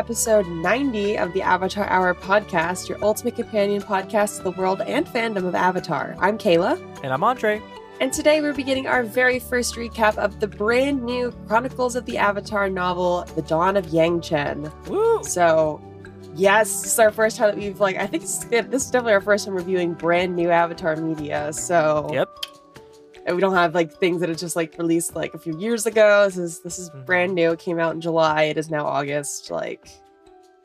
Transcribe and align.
episode 0.00 0.48
90 0.48 1.18
of 1.18 1.30
the 1.34 1.42
Avatar 1.42 1.86
Hour 1.90 2.14
podcast, 2.14 2.88
your 2.88 2.96
ultimate 3.04 3.36
companion 3.36 3.82
podcast 3.82 4.38
to 4.38 4.42
the 4.44 4.50
world 4.52 4.80
and 4.80 5.06
fandom 5.06 5.46
of 5.46 5.54
Avatar. 5.54 6.16
I'm 6.18 6.38
Kayla. 6.38 6.80
And 7.04 7.12
I'm 7.12 7.22
Andre. 7.22 7.60
And 8.00 8.10
today 8.10 8.40
we're 8.40 8.54
beginning 8.54 8.86
our 8.86 9.02
very 9.02 9.38
first 9.38 9.74
recap 9.74 10.16
of 10.16 10.40
the 10.40 10.46
brand 10.48 11.02
new 11.02 11.32
Chronicles 11.46 11.96
of 11.96 12.06
the 12.06 12.16
Avatar 12.16 12.70
novel, 12.70 13.26
The 13.34 13.42
Dawn 13.42 13.76
of 13.76 13.88
Yangchen. 13.88 14.72
Woo! 14.88 15.22
So, 15.22 15.82
yes, 16.34 16.80
this 16.80 16.94
is 16.94 16.98
our 16.98 17.10
first 17.10 17.36
time 17.36 17.48
that 17.48 17.58
we've, 17.58 17.78
like, 17.78 17.96
I 17.96 18.06
think 18.06 18.22
this 18.22 18.42
is 18.50 18.90
definitely 18.90 19.12
our 19.12 19.20
first 19.20 19.44
time 19.44 19.54
reviewing 19.54 19.92
brand 19.92 20.34
new 20.34 20.48
Avatar 20.48 20.96
media. 20.96 21.52
So, 21.52 22.08
yep 22.10 22.30
and 23.26 23.36
we 23.36 23.40
don't 23.40 23.54
have 23.54 23.74
like 23.74 23.92
things 23.92 24.20
that 24.20 24.30
are 24.30 24.34
just 24.34 24.56
like 24.56 24.76
released 24.78 25.14
like 25.14 25.34
a 25.34 25.38
few 25.38 25.58
years 25.58 25.86
ago. 25.86 26.24
This 26.26 26.38
is 26.38 26.60
this 26.62 26.78
is 26.78 26.90
mm-hmm. 26.90 27.04
brand 27.04 27.34
new. 27.34 27.52
It 27.52 27.58
came 27.58 27.78
out 27.78 27.94
in 27.94 28.00
July. 28.00 28.44
It 28.44 28.58
is 28.58 28.70
now 28.70 28.86
August. 28.86 29.50
Like 29.50 29.88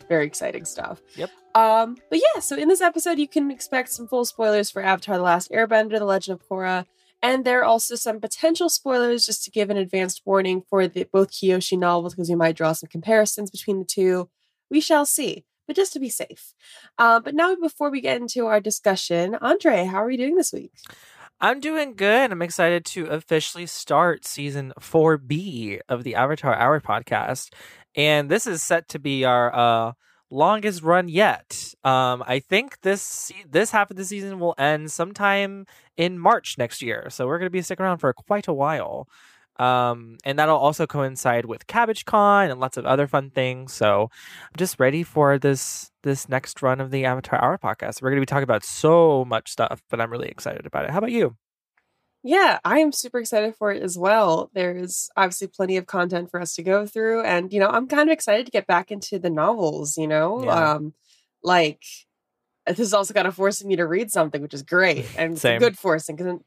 very 0.08 0.26
exciting 0.26 0.66
stuff. 0.66 1.02
Yep. 1.16 1.30
Um, 1.56 1.98
but 2.10 2.20
yeah, 2.20 2.42
so 2.42 2.58
in 2.58 2.68
this 2.68 2.82
episode 2.82 3.18
you 3.18 3.28
can 3.28 3.50
expect 3.50 3.90
some 3.90 4.08
full 4.08 4.26
spoilers 4.26 4.70
for 4.70 4.82
Avatar 4.82 5.18
The 5.18 5.24
Last 5.24 5.52
Airbender, 5.52 6.00
The 6.00 6.06
Legend 6.06 6.40
of 6.40 6.48
Korra. 6.48 6.86
And 7.22 7.44
there 7.44 7.62
are 7.62 7.66
also 7.66 7.96
some 7.96 8.20
potential 8.20 8.70
spoilers 8.70 9.26
just 9.26 9.44
to 9.46 9.52
give 9.52 9.70
an 9.70 9.78
advanced 9.78 10.22
warning 10.26 10.62
for 10.70 10.88
the 10.88 11.08
both 11.12 11.32
Kyoshi 11.32 11.78
novels 11.78 12.14
because 12.14 12.30
you 12.30 12.38
might 12.38 12.56
draw 12.56 12.74
some 12.74 12.90
comparisons 12.90 13.50
between 13.50 13.80
the 13.80 13.86
two. 13.86 14.30
We 14.70 14.82
shall 14.82 15.06
see, 15.06 15.46
but 15.66 15.76
just 15.76 15.94
to 15.94 16.00
be 16.00 16.10
safe. 16.10 16.54
Uh, 16.98 17.20
but 17.20 17.34
now, 17.34 17.56
before 17.56 17.90
we 17.90 18.02
get 18.02 18.22
into 18.22 18.46
our 18.46 18.60
discussion, 18.60 19.36
Andre, 19.42 19.86
how 19.86 20.04
are 20.04 20.12
you 20.12 20.18
doing 20.18 20.36
this 20.36 20.54
week? 20.54 20.72
I'm 21.42 21.60
doing 21.60 21.96
good. 21.96 22.32
I'm 22.32 22.42
excited 22.42 22.86
to 22.86 23.08
officially 23.08 23.66
start 23.66 24.26
season 24.26 24.72
4B 24.80 25.80
of 25.90 26.04
the 26.04 26.16
Avatar 26.16 26.56
Hour 26.56 26.80
podcast. 26.80 27.54
And 27.94 28.30
this 28.30 28.48
is 28.48 28.64
set 28.64 28.88
to 28.90 29.00
be 29.00 29.26
our 29.26 29.54
uh, 29.54 29.94
longest 30.30 30.82
run 30.82 31.10
yet. 31.10 31.74
Um, 31.84 32.24
I 32.26 32.40
think 32.40 32.82
this 32.82 33.34
this 33.50 33.72
half 33.72 33.92
of 33.92 33.98
the 33.98 34.06
season 34.06 34.40
will 34.40 34.56
end 34.58 34.92
sometime 34.92 35.66
in 35.98 36.20
March 36.20 36.58
next 36.58 36.82
year. 36.82 37.08
So 37.10 37.28
we're 37.28 37.38
going 37.38 37.48
to 37.48 37.52
be 37.52 37.62
sticking 37.62 37.86
around 37.86 37.98
for 37.98 38.14
quite 38.14 38.48
a 38.48 38.54
while. 38.54 39.10
Um, 39.58 40.18
and 40.26 40.38
that'll 40.40 40.58
also 40.58 40.86
coincide 40.88 41.46
with 41.46 41.68
Cabbage 41.68 42.06
Con 42.06 42.50
and 42.50 42.60
lots 42.60 42.78
of 42.78 42.86
other 42.86 43.08
fun 43.08 43.30
things. 43.30 43.74
So 43.74 44.10
I'm 44.12 44.58
just 44.58 44.80
ready 44.80 45.04
for 45.04 45.38
this 45.38 45.92
this 46.06 46.30
next 46.30 46.62
run 46.62 46.80
of 46.80 46.92
the 46.92 47.04
Avatar 47.04 47.44
Hour 47.44 47.58
podcast. 47.58 48.02
We're 48.02 48.12
going 48.12 48.22
to 48.22 48.22
be 48.22 48.28
talking 48.28 48.44
about 48.44 48.64
so 48.64 49.26
much 49.26 49.52
stuff, 49.52 49.82
but 49.90 50.00
I'm 50.00 50.12
really 50.12 50.30
excited 50.30 50.66
about 50.66 50.86
it. 50.86 50.92
How 50.92 51.00
about 51.00 51.12
you? 51.12 51.36
Yeah, 52.24 52.60
I 52.64 52.80
am 52.80 52.92
super 52.92 53.20
excited 53.20 53.56
for 53.56 53.72
it 53.72 53.84
as 53.84 53.98
well. 53.98 54.50
There's 54.54 55.10
obviously 55.18 55.48
plenty 55.48 55.78
of 55.78 55.86
content 55.86 56.32
for 56.32 56.40
us 56.40 56.56
to 56.56 56.64
go 56.64 56.86
through, 56.86 57.24
and 57.24 57.52
you 57.52 57.60
know, 57.60 57.68
I'm 57.68 57.88
kind 57.88 58.10
of 58.10 58.14
excited 58.14 58.46
to 58.46 58.52
get 58.52 58.66
back 58.66 58.90
into 58.90 59.20
the 59.20 59.30
novels. 59.30 59.98
You 59.98 60.08
know, 60.08 60.44
yeah. 60.44 60.72
um, 60.74 60.94
like 61.44 61.84
this 62.66 62.80
is 62.80 62.94
also 62.94 63.14
kind 63.14 63.28
of 63.28 63.36
forcing 63.36 63.68
me 63.68 63.76
to 63.76 63.86
read 63.86 64.12
something, 64.12 64.42
which 64.42 64.56
is 64.56 64.64
great 64.64 65.06
and 65.18 65.40
good 65.40 65.78
forcing 65.78 66.16
because 66.16 66.40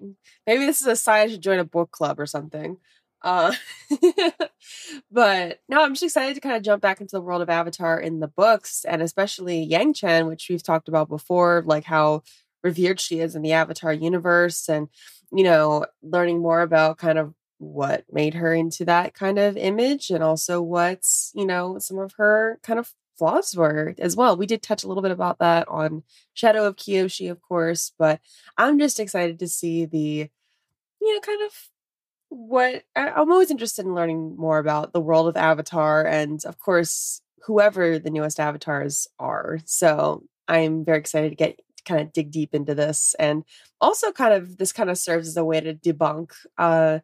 maybe 0.47 0.67
this 0.67 0.81
is 0.81 0.87
a 0.87 0.97
sign 0.97 1.29
I 1.29 1.31
should 1.31 1.43
join 1.43 1.61
a 1.61 1.65
book 1.65 1.93
club 1.93 2.19
or 2.19 2.27
something. 2.27 2.79
Uh, 3.23 3.53
but 5.11 5.61
no, 5.69 5.83
I'm 5.83 5.95
just 5.95 6.05
excited 6.05 6.35
to 6.35 6.41
kind 6.41 6.57
of 6.57 6.63
jump 6.63 6.83
back 6.83 7.01
into 7.01 7.17
the 7.17 7.21
world 7.21 7.43
of 7.43 7.51
Avatar 7.51 7.99
in 8.01 8.21
the 8.21 8.29
books 8.29 8.85
and 8.85 9.03
especially 9.03 9.69
Yangchen, 9.69 10.29
which 10.29 10.49
we've 10.49 10.63
talked 10.63 10.89
about 10.89 11.09
before, 11.09 11.63
like 11.67 11.85
how 11.85 12.23
revered 12.63 13.01
she 13.01 13.21
is 13.21 13.35
in 13.35 13.43
the 13.43 13.53
Avatar 13.53 13.93
universe 13.93 14.69
and, 14.69 14.89
you 15.33 15.45
know, 15.45 15.85
learning 16.03 16.41
more 16.41 16.61
about 16.61 16.99
kind 16.99 17.19
of 17.19 17.35
what 17.59 18.05
made 18.13 18.35
her 18.35 18.55
into 18.55 18.85
that 18.85 19.15
kind 19.15 19.39
of 19.39 19.57
image 19.57 20.11
and 20.11 20.23
also 20.23 20.63
what's, 20.63 21.33
you 21.35 21.45
know, 21.47 21.79
some 21.79 21.99
of 21.99 22.13
her 22.17 22.59
kind 22.63 22.79
of 22.79 22.93
flaws 23.19 23.55
were 23.57 23.95
as 23.99 24.17
well. 24.17 24.37
We 24.37 24.47
did 24.47 24.63
touch 24.63 24.85
a 24.85 24.89
little 24.89 25.03
bit 25.03 25.11
about 25.11 25.41
that 25.41 25.67
on 25.69 26.05
Shadow 26.35 26.67
of 26.67 26.77
Kyoshi, 26.77 27.31
of 27.31 27.43
course, 27.43 27.93
but 27.99 28.21
I'm 28.57 28.79
just 28.79 29.01
excited 29.01 29.41
to 29.41 29.49
see 29.49 29.85
the, 29.85 30.29
you 31.01 31.15
know, 31.15 31.21
kind 31.21 31.43
of 31.43 31.53
what 32.29 32.83
I'm 32.95 33.31
always 33.33 33.51
interested 33.51 33.87
in 33.87 33.95
learning 33.95 34.37
more 34.37 34.59
about 34.59 34.93
the 34.93 35.01
world 35.01 35.29
of 35.29 35.37
Avatar 35.37 36.05
and, 36.07 36.45
of 36.45 36.59
course, 36.59 37.21
whoever 37.45 37.99
the 37.99 38.11
newest 38.11 38.39
avatars 38.39 39.07
are. 39.19 39.59
So 39.65 40.25
I'm 40.47 40.85
very 40.85 40.99
excited 40.99 41.31
to 41.31 41.37
get 41.37 41.59
to 41.77 41.85
kind 41.85 42.01
of 42.01 42.13
dig 42.13 42.31
deep 42.31 42.55
into 42.55 42.75
this. 42.75 43.15
And 43.19 43.45
also, 43.81 44.13
kind 44.13 44.35
of, 44.35 44.59
this 44.59 44.73
kind 44.73 44.91
of 44.91 44.99
serves 44.99 45.29
as 45.29 45.37
a 45.37 45.45
way 45.45 45.61
to 45.61 45.75
debunk 45.75 46.33
uh, 46.59 46.99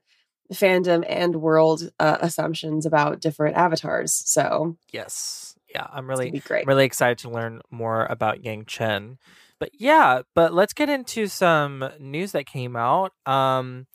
fandom 0.52 1.04
and 1.08 1.36
world 1.36 1.90
uh, 1.98 2.18
assumptions 2.20 2.84
about 2.84 3.20
different 3.20 3.56
avatars. 3.56 4.12
So, 4.12 4.76
yes. 4.92 5.56
Yeah, 5.74 5.86
I'm 5.90 6.08
really, 6.08 6.30
great. 6.30 6.66
really 6.66 6.84
excited 6.84 7.18
to 7.18 7.30
learn 7.30 7.60
more 7.70 8.06
about 8.06 8.42
Yangchen. 8.42 9.16
But 9.58 9.70
yeah, 9.72 10.22
but 10.34 10.52
let's 10.52 10.72
get 10.72 10.88
into 10.88 11.26
some 11.26 11.88
news 11.98 12.32
that 12.32 12.46
came 12.46 12.76
out. 12.76 13.12
Um, 13.26 13.86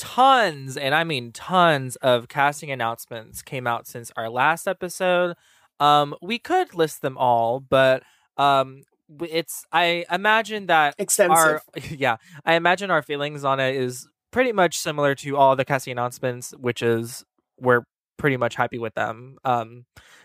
tons, 0.00 0.78
and 0.78 0.94
I 0.94 1.04
mean 1.04 1.30
tons 1.30 1.96
of 1.96 2.26
casting 2.28 2.70
announcements 2.70 3.42
came 3.42 3.66
out 3.66 3.86
since 3.86 4.10
our 4.16 4.30
last 4.30 4.66
episode. 4.66 5.36
Um, 5.78 6.14
we 6.22 6.38
could 6.38 6.74
list 6.74 7.02
them 7.02 7.18
all, 7.18 7.60
but 7.60 8.02
um, 8.38 8.84
it's 9.20 9.66
I 9.70 10.06
imagine 10.10 10.66
that 10.66 10.94
extensive. 10.98 11.36
Our, 11.36 11.62
yeah, 11.90 12.16
I 12.46 12.54
imagine 12.54 12.90
our 12.90 13.02
feelings 13.02 13.44
on 13.44 13.60
it 13.60 13.76
is 13.76 14.08
pretty 14.30 14.52
much 14.52 14.78
similar 14.78 15.14
to 15.16 15.36
all 15.36 15.54
the 15.54 15.66
casting 15.66 15.92
announcements, 15.92 16.52
which 16.52 16.80
is 16.80 17.22
we're 17.58 17.82
pretty 18.16 18.38
much 18.38 18.54
happy 18.54 18.78
with 18.78 18.94
them. 18.94 19.36
Um, 19.44 19.84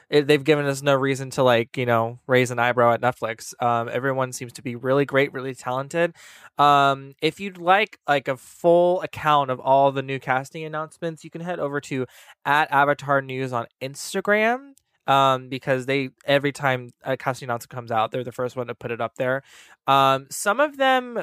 it, 0.09 0.27
they've 0.27 0.43
given 0.43 0.65
us 0.65 0.81
no 0.81 0.93
reason 0.93 1.29
to 1.31 1.43
like 1.43 1.77
you 1.77 1.85
know 1.85 2.19
raise 2.27 2.51
an 2.51 2.59
eyebrow 2.59 2.93
at 2.93 3.01
Netflix. 3.01 3.53
Um, 3.61 3.89
everyone 3.91 4.31
seems 4.31 4.53
to 4.53 4.61
be 4.61 4.75
really 4.75 5.05
great, 5.05 5.33
really 5.33 5.55
talented. 5.55 6.13
Um, 6.57 7.13
if 7.21 7.39
you'd 7.39 7.57
like 7.57 7.99
like 8.07 8.27
a 8.27 8.37
full 8.37 9.01
account 9.01 9.51
of 9.51 9.59
all 9.59 9.91
the 9.91 10.01
new 10.01 10.19
casting 10.19 10.63
announcements, 10.63 11.23
you 11.23 11.29
can 11.29 11.41
head 11.41 11.59
over 11.59 11.81
to 11.81 12.05
at 12.45 12.71
Avatar 12.71 13.21
News 13.21 13.53
on 13.53 13.67
Instagram. 13.81 14.73
Um, 15.07 15.49
because 15.49 15.85
they 15.85 16.09
every 16.25 16.51
time 16.51 16.89
a 17.03 17.15
casting 17.15 17.47
announcement 17.47 17.69
comes 17.69 17.91
out, 17.91 18.11
they're 18.11 18.23
the 18.23 18.31
first 18.31 18.55
one 18.55 18.65
to 18.67 18.75
put 18.75 18.89
it 18.89 18.99
up 18.99 19.15
there. 19.17 19.43
Um, 19.85 20.25
some 20.31 20.59
of 20.59 20.77
them 20.77 21.21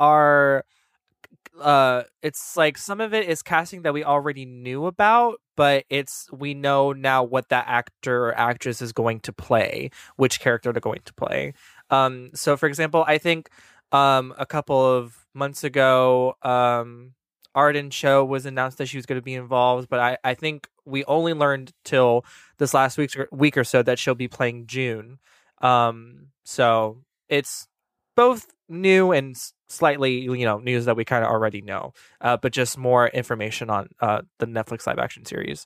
are 0.00 0.64
uh 1.60 2.02
it's 2.22 2.56
like 2.56 2.78
some 2.78 3.00
of 3.00 3.12
it 3.12 3.28
is 3.28 3.42
casting 3.42 3.82
that 3.82 3.92
we 3.92 4.04
already 4.04 4.44
knew 4.44 4.86
about 4.86 5.40
but 5.56 5.84
it's 5.90 6.28
we 6.32 6.54
know 6.54 6.92
now 6.92 7.22
what 7.22 7.48
that 7.48 7.64
actor 7.68 8.26
or 8.26 8.38
actress 8.38 8.80
is 8.80 8.92
going 8.92 9.20
to 9.20 9.32
play 9.32 9.90
which 10.16 10.40
character 10.40 10.72
they're 10.72 10.80
going 10.80 11.02
to 11.04 11.12
play. 11.14 11.52
Um 11.90 12.30
so 12.34 12.56
for 12.56 12.66
example 12.66 13.04
i 13.06 13.18
think 13.18 13.50
um 13.92 14.32
a 14.38 14.46
couple 14.46 14.80
of 14.80 15.26
months 15.34 15.64
ago 15.64 16.34
um 16.42 17.14
arden 17.54 17.90
cho 17.90 18.24
was 18.24 18.46
announced 18.46 18.78
that 18.78 18.86
she 18.86 18.96
was 18.96 19.06
going 19.06 19.18
to 19.18 19.22
be 19.22 19.34
involved 19.34 19.88
but 19.88 19.98
i 19.98 20.16
i 20.24 20.34
think 20.34 20.68
we 20.84 21.04
only 21.04 21.34
learned 21.34 21.72
till 21.84 22.24
this 22.58 22.72
last 22.74 22.96
week 22.96 23.10
week 23.32 23.56
or 23.56 23.64
so 23.64 23.82
that 23.82 23.98
she'll 23.98 24.14
be 24.14 24.28
playing 24.28 24.66
june. 24.66 25.18
Um 25.60 26.28
so 26.44 27.02
it's 27.28 27.66
both 28.16 28.46
new 28.68 29.12
and 29.12 29.36
slightly 29.70 30.20
you 30.20 30.44
know 30.44 30.58
news 30.58 30.84
that 30.84 30.96
we 30.96 31.04
kind 31.04 31.24
of 31.24 31.30
already 31.30 31.62
know 31.62 31.92
uh, 32.20 32.36
but 32.36 32.52
just 32.52 32.76
more 32.76 33.08
information 33.08 33.70
on 33.70 33.88
uh, 34.00 34.20
the 34.38 34.46
netflix 34.46 34.86
live 34.86 34.98
action 34.98 35.24
series. 35.24 35.64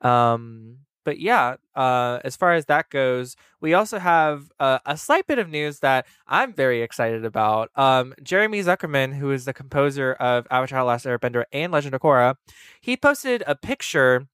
Um, 0.00 0.78
but 1.04 1.18
yeah 1.18 1.56
uh, 1.74 2.20
as 2.24 2.36
far 2.36 2.52
as 2.54 2.66
that 2.66 2.88
goes 2.90 3.36
we 3.60 3.74
also 3.74 3.98
have 3.98 4.50
uh, 4.60 4.78
a 4.86 4.96
slight 4.96 5.26
bit 5.26 5.38
of 5.38 5.48
news 5.48 5.80
that 5.80 6.06
i'm 6.26 6.52
very 6.52 6.82
excited 6.82 7.24
about. 7.24 7.70
Um, 7.76 8.14
jeremy 8.22 8.62
zuckerman 8.62 9.14
who 9.14 9.30
is 9.32 9.44
the 9.44 9.52
composer 9.52 10.12
of 10.14 10.46
avatar 10.50 10.84
last 10.84 11.06
airbender 11.06 11.44
and 11.52 11.72
legend 11.72 11.94
of 11.94 12.00
korra 12.00 12.36
he 12.80 12.96
posted 12.96 13.42
a 13.46 13.54
picture 13.54 14.28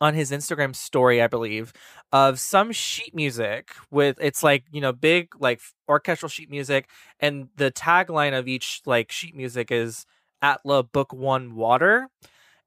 on 0.00 0.14
his 0.14 0.30
Instagram 0.30 0.74
story, 0.74 1.20
I 1.22 1.26
believe, 1.26 1.72
of 2.12 2.38
some 2.38 2.72
sheet 2.72 3.14
music 3.14 3.72
with 3.90 4.18
it's 4.20 4.42
like, 4.42 4.64
you 4.70 4.80
know, 4.80 4.92
big 4.92 5.28
like 5.38 5.60
orchestral 5.88 6.28
sheet 6.28 6.50
music 6.50 6.88
and 7.20 7.48
the 7.56 7.70
tagline 7.72 8.38
of 8.38 8.48
each 8.48 8.82
like 8.86 9.10
sheet 9.10 9.34
music 9.34 9.70
is 9.70 10.06
Atla 10.42 10.84
Book 10.84 11.12
1 11.12 11.54
Water. 11.56 12.08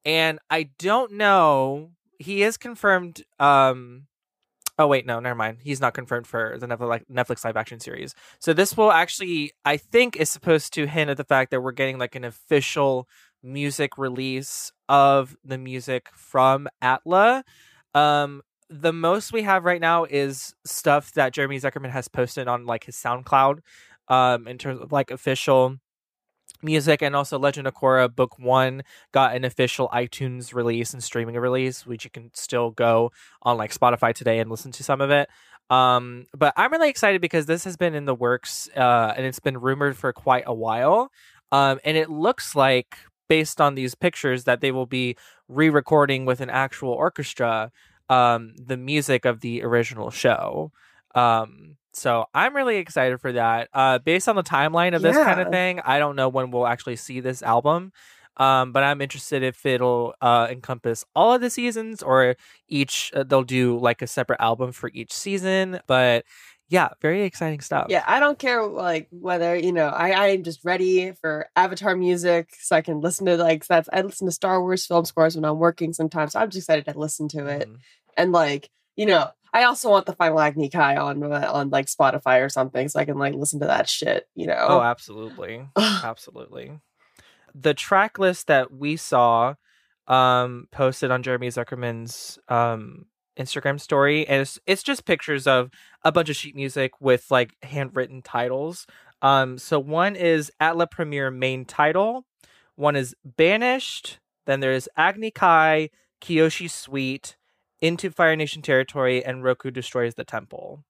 And 0.06 0.40
I 0.50 0.70
don't 0.80 1.14
know, 1.14 1.92
he 2.20 2.44
is 2.44 2.58
confirmed 2.58 3.24
um 3.40 4.08
Oh 4.80 4.88
wait, 4.88 5.06
no, 5.06 5.20
never 5.20 5.36
mind. 5.36 5.60
He's 5.62 5.80
not 5.80 5.94
confirmed 5.94 6.26
for 6.26 6.58
the 6.58 6.66
Netflix 6.66 7.46
live 7.46 7.56
action 7.56 7.80
series. 7.80 8.16
So 8.40 8.52
this 8.52 8.76
will 8.76 8.92
actually, 8.92 9.52
I 9.64 9.78
think, 9.78 10.16
is 10.16 10.30
supposed 10.30 10.74
to 10.74 10.88
hint 10.88 11.10
at 11.12 11.18
the 11.18 11.24
fact 11.24 11.52
that 11.52 11.62
we're 11.62 11.72
getting 11.72 12.00
like 12.00 12.16
an 12.16 12.24
official 12.24 13.08
music 13.44 13.98
release 13.98 14.72
of 14.90 15.36
the 15.44 15.58
music 15.58 16.10
from 16.14 16.68
Atla. 16.82 17.44
Um, 17.94 18.42
the 18.70 18.94
most 18.94 19.34
we 19.34 19.44
have 19.44 19.66
right 19.66 19.82
now 19.82 20.06
is 20.06 20.54
stuff 20.66 21.12
that 21.14 21.34
Jeremy 21.34 21.60
Zuckerman 21.60 21.92
has 21.92 22.08
posted 22.08 22.48
on 22.48 22.66
like 22.66 22.86
his 22.86 22.96
SoundCloud, 22.96 23.60
um, 24.08 24.48
in 24.48 24.58
terms 24.58 24.82
of 24.82 24.92
like 24.92 25.12
official 25.12 25.78
music 26.64 27.02
and 27.02 27.16
also 27.16 27.40
Legend 27.40 27.68
of 27.68 27.74
Korra 27.74 28.14
book 28.14 28.38
1 28.38 28.84
got 29.12 29.36
an 29.36 29.46
official 29.46 29.90
iTunes 29.90 30.54
release 30.54 30.94
and 30.94 31.04
streaming 31.04 31.36
release 31.36 31.86
which 31.86 32.04
you 32.04 32.12
can 32.12 32.30
still 32.34 32.72
go 32.72 33.12
on 33.42 33.58
like 33.58 33.74
Spotify 33.74 34.14
today 34.14 34.40
and 34.40 34.52
listen 34.52 34.72
to 34.74 34.84
some 34.84 35.02
of 35.02 35.10
it. 35.10 35.30
Um 35.70 36.26
but 36.38 36.54
I'm 36.58 36.72
really 36.72 36.90
excited 36.90 37.22
because 37.22 37.46
this 37.46 37.64
has 37.64 37.78
been 37.78 37.96
in 37.96 38.06
the 38.06 38.14
works 38.14 38.70
uh 38.76 39.14
and 39.16 39.26
it's 39.26 39.40
been 39.40 39.60
rumored 39.60 39.98
for 39.98 40.14
quite 40.14 40.44
a 40.46 40.54
while. 40.54 41.12
Um 41.52 41.80
and 41.84 41.98
it 41.98 42.10
looks 42.10 42.56
like 42.56 42.98
based 43.34 43.62
on 43.66 43.76
these 43.76 43.96
pictures 43.96 44.44
that 44.44 44.60
they 44.62 44.72
will 44.72 44.90
be 45.00 45.16
re-recording 45.48 46.26
with 46.30 46.40
an 46.42 46.50
actual 46.50 46.92
orchestra 47.06 47.72
um 48.10 48.54
the 48.72 48.80
music 48.92 49.22
of 49.32 49.36
the 49.46 49.64
original 49.64 50.10
show. 50.24 50.72
Um 51.16 51.78
so 51.94 52.26
I'm 52.34 52.56
really 52.56 52.78
excited 52.78 53.20
for 53.20 53.32
that. 53.34 53.70
Uh, 53.74 54.00
based 54.00 54.30
on 54.30 54.36
the 54.36 54.44
timeline 54.44 54.96
of 54.96 55.02
this 55.02 55.18
kind 55.18 55.42
of 55.42 55.50
thing, 55.50 55.82
I 55.94 56.00
don't 56.00 56.16
know 56.16 56.30
when 56.30 56.52
we'll 56.52 56.68
actually 56.74 56.96
see 56.96 57.20
this 57.20 57.44
album. 57.44 57.92
Um, 58.38 58.72
but 58.72 58.84
I'm 58.84 59.02
interested 59.02 59.44
if 59.44 59.66
it'll 59.66 60.16
uh, 60.22 60.48
encompass 60.50 61.04
all 61.14 61.34
of 61.34 61.42
the 61.42 61.50
seasons 61.50 62.02
or 62.02 62.36
each. 62.70 63.12
Uh, 63.14 63.24
they'll 63.24 63.44
do 63.44 63.78
like 63.78 64.02
a 64.02 64.08
separate 64.08 64.40
album 64.40 64.72
for 64.72 64.90
each 64.94 65.12
season. 65.12 65.82
But 65.86 66.24
yeah, 66.72 66.90
very 67.02 67.24
exciting 67.24 67.60
stuff. 67.60 67.88
Yeah, 67.90 68.04
I 68.08 68.22
don't 68.22 68.40
care 68.40 68.66
like 68.66 69.08
whether 69.12 69.56
you 69.56 69.74
know. 69.74 69.88
I 69.90 70.30
I'm 70.30 70.44
just 70.44 70.62
ready 70.64 71.12
for 71.12 71.48
Avatar 71.56 71.96
music, 71.98 72.56
so 72.60 72.78
I 72.78 72.82
can 72.82 73.02
listen 73.02 73.26
to 73.26 73.36
like 73.36 73.68
that's. 73.68 73.90
I 73.92 74.02
listen 74.02 74.26
to 74.28 74.32
Star 74.32 74.62
Wars 74.62 74.86
film 74.86 75.04
scores 75.04 75.36
when 75.36 75.44
I'm 75.44 75.60
working 75.60 75.92
sometimes. 75.92 76.32
So 76.32 76.40
I'm 76.40 76.50
just 76.50 76.70
excited 76.70 76.86
to 76.92 76.98
listen 76.98 77.28
to 77.30 77.46
it, 77.48 77.68
Mhm. 77.70 77.76
and 78.16 78.32
like 78.32 78.70
you 78.96 79.06
know, 79.06 79.30
I 79.54 79.64
also 79.64 79.90
want 79.90 80.06
the 80.06 80.14
final 80.16 80.40
Agni 80.40 80.70
Kai 80.70 80.96
on 80.96 81.22
uh, 81.22 81.52
on 81.54 81.70
like 81.70 81.88
Spotify 81.88 82.44
or 82.44 82.50
something, 82.50 82.88
so 82.88 83.00
I 83.02 83.06
can 83.06 83.18
like 83.18 83.34
listen 83.34 83.60
to 83.60 83.68
that 83.68 83.90
shit. 83.90 84.28
You 84.34 84.48
know. 84.48 84.66
Oh, 84.70 84.82
absolutely. 84.82 85.68
Absolutely. 85.78 86.80
The 87.54 87.74
track 87.74 88.18
list 88.18 88.48
that 88.48 88.72
we 88.72 88.96
saw 88.96 89.56
um 90.08 90.68
posted 90.72 91.12
on 91.12 91.22
Jeremy 91.22 91.50
Zuckerman's 91.50 92.40
um 92.48 93.08
Instagram 93.38 93.80
story 93.80 94.28
and 94.28 94.42
it's, 94.42 94.60
it's 94.66 94.84
just 94.84 95.06
pictures 95.06 95.48
of 95.48 95.70
a 96.04 96.12
bunch 96.12 96.30
of 96.30 96.36
sheet 96.36 96.56
music 96.56 96.94
with 97.00 97.30
like 97.30 97.56
handwritten 97.64 98.22
titles. 98.22 98.86
Um 99.22 99.58
so 99.58 99.80
one 99.80 100.16
is 100.16 100.52
Atla 100.60 100.88
Premiere 100.88 101.32
main 101.32 101.66
title, 101.66 102.26
one 102.76 102.96
is 102.96 103.16
Banished, 103.24 104.20
then 104.46 104.60
there's 104.60 104.88
Agni 104.98 105.32
Kai, 105.32 105.90
Kyoshi 106.22 106.70
Suite, 106.70 107.38
Into 107.82 108.12
Fire 108.12 108.36
Nation 108.36 108.62
Territory 108.62 109.24
and 109.24 109.44
Roku 109.44 109.72
Destroys 109.72 110.16
the 110.16 110.26
Temple. 110.26 110.84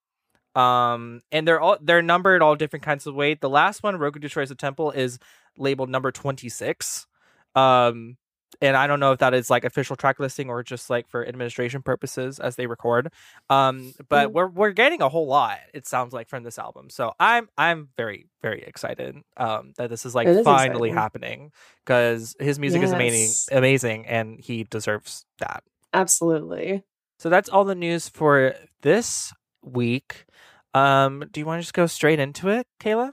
Um 0.56 1.22
and 1.32 1.48
they're 1.48 1.62
all 1.62 1.78
they're 1.82 2.02
numbered 2.02 2.42
all 2.42 2.56
different 2.56 2.84
kinds 2.84 3.08
of 3.08 3.16
weight 3.16 3.40
the 3.40 3.50
last 3.50 3.84
one 3.84 3.96
roku 3.98 4.20
destroys 4.20 4.50
the 4.50 4.56
temple 4.56 4.92
is 4.92 5.18
labeled 5.58 5.90
number 5.90 6.12
26 6.12 7.08
um 7.56 8.18
and 8.62 8.76
i 8.76 8.88
don't 8.88 9.00
know 9.00 9.12
if 9.12 9.20
that 9.20 9.34
is 9.34 9.50
like 9.50 9.64
official 9.64 9.96
track 9.96 10.20
listing 10.20 10.50
or 10.50 10.64
just 10.64 10.90
like 10.90 11.08
for 11.08 11.26
administration 11.28 11.82
purposes 11.82 12.40
as 12.40 12.56
they 12.56 12.66
record 12.68 13.12
um 13.50 13.94
but 14.10 14.30
Mm. 14.30 14.34
we're 14.34 14.48
we're 14.48 14.72
getting 14.72 15.02
a 15.02 15.10
whole 15.10 15.28
lot 15.28 15.60
it 15.74 15.88
sounds 15.88 16.12
like 16.14 16.28
from 16.28 16.44
this 16.44 16.58
album 16.60 16.90
so 16.90 17.14
i'm 17.20 17.48
i'm 17.58 17.90
very 17.96 18.28
very 18.42 18.62
excited 18.64 19.16
um 19.38 19.74
that 19.78 19.90
this 19.90 20.06
is 20.06 20.14
like 20.16 20.28
is 20.28 20.44
finally 20.44 20.90
exciting. 20.90 20.94
happening 20.96 21.52
because 21.86 22.36
his 22.40 22.60
music 22.60 22.82
is 22.84 22.92
amazing 22.92 23.58
amazing 23.58 24.06
and 24.08 24.40
he 24.40 24.64
deserves 24.64 25.26
that 25.40 25.64
Absolutely. 25.94 26.84
so 27.20 27.30
that's 27.30 27.48
all 27.50 27.64
the 27.66 27.76
news 27.76 28.10
for 28.10 28.56
this 28.82 29.34
week. 29.64 30.26
Um, 30.74 31.24
do 31.32 31.40
you 31.40 31.46
want 31.46 31.60
to 31.60 31.64
just 31.64 31.74
go 31.74 31.86
straight 31.86 32.18
into 32.20 32.48
it, 32.50 32.66
Kayla? 32.80 33.12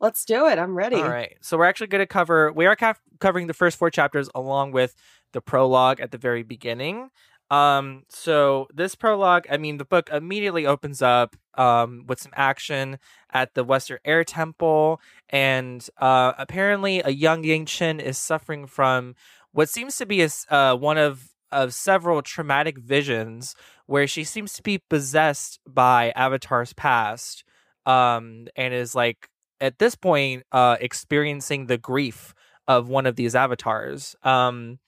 Let's 0.00 0.24
do 0.24 0.46
it. 0.48 0.58
I'm 0.58 0.74
ready. 0.74 0.96
All 0.96 1.08
right. 1.08 1.36
So 1.42 1.56
we're 1.58 1.66
actually 1.66 1.86
going 1.88 2.00
to 2.02 2.06
cover. 2.06 2.50
We 2.52 2.66
are 2.66 2.74
ca- 2.76 2.94
covering 3.24 3.46
the 3.46 3.54
first 3.62 3.78
four 3.78 3.90
chapters 3.90 4.28
along 4.34 4.72
with 4.72 4.94
the 5.32 5.40
prologue 5.40 5.98
at 5.98 6.10
the 6.10 6.18
very 6.18 6.42
beginning. 6.42 7.08
Um, 7.50 8.02
so 8.08 8.68
this 8.74 8.94
prologue, 8.94 9.46
I 9.50 9.56
mean, 9.56 9.78
the 9.78 9.84
book 9.94 10.10
immediately 10.10 10.66
opens 10.66 11.00
up 11.00 11.36
um 11.56 12.04
with 12.08 12.20
some 12.20 12.32
action 12.50 12.98
at 13.32 13.54
the 13.54 13.64
Western 13.64 13.98
Air 14.04 14.24
Temple, 14.24 15.00
and 15.30 15.80
uh, 16.08 16.32
apparently 16.36 17.00
a 17.00 17.10
young 17.10 17.44
Yangchen 17.44 17.96
is 18.10 18.18
suffering 18.18 18.66
from 18.66 19.14
what 19.52 19.68
seems 19.68 19.96
to 19.96 20.06
be 20.06 20.20
a 20.22 20.30
uh, 20.50 20.74
one 20.76 20.98
of 20.98 21.12
of 21.50 21.72
several 21.72 22.20
traumatic 22.22 22.76
visions 22.78 23.54
where 23.86 24.06
she 24.06 24.24
seems 24.24 24.52
to 24.54 24.62
be 24.62 24.78
possessed 24.90 25.60
by 25.66 26.12
Avatar's 26.16 26.72
past, 26.74 27.44
um, 27.86 28.48
and 28.56 28.74
is 28.74 28.94
like 28.94 29.28
at 29.60 29.78
this 29.78 29.94
point 29.94 30.42
uh 30.52 30.76
experiencing 30.80 31.66
the 31.66 31.78
grief 31.78 32.34
of 32.68 32.88
one 32.88 33.06
of 33.06 33.16
these 33.16 33.34
avatars. 33.34 34.16
Um 34.22 34.78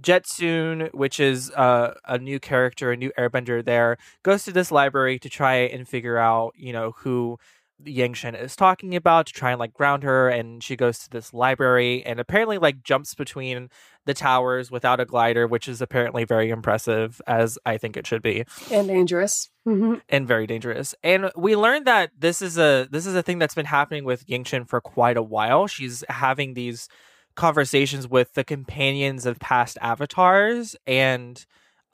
Jetsun, 0.00 0.92
which 0.94 1.18
is 1.18 1.50
uh, 1.52 1.94
a 2.06 2.18
new 2.18 2.38
character, 2.38 2.92
a 2.92 2.96
new 2.96 3.10
airbender 3.18 3.64
there, 3.64 3.96
goes 4.22 4.44
to 4.44 4.52
this 4.52 4.70
library 4.70 5.18
to 5.18 5.28
try 5.28 5.54
and 5.56 5.88
figure 5.88 6.18
out, 6.18 6.52
you 6.56 6.72
know, 6.72 6.92
who 6.98 7.38
Yangchen 7.84 8.40
is 8.40 8.56
talking 8.56 8.94
about 8.94 9.26
to 9.26 9.32
try 9.32 9.50
and 9.52 9.58
like 9.58 9.72
ground 9.72 10.02
her. 10.02 10.28
And 10.28 10.62
she 10.62 10.76
goes 10.76 10.98
to 11.00 11.10
this 11.10 11.32
library 11.32 12.04
and 12.04 12.18
apparently 12.20 12.58
like 12.58 12.82
jumps 12.82 13.14
between 13.14 13.70
the 14.04 14.14
towers 14.14 14.70
without 14.70 15.00
a 15.00 15.04
glider, 15.04 15.46
which 15.46 15.68
is 15.68 15.80
apparently 15.80 16.24
very 16.24 16.50
impressive, 16.50 17.20
as 17.26 17.58
I 17.66 17.76
think 17.76 17.96
it 17.96 18.06
should 18.06 18.22
be 18.22 18.44
And 18.70 18.88
dangerous. 18.88 19.50
Mhm. 19.66 20.00
and 20.08 20.26
very 20.26 20.46
dangerous. 20.46 20.94
And 21.02 21.30
we 21.36 21.54
learned 21.56 21.86
that 21.86 22.10
this 22.18 22.40
is 22.40 22.56
a 22.58 22.88
this 22.90 23.04
is 23.06 23.14
a 23.14 23.22
thing 23.22 23.38
that's 23.38 23.54
been 23.54 23.66
happening 23.66 24.04
with 24.04 24.26
Yangchen 24.26 24.68
for 24.68 24.80
quite 24.80 25.16
a 25.16 25.22
while. 25.22 25.66
She's 25.66 26.04
having 26.08 26.54
these 26.54 26.88
conversations 27.38 28.08
with 28.08 28.34
the 28.34 28.42
companions 28.42 29.24
of 29.24 29.38
past 29.38 29.78
avatars. 29.80 30.74
And 30.86 31.44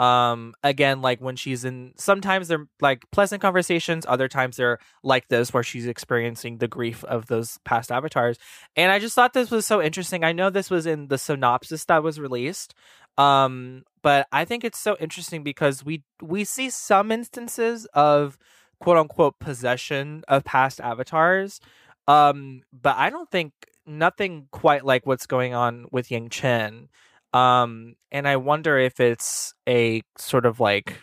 um 0.00 0.55
again 0.64 1.00
like 1.02 1.20
when 1.20 1.37
she's 1.37 1.64
in 1.64 1.93
sometimes 1.96 2.49
they're 2.49 2.67
like 2.81 3.05
pleasant 3.12 3.41
conversations 3.41 4.05
other 4.08 4.26
times 4.26 4.56
they're 4.56 4.81
like 5.05 5.29
this 5.29 5.55
where 5.55 5.62
she's 5.62 5.87
experiencing 5.87 6.58
the 6.58 6.67
grief 6.67 7.05
of 7.05 7.27
those 7.27 7.58
past 7.65 7.93
avatars. 7.93 8.36
And 8.74 8.91
i 8.91 8.98
just 8.98 9.15
thought 9.15 9.34
this 9.34 9.53
was 9.53 9.67
so 9.67 9.81
interesting. 9.81 10.24
I 10.24 10.32
know 10.32 10.51
this 10.51 10.69
was 10.69 10.84
in 10.84 11.06
the 11.06 11.19
synopsis 11.19 11.84
that 11.84 12.03
was 12.03 12.19
released 12.19 12.74
um 13.19 13.84
but 14.03 14.27
i 14.32 14.44
think 14.44 14.65
it's 14.65 14.81
so 14.81 14.96
interesting 14.98 15.44
because 15.44 15.84
we 15.84 16.03
we 16.20 16.43
see 16.43 16.70
some 16.70 17.13
instances 17.13 17.86
of 17.94 18.36
quote 18.81 18.96
unquote 18.96 19.39
possession 19.39 20.24
of 20.27 20.43
past 20.43 20.81
avatars. 20.81 21.60
Um 22.08 22.63
but 22.72 22.96
i 22.96 23.10
don't 23.10 23.31
think 23.31 23.53
nothing 23.86 24.48
quite 24.50 24.84
like 24.84 25.06
what's 25.06 25.26
going 25.26 25.55
on 25.55 25.86
with 25.91 26.08
yangchen. 26.08 26.88
Um 27.32 27.96
and 28.12 28.29
i 28.29 28.36
wonder 28.36 28.79
if 28.79 29.00
it's 29.00 29.55
a 29.69 30.03
sort 30.19 30.46
of 30.46 30.60
like 30.60 30.98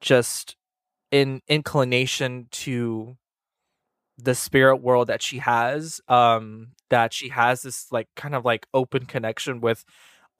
just 0.00 0.56
an 1.12 1.40
inclination 1.48 2.48
to 2.50 3.16
the 4.18 4.34
spirit 4.34 4.76
world 4.76 5.06
that 5.08 5.22
she 5.22 5.38
has 5.38 6.00
um 6.08 6.68
that 6.90 7.12
she 7.12 7.28
has 7.28 7.62
this 7.62 7.90
like 7.92 8.08
kind 8.16 8.34
of 8.34 8.44
like 8.44 8.66
open 8.74 9.06
connection 9.06 9.60
with 9.60 9.84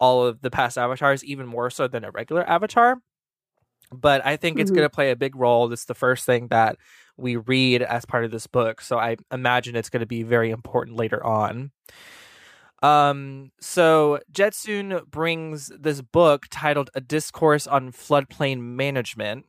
all 0.01 0.27
of 0.27 0.41
the 0.43 0.51
past 0.51 0.77
avatars 0.79 1.25
even 1.25 1.47
more 1.47 1.71
so 1.71 1.89
than 1.89 2.05
a 2.05 2.11
regular 2.11 2.49
avatar 2.49 2.97
but 3.93 4.25
i 4.27 4.37
think 4.37 4.59
it's 4.59 4.71
Mhm. 4.71 4.75
going 4.77 4.85
to 4.87 4.91
play 4.95 5.11
a 5.11 5.17
big 5.17 5.35
role 5.37 5.73
it's 5.73 5.85
the 5.87 5.95
first 5.95 6.25
thing 6.27 6.49
that 6.49 6.77
we 7.17 7.37
read 7.37 7.83
as 7.83 8.05
part 8.05 8.25
of 8.25 8.31
this 8.31 8.47
book 8.47 8.81
so 8.81 8.99
i 8.99 9.17
imagine 9.33 9.77
it's 9.77 9.91
going 9.91 10.01
to 10.01 10.07
be 10.07 10.23
very 10.23 10.51
important 10.51 10.97
later 10.97 11.25
on 11.25 11.71
um 12.83 13.51
so 13.61 14.21
jetsun 14.33 15.05
brings 15.11 15.69
this 15.79 16.01
book 16.01 16.47
titled 16.51 16.91
a 16.95 17.01
discourse 17.01 17.67
on 17.67 17.91
floodplain 17.91 18.59
management 18.61 19.45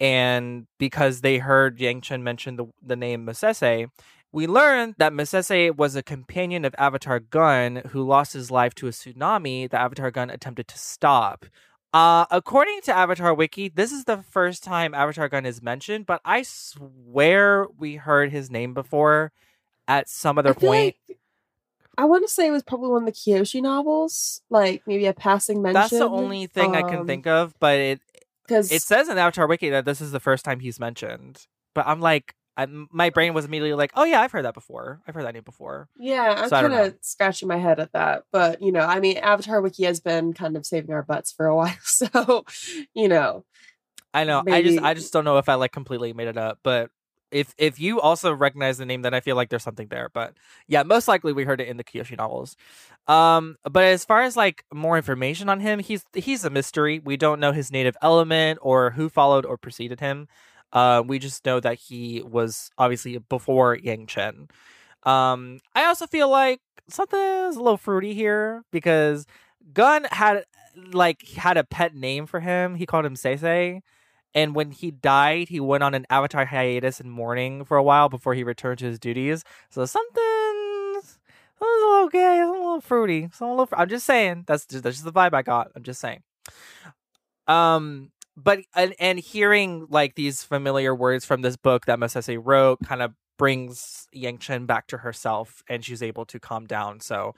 and 0.00 0.66
because 0.78 1.20
they 1.20 1.38
heard 1.38 1.78
yangchen 1.78 2.22
mention 2.22 2.56
the, 2.56 2.66
the 2.82 2.96
name 2.96 3.26
masese 3.26 3.88
we 4.32 4.46
learned 4.46 4.94
that 4.98 5.12
Masese 5.12 5.76
was 5.76 5.96
a 5.96 6.04
companion 6.04 6.64
of 6.64 6.72
Avatar 6.78 7.18
Gun 7.18 7.82
who 7.88 8.06
lost 8.06 8.32
his 8.32 8.48
life 8.48 8.76
to 8.76 8.86
a 8.86 8.90
tsunami 8.90 9.68
the 9.68 9.76
Avatar 9.76 10.12
Gun 10.12 10.30
attempted 10.30 10.68
to 10.68 10.78
stop. 10.78 11.46
Uh, 11.92 12.24
according 12.30 12.80
to 12.82 12.96
Avatar 12.96 13.34
Wiki, 13.34 13.68
this 13.68 13.90
is 13.90 14.04
the 14.04 14.18
first 14.18 14.62
time 14.62 14.94
Avatar 14.94 15.28
Gun 15.28 15.44
is 15.44 15.60
mentioned, 15.60 16.06
but 16.06 16.20
I 16.24 16.42
swear 16.42 17.66
we 17.78 17.96
heard 17.96 18.30
his 18.30 18.50
name 18.50 18.74
before 18.74 19.32
at 19.88 20.08
some 20.08 20.38
other 20.38 20.50
I 20.50 20.52
point. 20.52 20.96
like 21.08 21.18
I 21.98 22.04
want 22.04 22.24
to 22.26 22.32
say 22.32 22.46
it 22.46 22.52
was 22.52 22.62
probably 22.62 22.90
one 22.90 23.02
of 23.02 23.06
the 23.06 23.12
Kyoshi 23.12 23.60
novels, 23.60 24.40
like 24.48 24.82
maybe 24.86 25.06
a 25.06 25.12
passing 25.12 25.60
mention. 25.62 25.80
That's 25.80 25.90
the 25.90 26.08
only 26.08 26.46
thing 26.46 26.76
I 26.76 26.82
can 26.82 27.06
think 27.06 27.26
of, 27.26 27.54
but 27.58 27.78
it 27.78 28.00
because 28.46 28.70
it 28.72 28.82
says 28.82 29.08
in 29.08 29.18
Avatar 29.18 29.46
Wiki 29.46 29.70
that 29.70 29.84
this 29.84 30.00
is 30.00 30.12
the 30.12 30.20
first 30.20 30.44
time 30.44 30.60
he's 30.60 30.80
mentioned. 30.80 31.46
But 31.74 31.86
I'm 31.86 32.00
like, 32.00 32.34
I, 32.56 32.66
my 32.66 33.10
brain 33.10 33.32
was 33.32 33.44
immediately 33.44 33.74
like, 33.74 33.92
oh 33.94 34.04
yeah, 34.04 34.20
I've 34.20 34.32
heard 34.32 34.44
that 34.44 34.54
before. 34.54 35.00
I've 35.06 35.14
heard 35.14 35.24
that 35.24 35.34
name 35.34 35.44
before. 35.44 35.88
Yeah, 35.96 36.34
I'm 36.36 36.48
So 36.48 36.56
I 36.56 36.62
don't 36.62 36.70
kind 36.72 36.86
of 36.88 36.98
scratching 37.00 37.48
my 37.48 37.56
head 37.56 37.80
at 37.80 37.92
that. 37.92 38.24
But, 38.32 38.60
you 38.60 38.72
know, 38.72 38.80
I 38.80 39.00
mean, 39.00 39.16
Avatar 39.18 39.60
Wiki 39.60 39.84
has 39.84 40.00
been 40.00 40.32
kind 40.32 40.56
of 40.56 40.66
saving 40.66 40.92
our 40.92 41.02
butts 41.02 41.32
for 41.32 41.46
a 41.46 41.56
while. 41.56 41.74
So, 41.82 42.44
you 42.94 43.08
know, 43.08 43.44
I 44.12 44.24
know. 44.24 44.42
I 44.46 44.62
just 44.62 44.80
I 44.80 44.94
just 44.94 45.12
don't 45.12 45.24
know 45.24 45.38
if 45.38 45.48
I 45.48 45.54
like 45.54 45.72
completely 45.72 46.12
made 46.12 46.28
it 46.28 46.36
up, 46.36 46.58
but 46.62 46.90
if 47.30 47.54
if 47.58 47.78
you 47.78 48.00
also 48.00 48.32
recognize 48.32 48.78
the 48.78 48.86
name, 48.86 49.02
then 49.02 49.14
I 49.14 49.20
feel 49.20 49.36
like 49.36 49.50
there's 49.50 49.62
something 49.62 49.88
there. 49.88 50.08
But 50.12 50.34
yeah, 50.66 50.82
most 50.82 51.08
likely 51.08 51.32
we 51.32 51.44
heard 51.44 51.60
it 51.60 51.68
in 51.68 51.76
the 51.76 51.84
Kyoshi 51.84 52.16
novels. 52.16 52.56
Um, 53.06 53.56
but 53.70 53.84
as 53.84 54.04
far 54.04 54.22
as 54.22 54.36
like 54.36 54.64
more 54.72 54.96
information 54.96 55.48
on 55.48 55.60
him, 55.60 55.78
he's 55.78 56.04
he's 56.12 56.44
a 56.44 56.50
mystery. 56.50 56.98
We 56.98 57.16
don't 57.16 57.40
know 57.40 57.52
his 57.52 57.70
native 57.70 57.96
element 58.02 58.58
or 58.62 58.90
who 58.90 59.08
followed 59.08 59.46
or 59.46 59.56
preceded 59.56 60.00
him. 60.00 60.28
Uh, 60.72 61.02
we 61.04 61.18
just 61.18 61.44
know 61.44 61.60
that 61.60 61.78
he 61.78 62.22
was 62.22 62.70
obviously 62.78 63.18
before 63.18 63.76
Yangchen. 63.76 64.50
Um, 65.02 65.60
I 65.74 65.86
also 65.86 66.06
feel 66.06 66.28
like 66.28 66.60
something 66.88 67.18
is 67.18 67.56
a 67.56 67.62
little 67.62 67.76
fruity 67.76 68.14
here 68.14 68.64
because 68.70 69.26
Gun 69.72 70.04
had 70.10 70.44
like 70.92 71.26
had 71.28 71.56
a 71.56 71.64
pet 71.64 71.94
name 71.94 72.26
for 72.26 72.40
him. 72.40 72.76
He 72.76 72.86
called 72.86 73.04
him 73.04 73.14
Seisei. 73.14 73.80
And 74.34 74.54
when 74.54 74.70
he 74.70 74.90
died, 74.92 75.48
he 75.48 75.58
went 75.58 75.82
on 75.82 75.94
an 75.94 76.06
avatar 76.08 76.44
hiatus 76.44 77.00
in 77.00 77.10
mourning 77.10 77.64
for 77.64 77.76
a 77.76 77.82
while 77.82 78.08
before 78.08 78.34
he 78.34 78.44
returned 78.44 78.78
to 78.78 78.84
his 78.84 78.98
duties. 78.98 79.42
So 79.70 79.84
something, 79.86 81.00
something's 81.02 81.18
a 81.60 81.64
little 81.64 82.08
gay, 82.08 82.40
a 82.40 82.48
little 82.48 82.80
fruity. 82.80 83.28
a 83.40 83.44
little, 83.44 83.68
I'm 83.72 83.88
just 83.88 84.06
saying. 84.06 84.44
That's 84.46 84.66
just, 84.66 84.84
that's 84.84 84.96
just 84.96 85.04
the 85.04 85.12
vibe 85.12 85.34
I 85.34 85.42
got. 85.42 85.72
I'm 85.74 85.82
just 85.82 86.00
saying. 86.00 86.22
Um, 87.48 88.12
but 88.36 88.60
and, 88.74 88.94
and 88.98 89.18
hearing 89.18 89.86
like 89.90 90.14
these 90.14 90.42
familiar 90.42 90.94
words 90.94 91.24
from 91.24 91.42
this 91.42 91.56
book 91.56 91.86
that 91.86 91.98
Masese 91.98 92.40
wrote 92.42 92.78
kind 92.84 93.02
of 93.02 93.12
brings 93.38 94.06
Yangchen 94.14 94.66
back 94.66 94.86
to 94.88 94.98
herself, 94.98 95.62
and 95.68 95.84
she's 95.84 96.02
able 96.02 96.26
to 96.26 96.38
calm 96.38 96.66
down. 96.66 97.00
So, 97.00 97.34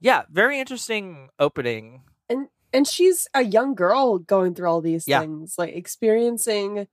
yeah, 0.00 0.22
very 0.30 0.58
interesting 0.58 1.28
opening. 1.38 2.02
And 2.28 2.48
and 2.72 2.86
she's 2.86 3.28
a 3.34 3.42
young 3.42 3.74
girl 3.74 4.18
going 4.18 4.54
through 4.54 4.68
all 4.68 4.80
these 4.80 5.06
yeah. 5.06 5.20
things 5.20 5.54
like 5.58 5.74
experiencing 5.74 6.86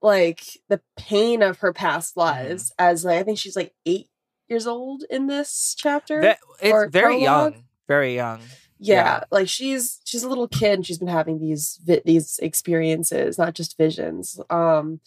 like 0.00 0.58
the 0.68 0.80
pain 0.96 1.42
of 1.42 1.58
her 1.58 1.72
past 1.72 2.12
mm-hmm. 2.12 2.20
lives 2.20 2.70
mm-hmm. 2.70 2.90
as 2.90 3.04
like, 3.04 3.18
i 3.18 3.22
think 3.22 3.38
she's 3.38 3.56
like 3.56 3.74
eight 3.86 4.08
years 4.48 4.66
old 4.66 5.04
in 5.10 5.26
this 5.26 5.74
chapter 5.76 6.20
Ve- 6.20 6.34
it's 6.62 6.92
very 6.92 7.16
prologue. 7.16 7.52
young 7.54 7.64
very 7.86 8.14
young 8.14 8.40
yeah, 8.78 8.94
yeah, 8.94 9.24
like 9.30 9.48
she's 9.48 10.00
she's 10.04 10.22
a 10.22 10.28
little 10.28 10.48
kid 10.48 10.74
and 10.74 10.86
she's 10.86 10.98
been 10.98 11.08
having 11.08 11.40
these 11.40 11.78
vi- 11.84 12.02
these 12.04 12.38
experiences 12.42 13.38
not 13.38 13.54
just 13.54 13.76
visions 13.76 14.40
um 14.50 15.00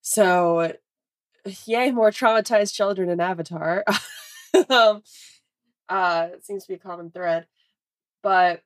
so 0.00 0.72
yay 1.66 1.90
more 1.90 2.10
traumatized 2.10 2.74
children 2.74 3.08
in 3.08 3.20
avatar 3.20 3.84
um 4.70 5.02
uh 5.88 6.28
it 6.32 6.44
seems 6.44 6.64
to 6.64 6.68
be 6.68 6.74
a 6.74 6.78
common 6.78 7.10
thread 7.10 7.46
but 8.22 8.62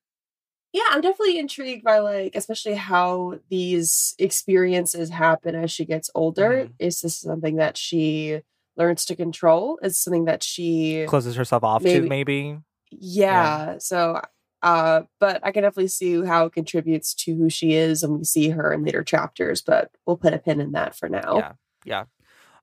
yeah, 0.75 0.83
I'm 0.91 1.01
definitely 1.01 1.39
intrigued 1.39 1.85
by 1.85 2.01
like, 2.01 2.35
especially 2.35 2.75
how 2.75 3.39
these 3.49 4.17
experiences 4.19 5.09
happen 5.09 5.55
as 5.55 5.71
she 5.71 5.85
gets 5.85 6.11
older. 6.17 6.65
Mm-hmm. 6.65 6.73
Is 6.81 7.01
this 7.01 7.17
something 7.17 7.57
that 7.57 7.77
she 7.77 8.41
learns 8.77 9.05
to 9.05 9.15
control? 9.15 9.79
Is 9.83 10.01
something 10.01 10.25
that 10.25 10.43
she 10.43 11.07
closes 11.09 11.37
herself 11.37 11.63
off 11.63 11.85
maybe, 11.85 12.01
to, 12.01 12.09
maybe? 12.09 12.59
Yeah. 12.91 13.67
yeah. 13.67 13.79
So, 13.79 14.21
uh, 14.65 15.03
but 15.21 15.41
I 15.45 15.53
can 15.53 15.63
definitely 15.63 15.89
see 15.89 16.25
how 16.25 16.47
it 16.47 16.55
contributes 16.55 17.13
to 17.17 17.35
who 17.35 17.51
she 17.51 17.75
is, 17.75 18.03
and 18.03 18.17
we 18.17 18.25
see 18.25 18.49
her 18.49 18.73
in 18.73 18.83
later 18.83 19.05
chapters. 19.05 19.61
But 19.61 19.91
we'll 20.07 20.17
put 20.17 20.33
a 20.33 20.39
pin 20.39 20.61
in 20.61 20.73
that 20.73 20.97
for 20.97 21.09
now. 21.09 21.37
Yeah. 21.37 21.53
Yeah. 21.85 22.05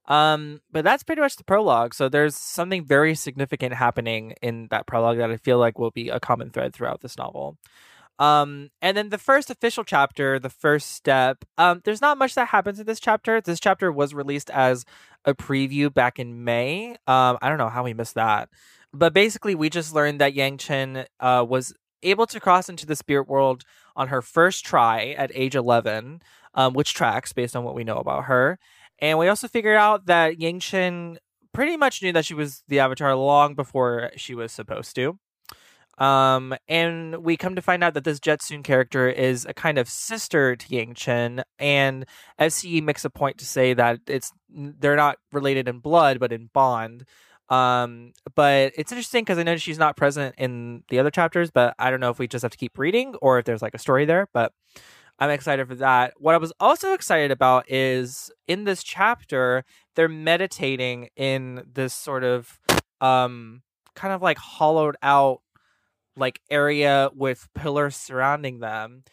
Um, 0.08 0.62
but 0.72 0.84
that's 0.84 1.04
pretty 1.04 1.22
much 1.22 1.36
the 1.36 1.44
prologue. 1.44 1.94
So 1.94 2.10
there's 2.10 2.36
something 2.36 2.84
very 2.84 3.14
significant 3.14 3.76
happening 3.76 4.34
in 4.42 4.68
that 4.72 4.88
prologue 4.88 5.18
that 5.18 5.30
I 5.30 5.38
feel 5.38 5.60
like 5.60 5.78
will 5.78 5.92
be 5.92 6.10
a 6.10 6.20
common 6.20 6.50
thread 6.50 6.74
throughout 6.74 7.02
this 7.02 7.20
novel. 7.20 7.58
Um, 8.18 8.72
and 8.82 8.98
then 8.98 9.10
the 9.10 9.20
first 9.20 9.52
official 9.52 9.84
chapter, 9.84 10.40
the 10.40 10.50
first 10.50 10.94
step, 10.94 11.46
um, 11.60 11.82
there's 11.86 12.02
not 12.02 12.18
much 12.18 12.34
that 12.34 12.48
happens 12.48 12.80
in 12.80 12.88
this 12.88 13.00
chapter. 13.00 13.40
This 13.42 13.60
chapter 13.60 13.92
was 13.92 14.14
released 14.14 14.50
as 14.50 14.86
a 15.24 15.36
preview 15.36 15.94
back 15.94 16.18
in 16.18 16.44
May. 16.44 16.92
Um, 17.06 17.38
I 17.42 17.50
don't 17.50 17.60
know 17.60 17.70
how 17.70 17.84
we 17.84 17.94
missed 17.94 18.16
that. 18.16 18.50
But 18.94 19.14
basically, 19.14 19.56
we 19.56 19.70
just 19.70 19.94
learned 19.94 20.20
that 20.20 20.36
Yangchen 20.36 21.06
uh, 21.20 21.46
was 21.48 21.74
able 22.04 22.26
to 22.28 22.40
cross 22.40 22.70
into 22.70 22.86
the 22.86 22.96
spirit 22.96 23.28
world 23.28 23.64
on 23.96 24.08
her 24.10 24.22
first 24.22 24.66
try 24.66 25.16
at 25.18 25.32
age 25.34 25.56
11, 25.56 26.22
um, 26.54 26.74
which 26.74 26.94
tracks 26.94 27.34
based 27.34 27.56
on 27.56 27.64
what 27.64 27.76
we 27.76 27.84
know 27.84 27.98
about 27.98 28.26
her. 28.26 28.60
And 29.00 29.18
we 29.18 29.28
also 29.28 29.48
figured 29.48 29.78
out 29.78 30.06
that 30.06 30.38
Yangchen 30.38 31.18
pretty 31.54 31.78
much 31.78 32.02
knew 32.02 32.14
that 32.14 32.26
she 32.26 32.34
was 32.34 32.64
the 32.68 32.80
Avatar 32.80 33.16
long 33.16 33.56
before 33.56 34.12
she 34.16 34.36
was 34.36 34.52
supposed 34.52 34.96
to. 34.96 35.20
Um, 35.98 36.56
and 36.68 37.18
we 37.18 37.38
come 37.38 37.56
to 37.56 37.62
find 37.62 37.84
out 37.84 37.94
that 37.94 38.04
this 38.04 38.20
Jetsun 38.20 38.64
character 38.64 39.08
is 39.08 39.46
a 39.46 39.54
kind 39.54 39.78
of 39.78 39.88
sister 39.88 40.56
to 40.56 40.68
Yangchen, 40.68 41.44
and 41.60 42.06
F.C. 42.40 42.70
Yee 42.70 42.82
makes 42.82 43.06
a 43.06 43.10
point 43.10 43.38
to 43.38 43.46
say 43.46 43.74
that 43.74 44.00
it's 44.08 44.32
they're 44.50 44.96
not 44.96 45.18
related 45.32 45.68
in 45.68 45.78
blood, 45.78 46.20
but 46.20 46.34
in 46.34 46.50
bond. 46.54 47.06
Um, 47.52 48.14
but 48.34 48.72
it's 48.78 48.94
interesting 48.94 49.24
because 49.24 49.38
I 49.38 49.44
know 49.44 49.58
she's 49.58 49.78
not 49.78 49.98
present 49.98 50.36
in 50.38 50.84
the 50.90 51.00
other 51.00 51.12
chapters, 51.12 51.52
but 51.52 51.76
I 51.78 51.92
don't 51.92 52.00
know 52.00 52.10
if 52.10 52.18
we 52.18 52.28
just 52.28 52.44
have 52.44 52.52
to 52.52 52.58
keep 52.58 52.78
reading 52.80 53.14
or 53.22 53.40
if 53.40 53.46
there's 53.46 53.62
like 53.62 53.74
a 53.74 53.80
story 53.80 54.06
there. 54.06 54.30
But 54.34 54.54
I'm 55.20 55.30
excited 55.30 55.68
for 55.68 55.76
that. 55.76 56.14
What 56.18 56.34
I 56.34 56.38
was 56.38 56.54
also 56.62 56.94
excited 56.94 57.30
about 57.30 57.70
is 57.70 58.32
in 58.48 58.64
this 58.64 58.84
chapter, 58.84 59.66
they're 59.96 60.08
meditating 60.08 61.10
in 61.18 61.64
this 61.72 61.94
sort 61.94 62.24
of 62.24 62.60
um 63.02 63.62
kind 63.96 64.14
of 64.14 64.22
like 64.22 64.38
hollowed 64.38 64.96
out 65.04 65.42
like 66.16 66.40
area 66.50 67.10
with 67.14 67.50
pillars 67.54 67.96
surrounding 67.98 68.60
them. 68.60 69.04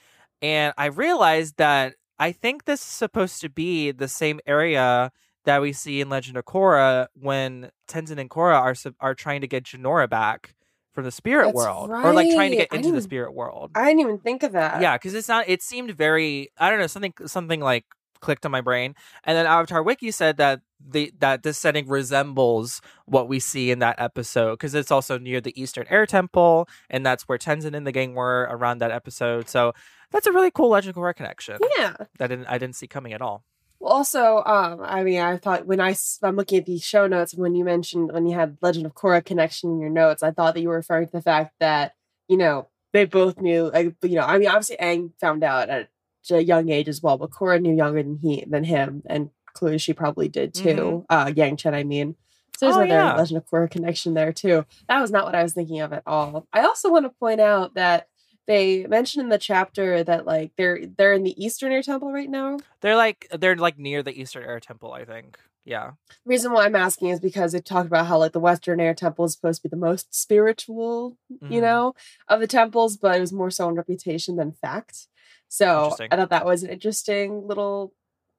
And 0.40 0.72
I 0.78 0.86
realized 0.86 1.56
that 1.56 1.94
I 2.20 2.32
think 2.32 2.64
this 2.64 2.80
is 2.80 2.86
supposed 2.86 3.40
to 3.40 3.48
be 3.48 3.90
the 3.90 4.08
same 4.08 4.40
area 4.46 5.10
that 5.44 5.60
we 5.62 5.72
see 5.72 6.00
in 6.00 6.08
Legend 6.08 6.36
of 6.36 6.44
Korra 6.44 7.06
when 7.14 7.70
Tenzin 7.88 8.18
and 8.18 8.30
Korra 8.30 8.58
are 8.58 8.74
are 9.00 9.14
trying 9.14 9.40
to 9.40 9.46
get 9.46 9.64
Jinora 9.64 10.08
back 10.08 10.54
from 10.92 11.04
the 11.04 11.12
spirit 11.12 11.46
That's 11.46 11.56
world 11.56 11.90
right. 11.90 12.04
or 12.04 12.12
like 12.12 12.34
trying 12.34 12.50
to 12.50 12.56
get 12.56 12.72
into 12.72 12.90
the 12.90 13.00
spirit 13.00 13.32
world. 13.32 13.70
I 13.74 13.84
didn't 13.86 14.00
even 14.00 14.18
think 14.18 14.42
of 14.42 14.52
that. 14.52 14.82
Yeah, 14.82 14.96
because 14.96 15.14
it's 15.14 15.28
not. 15.28 15.48
It 15.48 15.62
seemed 15.62 15.92
very. 15.92 16.50
I 16.58 16.70
don't 16.70 16.80
know 16.80 16.86
something 16.86 17.14
something 17.26 17.60
like 17.60 17.84
clicked 18.20 18.44
on 18.44 18.52
my 18.52 18.60
brain. 18.60 18.94
And 19.24 19.36
then 19.36 19.46
Avatar 19.46 19.82
Wiki 19.82 20.10
said 20.10 20.36
that 20.38 20.60
the 20.84 21.12
that 21.18 21.42
this 21.42 21.58
setting 21.58 21.88
resembles 21.88 22.80
what 23.06 23.28
we 23.28 23.40
see 23.40 23.70
in 23.70 23.78
that 23.80 24.00
episode 24.00 24.54
because 24.54 24.74
it's 24.74 24.90
also 24.90 25.18
near 25.18 25.40
the 25.40 25.60
Eastern 25.60 25.86
Air 25.88 26.06
Temple, 26.06 26.68
and 26.90 27.04
that's 27.04 27.24
where 27.24 27.38
Tenzin 27.38 27.74
and 27.74 27.86
the 27.86 27.92
gang 27.92 28.14
were 28.14 28.48
around 28.50 28.78
that 28.78 28.90
episode. 28.90 29.48
So 29.48 29.72
that's 30.10 30.26
a 30.26 30.32
really 30.32 30.50
cool 30.50 30.70
Legend 30.70 30.96
of 30.96 31.00
Korra 31.00 31.14
connection. 31.14 31.58
Yeah, 31.76 31.94
that 32.18 32.28
didn't 32.28 32.46
I 32.46 32.58
didn't 32.58 32.76
see 32.76 32.86
coming 32.86 33.12
at 33.12 33.22
all. 33.22 33.44
Well, 33.80 33.92
also, 33.92 34.42
um, 34.44 34.80
I 34.82 35.04
mean, 35.04 35.20
I 35.20 35.36
thought 35.36 35.66
when 35.66 35.80
I 35.80 35.94
I'm 36.22 36.36
looking 36.36 36.58
at 36.58 36.66
the 36.66 36.78
show 36.78 37.06
notes 37.06 37.34
when 37.34 37.54
you 37.54 37.64
mentioned 37.64 38.12
when 38.12 38.26
you 38.26 38.34
had 38.34 38.58
Legend 38.60 38.86
of 38.86 38.94
Korra 38.94 39.24
connection 39.24 39.70
in 39.70 39.80
your 39.80 39.90
notes, 39.90 40.22
I 40.22 40.32
thought 40.32 40.54
that 40.54 40.60
you 40.60 40.68
were 40.68 40.76
referring 40.76 41.06
to 41.06 41.12
the 41.12 41.22
fact 41.22 41.54
that 41.60 41.94
you 42.28 42.36
know 42.36 42.68
they 42.92 43.04
both 43.04 43.40
knew, 43.40 43.70
like, 43.72 43.94
you 44.02 44.16
know, 44.16 44.22
I 44.22 44.38
mean, 44.38 44.48
obviously 44.48 44.76
Aang 44.76 45.12
found 45.20 45.44
out 45.44 45.68
at 45.68 45.90
a 46.30 46.42
young 46.42 46.68
age 46.68 46.88
as 46.88 47.02
well, 47.02 47.16
but 47.16 47.30
Korra 47.30 47.60
knew 47.60 47.74
younger 47.74 48.02
than 48.02 48.18
he 48.18 48.44
than 48.46 48.64
him, 48.64 49.02
and 49.06 49.30
clearly 49.52 49.78
she 49.78 49.92
probably 49.92 50.28
did 50.28 50.54
too. 50.54 50.68
Mm-hmm. 50.68 51.04
Uh, 51.08 51.26
Yangchen, 51.26 51.74
I 51.74 51.84
mean. 51.84 52.16
So 52.56 52.66
there's 52.66 52.76
oh, 52.76 52.80
another 52.80 53.10
yeah. 53.10 53.14
Legend 53.14 53.38
of 53.38 53.46
Korra 53.46 53.70
connection 53.70 54.14
there 54.14 54.32
too. 54.32 54.66
That 54.88 55.00
was 55.00 55.12
not 55.12 55.24
what 55.24 55.36
I 55.36 55.44
was 55.44 55.52
thinking 55.52 55.80
of 55.80 55.92
at 55.92 56.02
all. 56.06 56.48
I 56.52 56.62
also 56.62 56.90
want 56.90 57.04
to 57.04 57.10
point 57.10 57.40
out 57.40 57.74
that 57.74 58.08
they 58.48 58.86
mentioned 58.86 59.24
in 59.24 59.28
the 59.28 59.38
chapter 59.38 60.02
that 60.02 60.26
like 60.26 60.52
they're 60.56 60.80
they're 60.96 61.12
in 61.12 61.22
the 61.22 61.40
Eastern 61.42 61.70
Air 61.70 61.82
Temple 61.82 62.10
right 62.10 62.30
now. 62.30 62.58
They're 62.80 62.96
like 62.96 63.28
they're 63.38 63.54
like 63.54 63.78
near 63.78 64.02
the 64.02 64.18
Eastern 64.18 64.42
Air 64.42 64.58
Temple, 64.58 64.92
I 64.94 65.04
think. 65.04 65.38
Yeah. 65.66 65.90
The 66.24 66.30
reason 66.30 66.52
why 66.52 66.64
I'm 66.64 66.74
asking 66.74 67.08
is 67.10 67.20
because 67.20 67.52
it 67.52 67.66
talked 67.66 67.86
about 67.86 68.06
how 68.06 68.16
like 68.16 68.32
the 68.32 68.40
Western 68.40 68.80
Air 68.80 68.94
Temple 68.94 69.26
is 69.26 69.34
supposed 69.34 69.60
to 69.60 69.68
be 69.68 69.70
the 69.70 69.76
most 69.76 70.14
spiritual, 70.14 71.18
mm-hmm. 71.30 71.52
you 71.52 71.60
know, 71.60 71.94
of 72.26 72.40
the 72.40 72.46
temples, 72.46 72.96
but 72.96 73.16
it 73.16 73.20
was 73.20 73.34
more 73.34 73.50
so 73.50 73.66
on 73.66 73.74
reputation 73.74 74.36
than 74.36 74.52
fact. 74.52 75.08
So 75.48 75.94
I 76.10 76.16
thought 76.16 76.30
that 76.30 76.46
was 76.46 76.62
an 76.62 76.70
interesting 76.70 77.46
little 77.46 77.92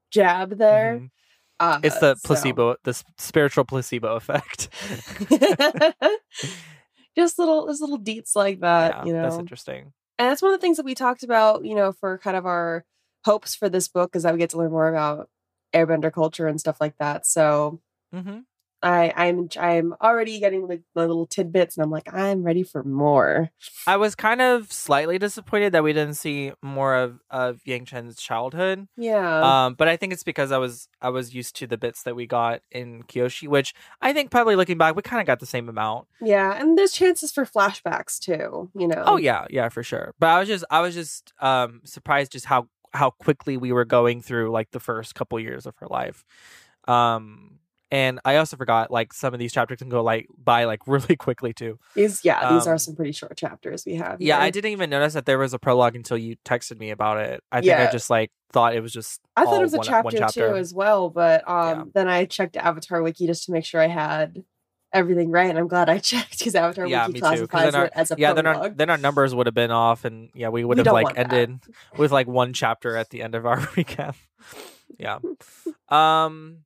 jab 0.10 0.58
there. 0.58 0.96
Mm-hmm. 0.96 1.06
Uh, 1.60 1.80
it's 1.84 2.00
the 2.00 2.16
placebo, 2.24 2.74
so. 2.74 2.78
the 2.84 3.04
spiritual 3.18 3.66
placebo 3.66 4.16
effect. 4.16 4.70
just 7.16 7.38
little, 7.38 7.68
just 7.68 7.82
little 7.82 8.00
deets 8.00 8.36
like 8.36 8.62
that. 8.62 8.92
Yeah, 8.92 9.06
you 9.06 9.13
know, 9.13 9.24
that's 9.24 9.38
interesting. 9.38 9.92
And 10.19 10.29
that's 10.29 10.41
one 10.41 10.53
of 10.53 10.59
the 10.59 10.61
things 10.61 10.77
that 10.77 10.85
we 10.85 10.93
talked 10.93 11.23
about. 11.23 11.65
You 11.65 11.73
know, 11.73 11.91
for 11.91 12.19
kind 12.19 12.38
of 12.38 12.45
our 12.45 12.85
hopes 13.25 13.55
for 13.55 13.69
this 13.69 13.88
book 13.88 14.15
is 14.15 14.23
that 14.23 14.33
we 14.33 14.39
get 14.39 14.51
to 14.51 14.57
learn 14.57 14.71
more 14.71 14.89
about 14.89 15.29
airbender 15.73 16.11
culture 16.11 16.47
and 16.47 16.59
stuff 16.59 16.79
like 16.79 16.95
that. 16.99 17.25
So 17.25 17.81
mm-hmm. 18.13 18.39
I 18.81 19.13
I'm 19.15 19.50
I'm 19.57 19.93
already 20.01 20.39
getting 20.39 20.67
like 20.67 20.81
the 20.95 21.01
little 21.01 21.25
tidbits, 21.25 21.75
and 21.75 21.83
I'm 21.83 21.91
like 21.91 22.13
I'm 22.13 22.43
ready 22.43 22.63
for 22.63 22.83
more. 22.83 23.50
I 23.86 23.98
was 23.98 24.15
kind 24.15 24.41
of 24.41 24.71
slightly 24.71 25.17
disappointed 25.17 25.74
that 25.74 25.83
we 25.83 25.93
didn't 25.93 26.15
see 26.15 26.53
more 26.62 26.95
of 26.95 27.19
of 27.29 27.62
Yangchen's 27.67 28.17
childhood. 28.17 28.88
Yeah. 28.98 29.65
Um, 29.65 29.74
but 29.74 29.88
I 29.88 29.98
think 29.98 30.13
it's 30.13 30.24
because 30.24 30.51
I 30.51 30.57
was 30.57 30.88
I 31.01 31.09
was 31.09 31.33
used 31.33 31.55
to 31.57 31.67
the 31.67 31.77
bits 31.77 32.03
that 32.03 32.15
we 32.15 32.25
got 32.25 32.62
in 32.71 33.03
Kyoshi, 33.03 33.48
which 33.48 33.74
I 34.01 34.13
think 34.13 34.31
probably 34.31 34.55
looking 34.55 34.77
back, 34.77 34.95
we 34.95 35.01
kind 35.01 35.21
of 35.21 35.27
got 35.27 35.39
the 35.39 35.45
same 35.45 35.69
amount. 35.69 36.07
Yeah, 36.21 36.57
and 36.59 36.77
there's 36.77 36.93
chances 36.93 37.31
for 37.31 37.45
flashbacks 37.45 38.19
too. 38.19 38.71
You 38.75 38.88
know. 38.88 39.03
Oh 39.05 39.17
yeah, 39.17 39.45
yeah, 39.50 39.69
for 39.69 39.83
sure. 39.83 40.13
But 40.19 40.27
I 40.27 40.39
was 40.39 40.48
just 40.48 40.63
I 40.69 40.79
was 40.81 40.95
just 40.95 41.33
um 41.41 41.81
surprised 41.83 42.31
just 42.31 42.45
how 42.45 42.67
how 42.93 43.12
quickly 43.12 43.57
we 43.57 43.71
were 43.71 43.86
going 43.86 44.21
through 44.21 44.51
like 44.51 44.71
the 44.71 44.79
first 44.79 45.15
couple 45.15 45.39
years 45.39 45.65
of 45.65 45.75
her 45.77 45.88
life. 45.88 46.25
Um, 46.88 47.59
and 47.91 48.19
I 48.25 48.38
also 48.38 48.55
forgot 48.58 48.91
like 48.91 49.13
some 49.13 49.34
of 49.34 49.39
these 49.39 49.51
chapters 49.53 49.79
can 49.79 49.89
go 49.89 50.03
like 50.03 50.27
by 50.38 50.65
like 50.65 50.81
really 50.88 51.15
quickly 51.15 51.53
too. 51.53 51.79
These 51.96 52.24
yeah, 52.24 52.53
these 52.53 52.67
Um, 52.67 52.74
are 52.74 52.77
some 52.77 52.96
pretty 52.96 53.12
short 53.12 53.36
chapters 53.38 53.84
we 53.86 53.96
have. 53.96 54.22
Yeah, 54.22 54.39
I 54.39 54.50
didn't 54.50 54.72
even 54.72 54.89
notice 54.89 55.13
that 55.13 55.25
there 55.25 55.38
was 55.39 55.53
a 55.53 55.60
prologue 55.60 55.96
until 55.96 56.17
you 56.17 56.36
texted 56.46 56.77
me 56.79 56.91
about 56.91 57.17
it. 57.17 57.43
I 57.51 57.62
think 57.62 57.67
Yeah. 57.69 57.88
I 57.88 57.91
just 57.91 58.10
like 58.10 58.31
thought 58.51 58.75
it 58.75 58.81
was 58.81 58.91
just. 58.93 59.22
I 59.36 59.46
thought 59.46 59.60
it 59.62 59.63
was 59.63 59.74
a 59.74 59.77
one, 59.77 60.13
chapter, 60.13 60.50
too 60.50 60.55
as 60.55 60.74
well, 60.74 61.10
but 61.10 61.48
um 61.50 61.77
Yeah. 61.79 61.84
then 61.93 62.08
I 62.08 62.25
checked 62.25 62.58
Avatar 62.58 63.01
Wiki 63.01 63.25
just 63.27 63.46
to 63.46 63.51
make 63.51 63.65
sure 63.65 63.79
I 63.81 63.88
had 63.88 64.43
everything 64.91 65.29
right, 65.29 65.50
and 65.50 65.58
I'm 65.60 65.67
glad 65.67 65.88
I 65.89 65.98
checked 66.12 66.39
because 66.39 66.55
Avatar 66.55 66.88
Yeah, 66.88 67.05
Wiki 67.08 67.13
me 67.13 67.19
too, 67.19 67.24
'cause 67.48 67.48
classifies 67.50 67.75
our- 67.75 67.86
it 67.86 67.93
as 67.96 68.12
a 68.12 68.15
yeah, 68.17 68.34
then 68.34 68.48
our 68.48 68.69
then 68.69 68.89
our 68.89 68.98
numbers 68.98 69.36
would 69.36 69.46
have 69.46 69.53
been 69.53 69.69
off, 69.72 70.03
and 70.05 70.29
yeah, 70.34 70.50
we 70.50 70.63
would 70.63 70.77
We 70.77 70.84
have 70.84 70.93
like 70.93 71.03
want 71.05 71.15
that. 71.15 71.31
ended 71.34 71.60
with 71.98 72.12
like 72.12 72.27
one 72.27 72.53
chapter 72.53 72.96
at 72.98 73.10
the 73.12 73.22
end 73.22 73.36
of 73.36 73.46
our 73.46 73.58
recap. 73.77 74.15
yeah. 74.98 75.19
Um. 75.89 76.60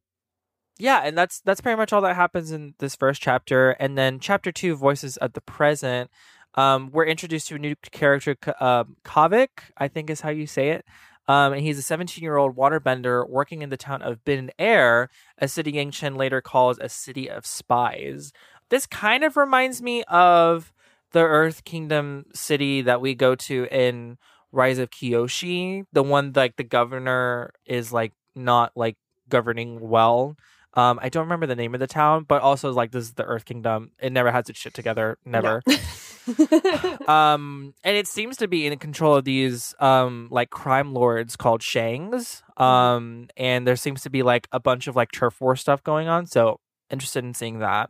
Yeah, 0.80 1.02
and 1.04 1.18
that's 1.18 1.40
that's 1.42 1.62
pretty 1.62 1.78
much 1.78 1.94
all 1.94 2.02
that 2.02 2.16
happens 2.16 2.52
in 2.52 2.74
this 2.80 2.96
first 2.96 3.22
chapter, 3.22 3.72
and 3.72 3.98
then 3.98 4.20
chapter 4.20 4.52
two, 4.52 4.76
voices 4.76 5.18
of 5.18 5.34
the 5.34 5.42
present. 5.42 6.10
Um, 6.56 6.90
we're 6.92 7.06
introduced 7.06 7.48
to 7.48 7.56
a 7.56 7.60
new 7.60 7.76
character, 7.92 8.38
um, 8.60 8.98
Kavik, 9.04 9.72
I 9.78 9.88
think 9.88 10.10
is 10.10 10.22
how 10.22 10.30
you 10.30 10.46
say 10.46 10.70
it. 10.70 10.86
Um, 11.28 11.54
and 11.54 11.62
he's 11.62 11.80
a 11.80 11.82
17 11.82 12.22
year 12.24 12.36
old 12.38 12.56
waterbender 12.56 13.28
working 13.28 13.62
in 13.62 13.70
the 13.70 13.78
town 13.78 14.02
of 14.02 14.24
Bin-Er, 14.26 15.10
a 15.38 15.48
city 15.48 15.74
Yangchen 15.74 16.18
later 16.18 16.42
calls 16.42 16.78
a 16.80 16.90
city 16.90 17.30
of 17.30 17.46
spies. 17.46 18.34
This 18.70 18.86
kind 18.86 19.24
of 19.24 19.38
reminds 19.38 19.82
me 19.82 20.04
of 20.04 20.74
the 21.12 21.22
Earth 21.22 21.64
Kingdom 21.64 22.26
city 22.34 22.82
that 22.82 23.02
we 23.02 23.16
go 23.16 23.36
to 23.36 23.68
in 23.72 24.18
Rise 24.52 24.80
of 24.80 24.90
Kyoshi, 24.92 25.86
the 25.94 26.04
one 26.04 26.34
like 26.36 26.58
the 26.58 26.64
governor 26.64 27.54
is 27.66 27.92
like 27.94 28.14
not 28.36 28.72
like 28.76 28.98
governing 29.30 29.80
well. 29.80 30.36
Um, 30.76 31.00
I 31.02 31.10
don't 31.10 31.24
remember 31.24 31.46
the 31.46 31.56
name 31.56 31.74
of 31.74 31.80
the 31.80 31.88
town, 31.88 32.26
but 32.28 32.42
also 32.42 32.72
like 32.72 32.92
this 32.92 33.04
is 33.06 33.14
the 33.14 33.26
Earth 33.26 33.46
Kingdom. 33.46 33.92
It 34.00 34.12
never 34.12 34.32
has 34.32 34.50
its 34.50 34.60
shit 34.60 34.74
together, 34.74 35.18
never. 35.24 35.62
um, 37.08 37.74
and 37.84 37.96
it 37.96 38.08
seems 38.08 38.38
to 38.38 38.48
be 38.48 38.66
in 38.66 38.78
control 38.80 39.16
of 39.16 39.26
these 39.26 39.76
um 39.80 40.28
like 40.32 40.50
crime 40.50 40.94
lords 40.94 41.36
called 41.36 41.62
Shangs. 41.62 42.42
Um, 42.60 43.30
and 43.38 43.68
there 43.68 43.76
seems 43.76 44.02
to 44.04 44.10
be 44.10 44.24
like 44.24 44.48
a 44.52 44.60
bunch 44.60 44.88
of 44.88 44.96
like 44.96 45.12
turf 45.12 45.40
war 45.42 45.56
stuff 45.56 45.84
going 45.84 46.08
on. 46.08 46.26
So 46.26 46.60
interested 46.90 47.24
in 47.24 47.34
seeing 47.34 47.60
that. 47.60 47.90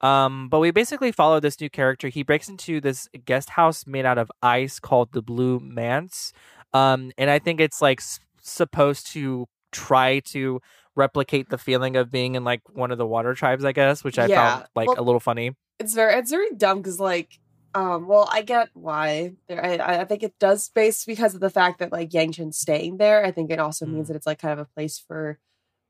Um, 0.00 0.48
but 0.48 0.60
we 0.60 0.70
basically 0.70 1.10
follow 1.10 1.40
this 1.40 1.60
new 1.60 1.70
character. 1.70 2.08
He 2.08 2.22
breaks 2.22 2.48
into 2.48 2.80
this 2.80 3.08
guest 3.24 3.50
house 3.50 3.86
made 3.86 4.04
out 4.04 4.18
of 4.18 4.30
ice 4.42 4.78
called 4.78 5.12
the 5.12 5.22
Blue 5.22 5.58
Manse. 5.58 6.32
Um, 6.74 7.12
and 7.16 7.30
I 7.30 7.38
think 7.38 7.60
it's 7.60 7.80
like 7.80 8.00
s- 8.00 8.20
supposed 8.42 9.06
to 9.12 9.46
try 9.72 10.20
to 10.20 10.60
replicate 10.96 11.48
the 11.50 11.58
feeling 11.58 11.94
of 11.96 12.10
being 12.10 12.34
in 12.34 12.42
like 12.44 12.62
one 12.72 12.90
of 12.90 12.98
the 12.98 13.06
water 13.06 13.34
tribes, 13.34 13.64
I 13.64 13.72
guess, 13.72 14.02
which 14.02 14.18
I 14.18 14.26
Yeah. 14.26 14.56
found 14.56 14.68
like 14.74 14.88
Well- 14.88 15.00
a 15.00 15.02
little 15.04 15.20
funny. 15.20 15.54
it's 15.78 15.92
very 15.94 16.14
it's 16.14 16.30
very 16.30 16.50
dumb 16.56 16.78
because 16.78 16.98
like 16.98 17.38
um 17.74 18.06
well 18.08 18.26
i 18.32 18.40
get 18.40 18.70
why 18.72 19.32
there 19.46 19.62
I, 19.62 20.00
I 20.00 20.04
think 20.06 20.22
it 20.22 20.32
does 20.40 20.64
space 20.64 21.04
because 21.04 21.34
of 21.34 21.42
the 21.42 21.50
fact 21.50 21.80
that 21.80 21.92
like 21.92 22.08
yangchen's 22.10 22.56
staying 22.56 22.96
there 22.96 23.22
i 23.26 23.30
think 23.30 23.50
it 23.50 23.58
also 23.58 23.84
means 23.84 24.04
Mm. 24.04 24.08
that 24.08 24.16
it's 24.16 24.26
like 24.26 24.38
kind 24.38 24.54
of 24.58 24.60
a 24.66 24.70
place 24.74 24.98
for 24.98 25.38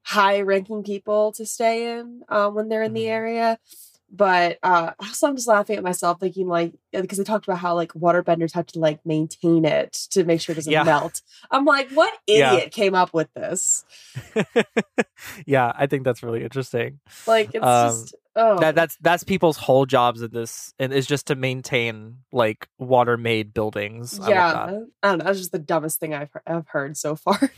high 0.06 0.40
ranking 0.40 0.82
people 0.82 1.30
to 1.32 1.46
stay 1.46 1.96
in 1.98 2.22
um 2.28 2.54
when 2.56 2.68
they're 2.68 2.82
in 2.82 2.94
the 2.94 3.04
Mhm. 3.04 3.10
area 3.20 3.58
but 4.10 4.58
uh 4.62 4.92
also 5.00 5.26
i'm 5.26 5.34
just 5.36 5.48
laughing 5.48 5.76
at 5.76 5.82
myself 5.82 6.20
thinking 6.20 6.46
like 6.46 6.72
because 6.92 7.18
they 7.18 7.24
talked 7.24 7.46
about 7.46 7.58
how 7.58 7.74
like 7.74 7.92
waterbenders 7.92 8.52
have 8.54 8.66
to 8.66 8.78
like 8.78 9.04
maintain 9.04 9.64
it 9.64 9.92
to 10.10 10.24
make 10.24 10.40
sure 10.40 10.52
it 10.52 10.56
doesn't 10.56 10.72
Yeah. 10.72 10.84
melt 10.84 11.22
i'm 11.50 11.64
like 11.64 11.90
what 11.90 12.12
Yeah. 12.26 12.54
idiot 12.54 12.72
came 12.72 12.94
up 12.94 13.12
with 13.12 13.32
this 13.34 13.84
yeah, 15.46 15.72
I 15.74 15.86
think 15.86 16.04
that's 16.04 16.22
really 16.22 16.42
interesting. 16.42 17.00
like 17.26 17.50
it's 17.54 17.64
Um, 17.64 17.88
just 17.88 18.14
oh 18.34 18.58
That 18.60 18.74
that's 18.74 18.96
that's 19.00 19.24
people's 19.24 19.56
whole 19.56 19.86
jobs 19.86 20.22
in 20.22 20.30
this 20.30 20.72
and 20.78 20.92
is 20.92 21.06
just 21.06 21.26
to 21.26 21.34
maintain 21.34 22.18
like 22.32 22.68
water 22.78 23.16
made 23.16 23.52
buildings. 23.54 24.18
Yeah 24.26 24.52
that. 24.52 24.68
I 25.02 25.08
don't 25.08 25.18
know 25.18 25.24
that's 25.24 25.38
just 25.38 25.52
the 25.52 25.58
dumbest 25.58 26.00
thing 26.00 26.14
i've, 26.14 26.30
I've 26.46 26.68
heard 26.68 26.96
so 26.96 27.16
far 27.16 27.38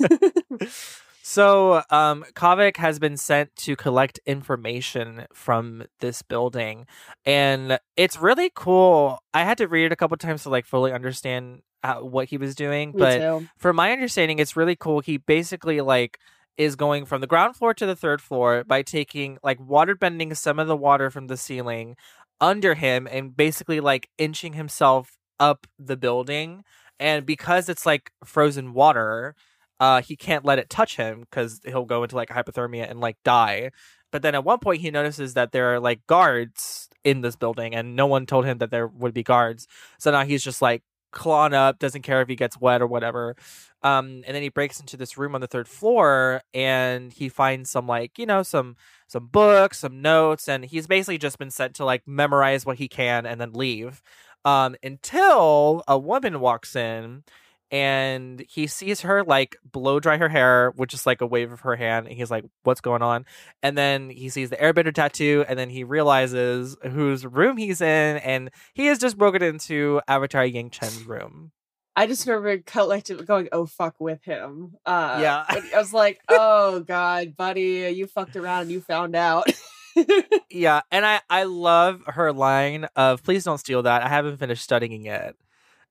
So, 1.22 1.82
um, 1.90 2.24
Kavik 2.34 2.76
has 2.78 2.98
been 2.98 3.16
sent 3.16 3.54
to 3.56 3.76
collect 3.76 4.18
information 4.26 5.26
from 5.32 5.84
this 6.00 6.20
building, 6.22 6.86
and 7.24 7.78
it's 7.96 8.18
really 8.18 8.50
cool. 8.54 9.22
I 9.32 9.44
had 9.44 9.58
to 9.58 9.68
read 9.68 9.86
it 9.86 9.92
a 9.92 9.96
couple 9.96 10.16
times 10.16 10.42
to 10.42 10.50
like 10.50 10.66
fully 10.66 10.92
understand 10.92 11.62
uh, 11.84 11.96
what 11.96 12.28
he 12.28 12.36
was 12.36 12.54
doing, 12.56 12.90
Me 12.90 12.98
but 12.98 13.18
too. 13.18 13.48
from 13.56 13.76
my 13.76 13.92
understanding, 13.92 14.40
it's 14.40 14.56
really 14.56 14.76
cool. 14.76 15.00
He 15.00 15.16
basically 15.16 15.80
like 15.80 16.18
is 16.56 16.76
going 16.76 17.06
from 17.06 17.20
the 17.20 17.26
ground 17.26 17.56
floor 17.56 17.72
to 17.74 17.86
the 17.86 17.96
third 17.96 18.20
floor 18.20 18.64
by 18.64 18.82
taking 18.82 19.38
like 19.42 19.60
water 19.60 19.94
bending 19.94 20.34
some 20.34 20.58
of 20.58 20.68
the 20.68 20.76
water 20.76 21.10
from 21.10 21.26
the 21.28 21.36
ceiling 21.36 21.96
under 22.40 22.74
him 22.74 23.08
and 23.10 23.36
basically 23.36 23.80
like 23.80 24.08
inching 24.18 24.52
himself 24.54 25.16
up 25.40 25.66
the 25.78 25.96
building. 25.96 26.64
And 27.00 27.24
because 27.24 27.68
it's 27.68 27.86
like 27.86 28.12
frozen 28.24 28.74
water, 28.74 29.34
uh, 29.82 30.00
he 30.00 30.14
can't 30.14 30.44
let 30.44 30.60
it 30.60 30.70
touch 30.70 30.96
him 30.96 31.22
because 31.22 31.60
he'll 31.64 31.84
go 31.84 32.04
into 32.04 32.14
like 32.14 32.28
hypothermia 32.28 32.88
and 32.88 33.00
like 33.00 33.16
die. 33.24 33.72
But 34.12 34.22
then 34.22 34.36
at 34.36 34.44
one 34.44 34.60
point 34.60 34.80
he 34.80 34.92
notices 34.92 35.34
that 35.34 35.50
there 35.50 35.74
are 35.74 35.80
like 35.80 36.06
guards 36.06 36.88
in 37.02 37.20
this 37.20 37.34
building 37.34 37.74
and 37.74 37.96
no 37.96 38.06
one 38.06 38.24
told 38.24 38.44
him 38.44 38.58
that 38.58 38.70
there 38.70 38.86
would 38.86 39.12
be 39.12 39.24
guards. 39.24 39.66
So 39.98 40.12
now 40.12 40.24
he's 40.24 40.44
just 40.44 40.62
like 40.62 40.84
clawing 41.10 41.52
up, 41.52 41.80
doesn't 41.80 42.02
care 42.02 42.22
if 42.22 42.28
he 42.28 42.36
gets 42.36 42.60
wet 42.60 42.80
or 42.80 42.86
whatever. 42.86 43.34
Um, 43.82 44.22
and 44.24 44.36
then 44.36 44.42
he 44.44 44.50
breaks 44.50 44.78
into 44.78 44.96
this 44.96 45.18
room 45.18 45.34
on 45.34 45.40
the 45.40 45.48
third 45.48 45.66
floor 45.66 46.42
and 46.54 47.12
he 47.12 47.28
finds 47.28 47.68
some 47.68 47.88
like, 47.88 48.20
you 48.20 48.26
know, 48.26 48.44
some 48.44 48.76
some 49.08 49.26
books, 49.26 49.80
some 49.80 50.00
notes, 50.00 50.48
and 50.48 50.64
he's 50.64 50.86
basically 50.86 51.18
just 51.18 51.38
been 51.38 51.50
sent 51.50 51.74
to 51.74 51.84
like 51.84 52.06
memorize 52.06 52.64
what 52.64 52.78
he 52.78 52.86
can 52.86 53.26
and 53.26 53.40
then 53.40 53.52
leave. 53.52 54.00
Um, 54.44 54.76
until 54.80 55.82
a 55.88 55.98
woman 55.98 56.38
walks 56.38 56.76
in 56.76 57.24
and 57.72 58.44
he 58.48 58.66
sees 58.66 59.00
her 59.00 59.24
like 59.24 59.56
blow 59.64 59.98
dry 59.98 60.18
her 60.18 60.28
hair 60.28 60.72
with 60.76 60.90
just 60.90 61.06
like 61.06 61.22
a 61.22 61.26
wave 61.26 61.50
of 61.50 61.60
her 61.60 61.74
hand 61.74 62.06
and 62.06 62.14
he's 62.14 62.30
like 62.30 62.44
what's 62.62 62.82
going 62.82 63.02
on 63.02 63.24
and 63.62 63.76
then 63.76 64.10
he 64.10 64.28
sees 64.28 64.50
the 64.50 64.56
airbender 64.56 64.94
tattoo 64.94 65.44
and 65.48 65.58
then 65.58 65.70
he 65.70 65.82
realizes 65.82 66.76
whose 66.82 67.26
room 67.26 67.56
he's 67.56 67.80
in 67.80 68.18
and 68.18 68.50
he 68.74 68.86
has 68.86 68.98
just 68.98 69.16
broken 69.16 69.42
into 69.42 70.00
avatar 70.06 70.44
yangchen's 70.44 71.04
room 71.06 71.50
I 71.94 72.06
just 72.06 72.26
remember 72.26 72.56
collectively 72.64 73.26
going, 73.26 73.50
"Oh 73.52 73.66
fuck" 73.66 73.96
with 74.00 74.24
him. 74.24 74.76
Uh, 74.86 75.18
Yeah. 75.20 75.44
I 75.46 75.76
was 75.76 75.92
like, 75.92 76.22
"Oh 76.30 76.80
god, 76.80 77.36
buddy, 77.36 77.92
you 77.94 78.06
fucked 78.06 78.34
around 78.34 78.62
and 78.62 78.70
you 78.70 78.80
found 78.80 79.14
out." 79.14 79.46
yeah 80.50 80.80
and 80.90 81.04
i 81.04 81.20
i 81.30 81.42
love 81.42 82.02
her 82.06 82.32
line 82.32 82.86
of 82.96 83.22
please 83.22 83.44
don't 83.44 83.58
steal 83.58 83.82
that 83.82 84.02
i 84.02 84.08
haven't 84.08 84.38
finished 84.38 84.62
studying 84.62 85.04
it 85.04 85.36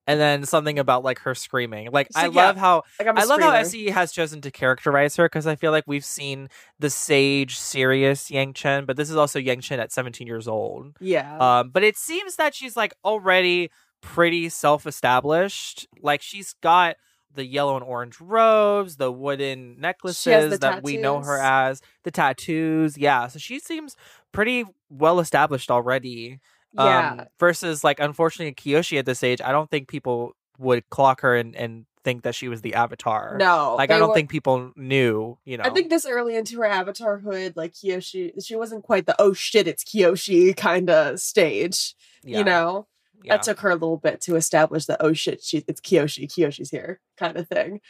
and 0.08 0.20
then 0.20 0.46
something 0.46 0.80
about 0.80 1.04
like 1.04 1.20
her 1.20 1.36
screaming 1.36 1.90
like 1.92 2.08
i 2.16 2.26
yeah, 2.26 2.48
love 2.48 2.58
how 2.58 2.84
like 3.00 3.08
I 3.08 3.24
love 3.26 3.40
how. 3.42 3.52
SE 3.52 3.90
has 3.92 4.12
chosen 4.12 4.42
to 4.42 4.52
characterize 4.52 5.16
her 5.18 5.26
because 5.26 5.46
I 5.48 5.56
feel 5.56 5.72
like 5.72 5.84
we've 5.88 6.06
seen 6.06 6.50
the 6.80 6.90
sage, 6.90 7.58
serious 7.58 8.30
Yangchen, 8.30 8.86
but 8.86 8.98
this 8.98 9.10
is 9.10 9.16
also 9.16 9.40
Yangchen 9.40 9.78
at 9.80 9.92
17 9.92 10.28
years 10.28 10.48
old. 10.48 10.96
Yeah, 11.00 11.38
Um, 11.38 11.70
but 11.70 11.84
it 11.84 11.98
seems 11.98 12.36
that 12.38 12.56
she's 12.56 12.76
like 12.76 12.94
already 13.06 13.70
pretty 14.02 14.50
self-established. 14.50 15.88
Like 16.02 16.22
she's 16.22 16.54
got 16.62 16.96
the 17.34 17.46
yellow 17.46 17.76
and 17.76 17.84
orange 17.86 18.20
robes, 18.20 18.98
the 18.98 19.12
wooden 19.12 19.80
necklaces 19.80 20.52
the 20.52 20.58
that 20.58 20.84
we 20.84 20.98
know 20.98 21.22
her 21.22 21.38
as, 21.42 21.82
the 22.04 22.12
tattoos. 22.12 22.98
Yeah, 22.98 23.28
so 23.28 23.40
she 23.40 23.60
seems 23.60 23.96
pretty 24.32 24.66
well 24.90 25.20
established 25.20 25.72
already. 25.72 26.40
Yeah. 26.74 27.12
Um, 27.12 27.22
versus 27.40 27.84
like 27.84 28.00
unfortunately 28.00 28.54
Kiyoshi 28.54 28.98
at 29.00 29.06
this 29.06 29.24
age, 29.24 29.42
I 29.42 29.52
don't 29.52 29.70
think 29.70 29.88
people 29.88 30.36
would 30.58 30.90
clock 30.90 31.22
her 31.22 31.36
and, 31.36 31.56
and 31.56 31.86
think 32.04 32.24
that 32.24 32.34
she 32.34 32.48
was 32.48 32.62
the 32.62 32.74
avatar. 32.76 33.38
no, 33.38 33.76
Like 33.78 33.92
I 33.92 34.00
don't 34.00 34.10
were- 34.10 34.16
think 34.16 34.30
people 34.30 34.72
knew, 34.76 35.38
you 35.46 35.58
know. 35.58 35.64
I 35.66 35.70
think 35.70 35.90
this 35.90 36.06
early 36.06 36.36
into 36.36 36.58
her 36.58 36.66
avatar 36.66 37.20
hood, 37.20 37.56
like 37.56 37.74
Kiyoshi, 37.74 38.44
she 38.46 38.56
wasn't 38.56 38.84
quite 38.84 39.06
the 39.06 39.16
"oh 39.20 39.34
shit, 39.34 39.68
it's 39.68 39.84
Kiyoshi" 39.84 40.56
kind 40.58 40.90
of 40.90 41.20
stage. 41.20 41.94
yeah, 42.24 42.40
You 42.40 42.44
know, 42.44 42.88
yeah. 43.24 43.36
that 43.36 43.44
took 43.44 43.60
her 43.60 43.70
a 43.70 43.76
little 43.76 43.98
bit 43.98 44.20
to 44.22 44.36
establish 44.36 44.86
the 44.86 45.00
"oh 45.04 45.14
shit, 45.14 45.44
she, 45.44 45.64
it's 45.68 45.82
Kiyoshi, 45.82 46.28
Kiyoshi's 46.28 46.72
here" 46.72 47.00
kind 47.18 47.38
of 47.38 47.48
thing. 47.48 47.82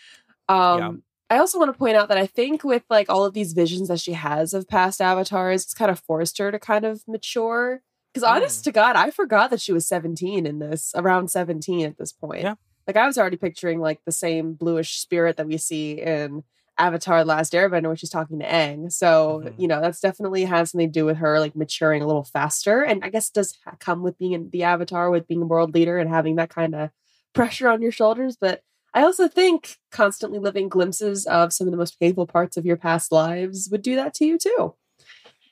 Um, 0.50 0.80
Yeah. 0.80 0.92
I 1.30 1.38
also 1.40 1.58
want 1.60 1.72
to 1.72 1.78
point 1.78 1.96
out 1.96 2.10
that 2.10 2.18
I 2.18 2.26
think 2.26 2.66
with 2.66 2.84
like 2.90 3.10
all 3.10 3.24
of 3.24 3.34
these 3.34 3.54
visions 3.54 3.88
that 3.88 4.02
she 4.02 4.12
has 4.12 4.54
of 4.54 4.68
past 4.68 5.00
avatars, 5.00 5.64
it's 5.64 5.74
kind 5.74 5.90
of 5.90 5.98
forced 6.00 6.38
her 6.40 6.52
to 6.52 6.60
kind 6.60 6.84
of 6.84 7.08
mature. 7.08 7.82
Because 8.14 8.24
honest 8.28 8.62
Mm. 8.62 8.64
to 8.66 8.72
God, 8.72 8.96
I 8.96 9.10
forgot 9.12 9.50
that 9.52 9.62
she 9.62 9.72
was 9.74 9.88
17 9.88 10.46
in 10.46 10.60
this, 10.60 10.92
around 10.96 11.30
17 11.30 11.86
at 11.86 11.98
this 11.98 12.12
point. 12.12 12.42
Yeah. 12.44 12.56
Like 12.88 12.98
I 12.98 13.06
was 13.08 13.18
already 13.18 13.38
picturing 13.38 13.80
like 13.80 14.02
the 14.06 14.12
same 14.12 14.54
bluish 14.54 15.00
spirit 15.00 15.38
that 15.38 15.48
we 15.48 15.58
see 15.58 16.02
in 16.02 16.44
Avatar 16.78 17.24
Last 17.24 17.54
Airbender 17.54 17.88
when 17.88 17.96
she's 17.96 18.10
talking 18.10 18.40
to 18.40 18.46
Aang. 18.46 18.92
So, 18.92 19.44
Mhm. 19.46 19.54
you 19.60 19.68
know, 19.68 19.80
that's 19.82 20.00
definitely 20.02 20.46
has 20.46 20.72
something 20.72 20.88
to 20.90 21.00
do 21.00 21.06
with 21.06 21.18
her 21.18 21.40
like 21.40 21.56
maturing 21.56 22.02
a 22.02 22.08
little 22.08 22.24
faster. 22.24 22.82
And 22.82 23.04
I 23.04 23.10
guess 23.10 23.30
it 23.30 23.34
does 23.36 23.58
come 23.80 24.02
with 24.02 24.18
being 24.18 24.32
in 24.34 24.50
the 24.50 24.64
Avatar, 24.64 25.10
with 25.10 25.28
being 25.28 25.44
a 25.44 25.46
world 25.46 25.74
leader 25.74 25.98
and 25.98 26.10
having 26.10 26.36
that 26.38 26.50
kind 26.50 26.74
of 26.76 26.90
pressure 27.34 27.70
on 27.70 27.82
your 27.82 27.92
shoulders. 27.92 28.36
But 28.36 28.64
I 28.94 29.04
also 29.04 29.28
think 29.30 29.78
constantly 29.92 30.40
living 30.40 30.68
glimpses 30.68 31.26
of 31.28 31.54
some 31.54 31.68
of 31.68 31.72
the 31.72 31.78
most 31.78 31.98
painful 32.00 32.28
parts 32.28 32.58
of 32.58 32.66
your 32.66 32.78
past 32.78 33.12
lives 33.12 33.70
would 33.72 33.84
do 33.84 33.96
that 33.96 34.14
to 34.16 34.26
you 34.26 34.38
too. 34.38 34.76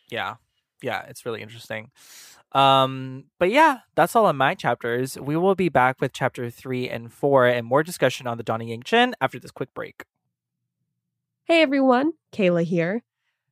Yeah. 0.10 0.36
Yeah, 0.82 1.04
it's 1.04 1.26
really 1.26 1.42
interesting. 1.42 1.92
Um, 2.52 3.26
but 3.38 3.52
yeah, 3.52 3.80
that's 3.96 4.16
all 4.16 4.26
on 4.26 4.38
my 4.38 4.56
chapters. 4.56 5.18
We 5.20 5.38
will 5.38 5.56
be 5.56 5.70
back 5.70 6.02
with 6.02 6.14
chapter 6.14 6.50
three 6.50 6.90
and 6.90 7.14
four 7.14 7.46
and 7.46 7.66
more 7.66 7.84
discussion 7.84 8.28
on 8.28 8.38
the 8.38 8.44
Dawn 8.44 8.62
of 8.62 8.68
Yangchen 8.68 9.14
after 9.22 9.40
this 9.40 9.52
quick 9.52 9.74
break. 9.74 10.04
Hey 11.46 11.62
everyone, 11.62 12.14
Kayla 12.32 12.64
here. 12.64 13.04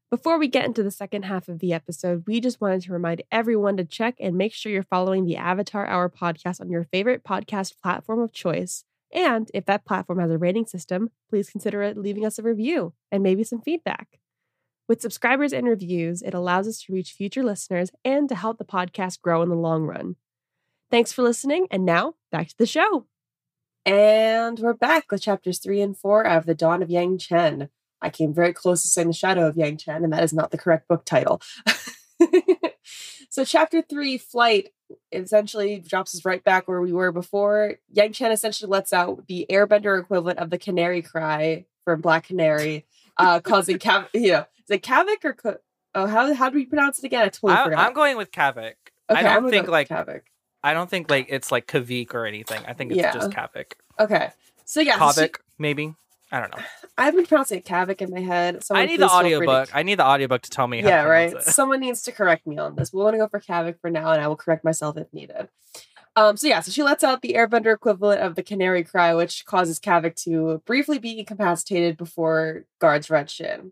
Before 0.10 0.40
we 0.40 0.48
get 0.48 0.66
into 0.66 0.84
the 0.84 0.92
second 0.92 1.24
half 1.26 1.50
of 1.50 1.60
the 1.60 1.74
episode, 1.74 2.24
we 2.28 2.40
just 2.40 2.62
wanted 2.62 2.82
to 2.84 2.94
remind 2.94 3.24
everyone 3.30 3.76
to 3.76 3.84
check 3.84 4.16
and 4.20 4.38
make 4.38 4.54
sure 4.54 4.72
you're 4.72 4.84
following 4.84 5.26
the 5.26 5.36
Avatar 5.36 5.86
Hour 5.86 6.10
podcast 6.10 6.62
on 6.62 6.70
your 6.70 6.86
favorite 6.86 7.26
podcast 7.26 7.74
platform 7.82 8.22
of 8.22 8.32
choice. 8.32 8.86
And 9.12 9.52
if 9.54 9.66
that 9.66 9.86
platform 9.86 10.20
has 10.20 10.32
a 10.32 10.38
rating 10.38 10.66
system, 10.66 11.10
please 11.30 11.50
consider 11.50 11.94
leaving 11.94 12.26
us 12.26 12.40
a 12.40 12.44
review 12.44 12.94
and 13.12 13.22
maybe 13.22 13.44
some 13.44 13.62
feedback. 13.62 14.20
With 14.88 15.02
subscribers 15.02 15.52
and 15.52 15.68
reviews, 15.68 16.22
it 16.22 16.34
allows 16.34 16.66
us 16.66 16.82
to 16.84 16.94
reach 16.94 17.12
future 17.12 17.44
listeners 17.44 17.92
and 18.06 18.30
to 18.30 18.36
help 18.36 18.58
the 18.58 18.64
podcast 18.64 19.22
grow 19.22 19.42
in 19.42 19.50
the 19.50 19.56
long 19.56 19.84
run. 19.84 20.16
Thanks 20.90 21.12
for 21.12 21.24
listening, 21.24 21.68
and 21.70 21.86
now 21.86 22.16
back 22.32 22.48
to 22.48 22.58
the 22.58 22.66
show. 22.66 23.06
And 23.86 24.58
we're 24.60 24.74
back 24.74 25.12
with 25.12 25.22
chapters 25.22 25.60
three 25.60 25.82
and 25.82 25.98
four 25.98 26.26
of 26.26 26.46
The 26.46 26.56
Dawn 26.56 26.82
of 26.82 26.88
Yangchen. 26.88 27.68
I 28.02 28.10
came 28.10 28.34
very 28.34 28.54
close 28.54 28.82
to 28.84 28.88
saying 28.88 29.08
The 29.08 29.14
Shadow 29.14 29.48
of 29.48 29.56
Yangchen, 29.56 30.06
and 30.06 30.14
that 30.14 30.24
is 30.24 30.32
not 30.32 30.52
the 30.52 30.58
correct 30.58 30.88
book 30.88 31.04
title. 31.04 31.42
so, 33.30 33.44
chapter 33.44 33.82
three, 33.82 34.18
Flight, 34.18 34.70
essentially 35.12 35.80
drops 35.80 36.16
us 36.16 36.24
right 36.24 36.44
back 36.46 36.70
where 36.70 36.80
we 36.80 36.94
were 36.94 37.12
before. 37.12 37.76
Yangchen 37.94 38.32
essentially 38.32 38.70
lets 38.70 38.94
out 38.94 39.28
the 39.28 39.46
airbender 39.50 40.00
equivalent 40.00 40.40
of 40.40 40.50
the 40.50 40.58
canary 40.58 41.02
cry 41.02 41.66
from 41.84 42.00
Black 42.00 42.28
Canary, 42.28 42.86
uh, 43.18 43.42
causing, 43.42 43.80
cav- 43.80 44.08
you 44.14 44.32
know, 44.32 44.46
is 44.70 44.76
it 44.76 44.84
Kavik 44.84 45.24
or 45.24 45.34
co- 45.34 45.58
oh 45.96 46.06
how 46.06 46.34
how 46.34 46.50
do 46.50 46.56
we 46.56 46.66
pronounce 46.66 47.00
it 47.00 47.06
again? 47.06 47.24
I 47.24 47.30
totally 47.30 47.54
I, 47.54 47.64
forgot. 47.64 47.80
I'm 47.88 47.94
going 47.94 48.18
with 48.18 48.32
Kavik. 48.32 48.74
Okay, 49.10 49.20
I 49.20 49.24
don't 49.24 49.46
I'm 49.46 49.50
think 49.50 49.68
like 49.68 49.88
Kavik. 49.90 50.22
I 50.64 50.74
don't 50.74 50.90
think 50.90 51.10
like 51.10 51.28
it's 51.30 51.52
like 51.52 51.68
Kavik 51.68 52.14
or 52.14 52.26
anything. 52.26 52.62
I 52.68 52.74
think 52.74 52.92
it's 52.92 53.00
Yeah. 53.00 53.14
just 53.14 53.30
Kavik. 53.32 53.74
Okay, 54.00 54.32
so 54.66 54.82
yeah, 54.82 54.98
so 55.00 55.22
she- 55.22 55.28
Kavik, 55.28 55.36
maybe. 55.58 55.96
I 56.30 56.42
don't 56.42 56.52
know. 56.56 56.62
I've 56.98 57.16
been 57.16 57.26
pronouncing 57.26 57.60
it 57.60 57.66
Kavik 57.66 58.02
in 58.02 58.12
my 58.12 58.20
head. 58.20 58.64
Someone 58.64 58.84
I 58.84 58.86
need 58.86 59.00
the 59.00 59.08
feel 59.08 59.20
to- 59.22 59.26
audiobook. 59.36 59.70
I 59.74 59.84
need 59.84 59.96
the 60.00 60.06
audiobook 60.06 60.42
to 60.42 60.50
tell 60.50 60.68
me 60.68 60.82
how 60.82 60.90
yeah, 60.90 61.04
to 61.04 61.10
right. 61.10 61.34
it. 61.34 61.44
Someone 61.44 61.80
needs 61.80 62.02
to 62.04 62.12
correct 62.12 62.46
me 62.46 62.58
on 62.58 62.76
this. 62.76 62.92
We're 62.92 63.04
going 63.04 63.14
to 63.14 63.20
go 63.20 63.28
for 63.30 63.40
Kavik 63.40 63.80
for 63.80 63.90
now, 63.90 64.12
and 64.12 64.22
I 64.22 64.28
will 64.28 64.36
correct 64.36 64.66
myself 64.66 64.98
if 64.98 65.14
needed. 65.14 65.48
Um, 66.18 66.36
so 66.36 66.48
yeah, 66.48 66.62
so 66.62 66.72
she 66.72 66.82
lets 66.82 67.04
out 67.04 67.22
the 67.22 67.34
airbender 67.34 67.74
equivalent 67.74 68.22
of 68.22 68.34
the 68.34 68.42
canary 68.42 68.84
cry, 68.84 69.14
which 69.14 69.46
causes 69.46 69.80
Kavik 69.80 70.16
to 70.24 70.64
briefly 70.66 70.98
be 70.98 71.20
incapacitated 71.20 71.96
before 71.96 72.64
guards 72.80 73.10
rush 73.12 73.40
in. 73.40 73.72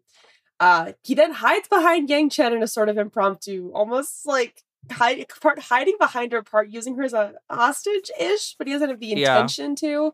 Uh, 0.60 0.94
he 1.04 1.14
then 1.14 1.34
hides 1.34 1.68
behind 1.68 2.10
Yangchen 2.10 2.54
in 2.56 2.64
a 2.64 2.68
sort 2.68 2.90
of 2.90 2.98
impromptu, 2.98 3.72
almost 3.74 4.26
like 4.26 4.64
hide, 4.92 5.26
part 5.42 5.60
hiding 5.60 5.96
behind 6.00 6.32
her, 6.32 6.42
part 6.44 6.70
using 6.70 6.96
her 6.96 7.04
as 7.04 7.14
a 7.14 7.34
hostage 7.50 8.10
ish, 8.20 8.56
but 8.58 8.68
he 8.68 8.74
doesn't 8.74 8.90
have 8.90 9.00
the 9.00 9.08
Yeah. 9.08 9.36
intention 9.36 9.76
to. 9.78 10.14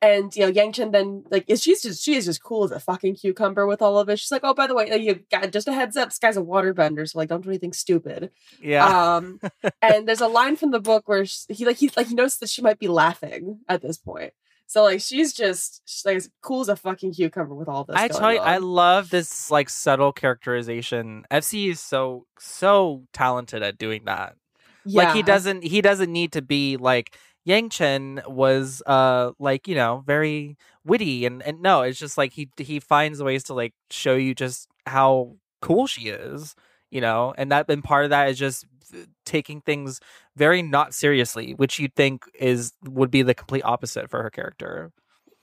And 0.00 0.34
you 0.36 0.46
know, 0.46 0.52
Yangchen 0.52 0.92
then 0.92 1.24
like 1.28 1.44
is 1.48 1.60
she's 1.60 1.82
just 1.82 2.04
she 2.04 2.14
is 2.14 2.26
just 2.26 2.40
cool 2.40 2.62
as 2.62 2.70
a 2.70 2.78
fucking 2.78 3.16
cucumber 3.16 3.66
with 3.66 3.82
all 3.82 3.98
of 3.98 4.08
it. 4.08 4.20
She's 4.20 4.30
like, 4.30 4.42
oh, 4.44 4.54
by 4.54 4.68
the 4.68 4.74
way, 4.74 4.96
you 4.96 5.20
got 5.28 5.50
just 5.50 5.66
a 5.66 5.72
heads 5.72 5.96
up, 5.96 6.10
this 6.10 6.20
guy's 6.20 6.36
a 6.36 6.40
waterbender, 6.40 7.08
so 7.08 7.18
like 7.18 7.28
don't 7.30 7.40
do 7.42 7.48
anything 7.48 7.72
stupid. 7.72 8.30
Yeah. 8.62 8.86
Um, 9.16 9.40
and 9.82 10.06
there's 10.06 10.20
a 10.20 10.28
line 10.28 10.54
from 10.54 10.70
the 10.70 10.78
book 10.78 11.08
where 11.08 11.26
sh 11.26 11.46
he 11.48 11.64
like 11.64 11.78
he 11.78 11.90
like 11.96 12.06
he 12.06 12.14
noticed 12.14 12.38
that 12.40 12.48
she 12.48 12.62
might 12.62 12.78
be 12.78 12.86
laughing 12.86 13.58
at 13.68 13.82
this 13.82 13.96
point. 13.96 14.34
So 14.68 14.82
like 14.82 15.00
she's 15.00 15.32
just 15.32 15.80
she's 15.86 16.04
like 16.04 16.22
cool 16.42 16.60
as 16.60 16.68
a 16.68 16.76
fucking 16.76 17.14
cucumber 17.14 17.54
with 17.54 17.68
all 17.68 17.84
this. 17.84 17.96
I 17.96 18.08
tell 18.08 18.34
you, 18.34 18.38
I 18.38 18.58
love 18.58 19.08
this 19.08 19.50
like 19.50 19.70
subtle 19.70 20.12
characterization. 20.12 21.24
FC 21.30 21.70
is 21.70 21.80
so 21.80 22.26
so 22.38 23.04
talented 23.14 23.62
at 23.62 23.78
doing 23.78 24.02
that. 24.04 24.36
Yeah. 24.84 25.04
Like 25.04 25.16
he 25.16 25.22
doesn't 25.22 25.64
he 25.64 25.80
doesn't 25.80 26.12
need 26.12 26.32
to 26.32 26.42
be 26.42 26.76
like 26.76 27.16
Yangchen 27.48 28.28
was 28.28 28.82
uh 28.84 29.32
like, 29.38 29.66
you 29.66 29.74
know, 29.74 30.04
very 30.06 30.58
witty 30.84 31.24
and 31.24 31.42
and 31.44 31.62
no, 31.62 31.80
it's 31.80 31.98
just 31.98 32.18
like 32.18 32.34
he 32.34 32.50
he 32.58 32.78
finds 32.78 33.22
ways 33.22 33.44
to 33.44 33.54
like 33.54 33.72
show 33.90 34.16
you 34.16 34.34
just 34.34 34.68
how 34.86 35.36
cool 35.62 35.86
she 35.86 36.10
is, 36.10 36.54
you 36.90 37.00
know, 37.00 37.32
and 37.38 37.50
that 37.52 37.70
and 37.70 37.82
part 37.82 38.04
of 38.04 38.10
that 38.10 38.28
is 38.28 38.38
just 38.38 38.66
uh, 38.94 38.98
taking 39.24 39.62
things 39.62 39.98
very 40.38 40.62
not 40.62 40.94
seriously, 40.94 41.52
which 41.52 41.78
you'd 41.78 41.94
think 41.94 42.24
is 42.38 42.72
would 42.84 43.10
be 43.10 43.22
the 43.22 43.34
complete 43.34 43.64
opposite 43.64 44.08
for 44.08 44.22
her 44.22 44.30
character. 44.30 44.92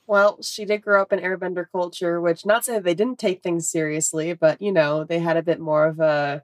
Well, 0.08 0.42
she 0.42 0.66
did 0.66 0.82
grow 0.82 1.02
up 1.02 1.12
in 1.12 1.20
airbender 1.20 1.66
culture, 1.72 2.22
which 2.22 2.46
not 2.46 2.64
saying 2.64 2.84
they 2.84 2.94
didn't 2.94 3.20
take 3.20 3.44
things 3.44 3.70
seriously, 3.70 4.34
but 4.34 4.62
you 4.62 4.72
know, 4.72 5.04
they 5.04 5.20
had 5.20 5.38
a 5.38 5.44
bit 5.44 5.60
more 5.60 5.88
of 5.88 6.00
a 6.00 6.44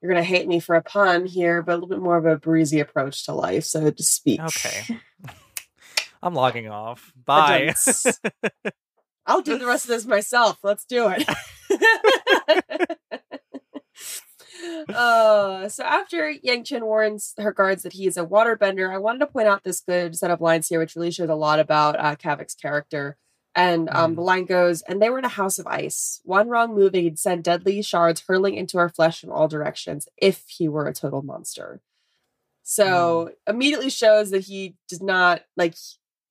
you're 0.00 0.12
gonna 0.12 0.22
hate 0.22 0.46
me 0.46 0.60
for 0.60 0.76
a 0.76 0.82
pun 0.82 1.26
here, 1.26 1.62
but 1.62 1.72
a 1.72 1.74
little 1.74 1.88
bit 1.88 2.00
more 2.00 2.16
of 2.16 2.26
a 2.26 2.36
breezy 2.36 2.80
approach 2.80 3.24
to 3.26 3.32
life, 3.32 3.64
so 3.64 3.90
to 3.90 4.02
speak. 4.02 4.40
Okay. 4.40 5.00
I'm 6.22 6.34
logging 6.34 6.68
off. 6.68 7.12
Bye. 7.24 7.74
I'll 9.26 9.42
do 9.42 9.58
the 9.58 9.66
rest 9.66 9.84
of 9.84 9.90
this 9.90 10.06
myself. 10.06 10.58
Let's 10.62 10.84
do 10.84 11.12
it. 11.14 11.28
uh, 14.88 15.68
so 15.68 15.84
after 15.84 16.32
Yangchen 16.44 16.82
warns 16.82 17.34
her 17.38 17.52
guards 17.52 17.82
that 17.82 17.92
he 17.94 18.06
is 18.06 18.16
a 18.16 18.24
waterbender, 18.24 18.92
I 18.92 18.98
wanted 18.98 19.20
to 19.20 19.26
point 19.26 19.48
out 19.48 19.64
this 19.64 19.80
good 19.80 20.16
set 20.16 20.30
of 20.30 20.40
lines 20.40 20.68
here, 20.68 20.78
which 20.80 20.96
really 20.96 21.10
shows 21.10 21.28
a 21.28 21.34
lot 21.34 21.60
about 21.60 21.98
uh, 21.98 22.16
Kavik's 22.16 22.54
character. 22.54 23.16
And 23.54 23.88
um, 23.90 24.12
Mm. 24.12 24.16
the 24.16 24.22
line 24.22 24.44
goes, 24.44 24.82
and 24.82 25.02
they 25.02 25.10
were 25.10 25.18
in 25.18 25.24
a 25.24 25.28
house 25.28 25.58
of 25.58 25.66
ice. 25.66 26.20
One 26.24 26.48
wrong 26.48 26.74
move, 26.74 26.94
and 26.94 27.02
he'd 27.02 27.18
send 27.18 27.42
deadly 27.42 27.82
shards 27.82 28.22
hurling 28.28 28.54
into 28.54 28.78
our 28.78 28.88
flesh 28.88 29.20
from 29.20 29.32
all 29.32 29.48
directions 29.48 30.08
if 30.16 30.44
he 30.46 30.68
were 30.68 30.86
a 30.86 30.94
total 30.94 31.22
monster. 31.22 31.80
So 32.62 33.32
immediately 33.46 33.90
shows 33.90 34.30
that 34.30 34.44
he 34.44 34.76
does 34.88 35.00
not 35.02 35.42
like 35.56 35.74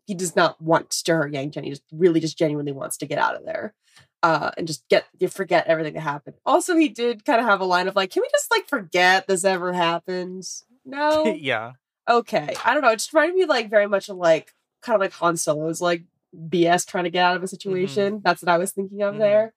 he 0.06 0.14
does 0.14 0.36
not 0.36 0.62
want 0.62 0.92
to 0.92 1.14
hurt 1.14 1.34
Yangchen. 1.34 1.64
He 1.64 1.72
just 1.72 1.84
really 1.92 2.20
just 2.20 2.38
genuinely 2.38 2.72
wants 2.72 2.96
to 2.98 3.06
get 3.08 3.18
out 3.18 3.36
of 3.36 3.44
there. 3.46 3.74
Uh, 4.24 4.50
and 4.58 4.66
just 4.68 4.88
get 4.90 5.06
you 5.20 5.28
forget 5.28 5.68
everything 5.68 5.94
that 5.94 6.02
happened. 6.02 6.36
Also, 6.46 6.76
he 6.76 6.90
did 6.90 7.24
kind 7.24 7.40
of 7.40 7.46
have 7.46 7.62
a 7.62 7.66
line 7.66 7.88
of 7.88 7.96
like, 7.96 8.10
"Can 8.12 8.22
we 8.22 8.30
just 8.32 8.50
like 8.50 8.68
forget 8.68 9.28
this 9.28 9.46
ever 9.46 9.74
happened?" 9.74 10.44
No, 10.86 11.26
yeah. 11.40 11.74
okay. 12.10 12.56
I 12.66 12.74
don't 12.74 12.82
know. 12.82 12.90
It 12.90 12.96
just 12.98 13.14
reminded 13.14 13.36
me 13.36 13.46
like 13.46 13.70
very 13.70 13.88
much 13.88 14.10
of 14.10 14.18
like 14.18 14.54
kind 14.82 14.96
of 14.96 15.02
like 15.02 15.14
Han 15.14 15.38
Solo's 15.38 15.82
like 15.82 16.04
BS 16.36 16.86
trying 16.88 17.04
to 17.04 17.10
get 17.12 17.24
out 17.26 17.36
of 17.38 17.44
a 17.44 17.48
situation. 17.48 18.22
That's 18.24 18.42
what 18.42 18.50
I 18.50 18.58
was 18.58 18.72
thinking 18.72 19.02
of 19.04 19.16
Mhm. 19.16 19.20
there. 19.20 19.54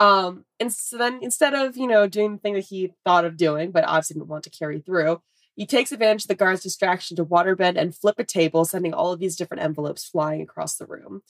Um, 0.00 0.46
and 0.58 0.72
so 0.72 0.96
then 0.96 1.18
instead 1.22 1.52
of 1.52 1.76
you 1.76 1.86
know 1.86 2.06
doing 2.08 2.32
the 2.32 2.38
thing 2.38 2.54
that 2.54 2.64
he 2.64 2.94
thought 3.04 3.26
of 3.26 3.36
doing, 3.36 3.70
but 3.70 3.84
obviously 3.84 4.14
didn't 4.14 4.28
want 4.28 4.44
to 4.44 4.50
carry 4.50 4.80
through, 4.80 5.20
he 5.56 5.66
takes 5.66 5.92
advantage 5.92 6.24
of 6.24 6.28
the 6.28 6.34
guard's 6.34 6.62
distraction 6.62 7.16
to 7.18 7.24
waterbend 7.24 7.76
and 7.76 7.94
flip 7.94 8.18
a 8.18 8.24
table, 8.24 8.64
sending 8.64 8.94
all 8.94 9.12
of 9.12 9.20
these 9.20 9.36
different 9.36 9.62
envelopes 9.62 10.08
flying 10.08 10.40
across 10.40 10.76
the 10.76 10.86
room. 10.86 11.22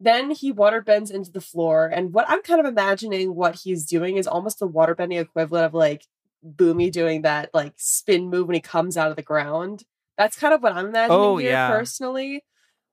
Then 0.00 0.30
he 0.30 0.52
waterbends 0.52 1.10
into 1.10 1.32
the 1.32 1.40
floor, 1.40 1.86
and 1.92 2.12
what 2.12 2.26
I'm 2.28 2.42
kind 2.42 2.60
of 2.60 2.66
imagining 2.66 3.34
what 3.34 3.56
he's 3.64 3.84
doing 3.84 4.16
is 4.16 4.26
almost 4.28 4.60
the 4.60 4.68
waterbending 4.68 5.20
equivalent 5.20 5.66
of 5.66 5.74
like 5.74 6.06
Bumi 6.46 6.92
doing 6.92 7.22
that 7.22 7.50
like 7.52 7.72
spin 7.76 8.30
move 8.30 8.46
when 8.46 8.54
he 8.54 8.60
comes 8.60 8.96
out 8.96 9.10
of 9.10 9.16
the 9.16 9.22
ground. 9.22 9.84
That's 10.16 10.36
kind 10.38 10.54
of 10.54 10.62
what 10.62 10.72
I'm 10.72 10.86
imagining 10.86 11.20
Oh, 11.20 11.36
here 11.36 11.50
yeah. 11.50 11.68
personally. 11.70 12.44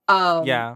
Um, 0.07 0.45
yeah. 0.45 0.75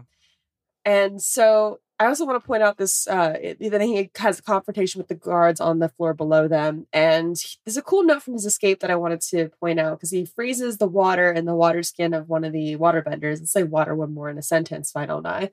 and 0.84 1.20
so 1.22 1.80
I 1.98 2.06
also 2.06 2.24
want 2.24 2.42
to 2.42 2.46
point 2.46 2.62
out 2.62 2.78
this 2.78 3.06
uh 3.06 3.36
then 3.60 3.80
he 3.82 4.10
has 4.16 4.38
a 4.38 4.42
confrontation 4.42 4.98
with 4.98 5.08
the 5.08 5.14
guards 5.14 5.60
on 5.60 5.80
the 5.80 5.88
floor 5.90 6.14
below 6.14 6.48
them. 6.48 6.86
And 6.92 7.36
he- 7.38 7.58
there's 7.64 7.76
a 7.76 7.82
cool 7.82 8.02
note 8.04 8.22
from 8.22 8.34
his 8.34 8.46
escape 8.46 8.80
that 8.80 8.90
I 8.90 8.96
wanted 8.96 9.20
to 9.22 9.50
point 9.60 9.78
out 9.78 9.98
because 9.98 10.10
he 10.10 10.24
freezes 10.24 10.78
the 10.78 10.86
water 10.88 11.30
in 11.32 11.44
the 11.44 11.54
water 11.54 11.82
skin 11.82 12.14
of 12.14 12.28
one 12.28 12.44
of 12.44 12.52
the 12.52 12.76
waterbenders. 12.76 13.40
Let's 13.40 13.52
say 13.52 13.64
water 13.64 13.94
one 13.94 14.14
more 14.14 14.30
in 14.30 14.38
a 14.38 14.42
sentence, 14.42 14.90
fine, 14.92 15.08
don't 15.08 15.26
I? 15.26 15.50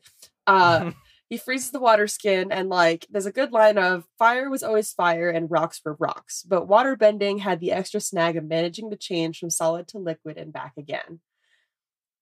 Uh 0.48 0.92
he 1.30 1.38
freezes 1.38 1.72
the 1.72 1.80
water 1.80 2.08
skin 2.08 2.52
and 2.52 2.70
like 2.70 3.06
there's 3.10 3.26
a 3.26 3.32
good 3.32 3.52
line 3.52 3.78
of 3.78 4.06
fire 4.18 4.50
was 4.50 4.64
always 4.64 4.94
fire 4.94 5.30
and 5.30 5.52
rocks 5.52 5.82
were 5.84 5.98
rocks 6.00 6.44
but 6.44 6.68
water 6.68 6.96
bending 6.96 7.40
had 7.40 7.60
the 7.60 7.72
extra 7.72 8.00
snag 8.00 8.38
of 8.38 8.46
managing 8.46 8.90
to 8.90 8.96
change 8.98 9.40
from 9.40 9.50
solid 9.50 9.88
to 9.90 9.98
liquid 9.98 10.38
and 10.38 10.54
back 10.54 10.74
again. 10.78 11.20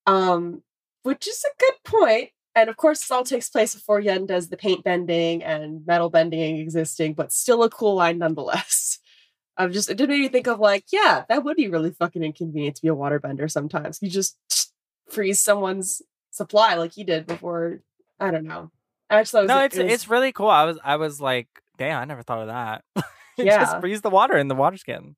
Um 0.05 0.63
which 1.03 1.27
is 1.27 1.43
a 1.45 1.59
good 1.59 1.75
point 1.83 2.29
and 2.55 2.69
of 2.69 2.77
course 2.77 2.99
this 2.99 3.11
all 3.11 3.23
takes 3.23 3.49
place 3.49 3.75
before 3.75 3.99
yen 3.99 4.25
does 4.25 4.49
the 4.49 4.57
paint 4.57 4.83
bending 4.83 5.43
and 5.43 5.85
metal 5.85 6.09
bending 6.09 6.57
existing 6.57 7.13
but 7.13 7.31
still 7.31 7.63
a 7.63 7.69
cool 7.69 7.95
line 7.95 8.17
nonetheless. 8.17 8.99
I'm 9.57 9.71
just 9.71 9.89
it 9.89 9.97
did 9.97 10.09
make 10.09 10.19
me 10.21 10.27
think 10.29 10.47
of 10.47 10.59
like 10.59 10.85
yeah 10.91 11.25
that 11.29 11.43
would 11.43 11.57
be 11.57 11.69
really 11.69 11.91
fucking 11.91 12.23
inconvenient 12.23 12.75
to 12.77 12.81
be 12.81 12.89
a 12.89 12.95
waterbender 12.95 13.49
sometimes. 13.49 13.99
You 14.01 14.09
just 14.09 14.37
freeze 15.09 15.39
someone's 15.39 16.01
supply 16.31 16.73
like 16.73 16.93
he 16.93 17.03
did 17.03 17.27
before 17.27 17.81
i 18.19 18.31
don't 18.31 18.45
know 18.45 18.71
Actually, 19.07 19.45
No, 19.45 19.57
was, 19.57 19.65
it's 19.65 19.77
it 19.77 19.83
was- 19.83 19.93
it's 19.93 20.07
really 20.09 20.31
cool. 20.31 20.49
I 20.49 20.63
was 20.63 20.79
I 20.83 20.95
was 20.95 21.21
like, 21.21 21.47
damn, 21.77 22.01
I 22.01 22.05
never 22.05 22.23
thought 22.23 22.39
of 22.41 22.47
that. 22.47 22.83
Yeah. 23.37 23.59
Just 23.59 23.79
freeze 23.81 24.01
the 24.01 24.09
water 24.09 24.35
in 24.37 24.47
the 24.47 24.55
water 24.55 24.77
skin. 24.77 25.15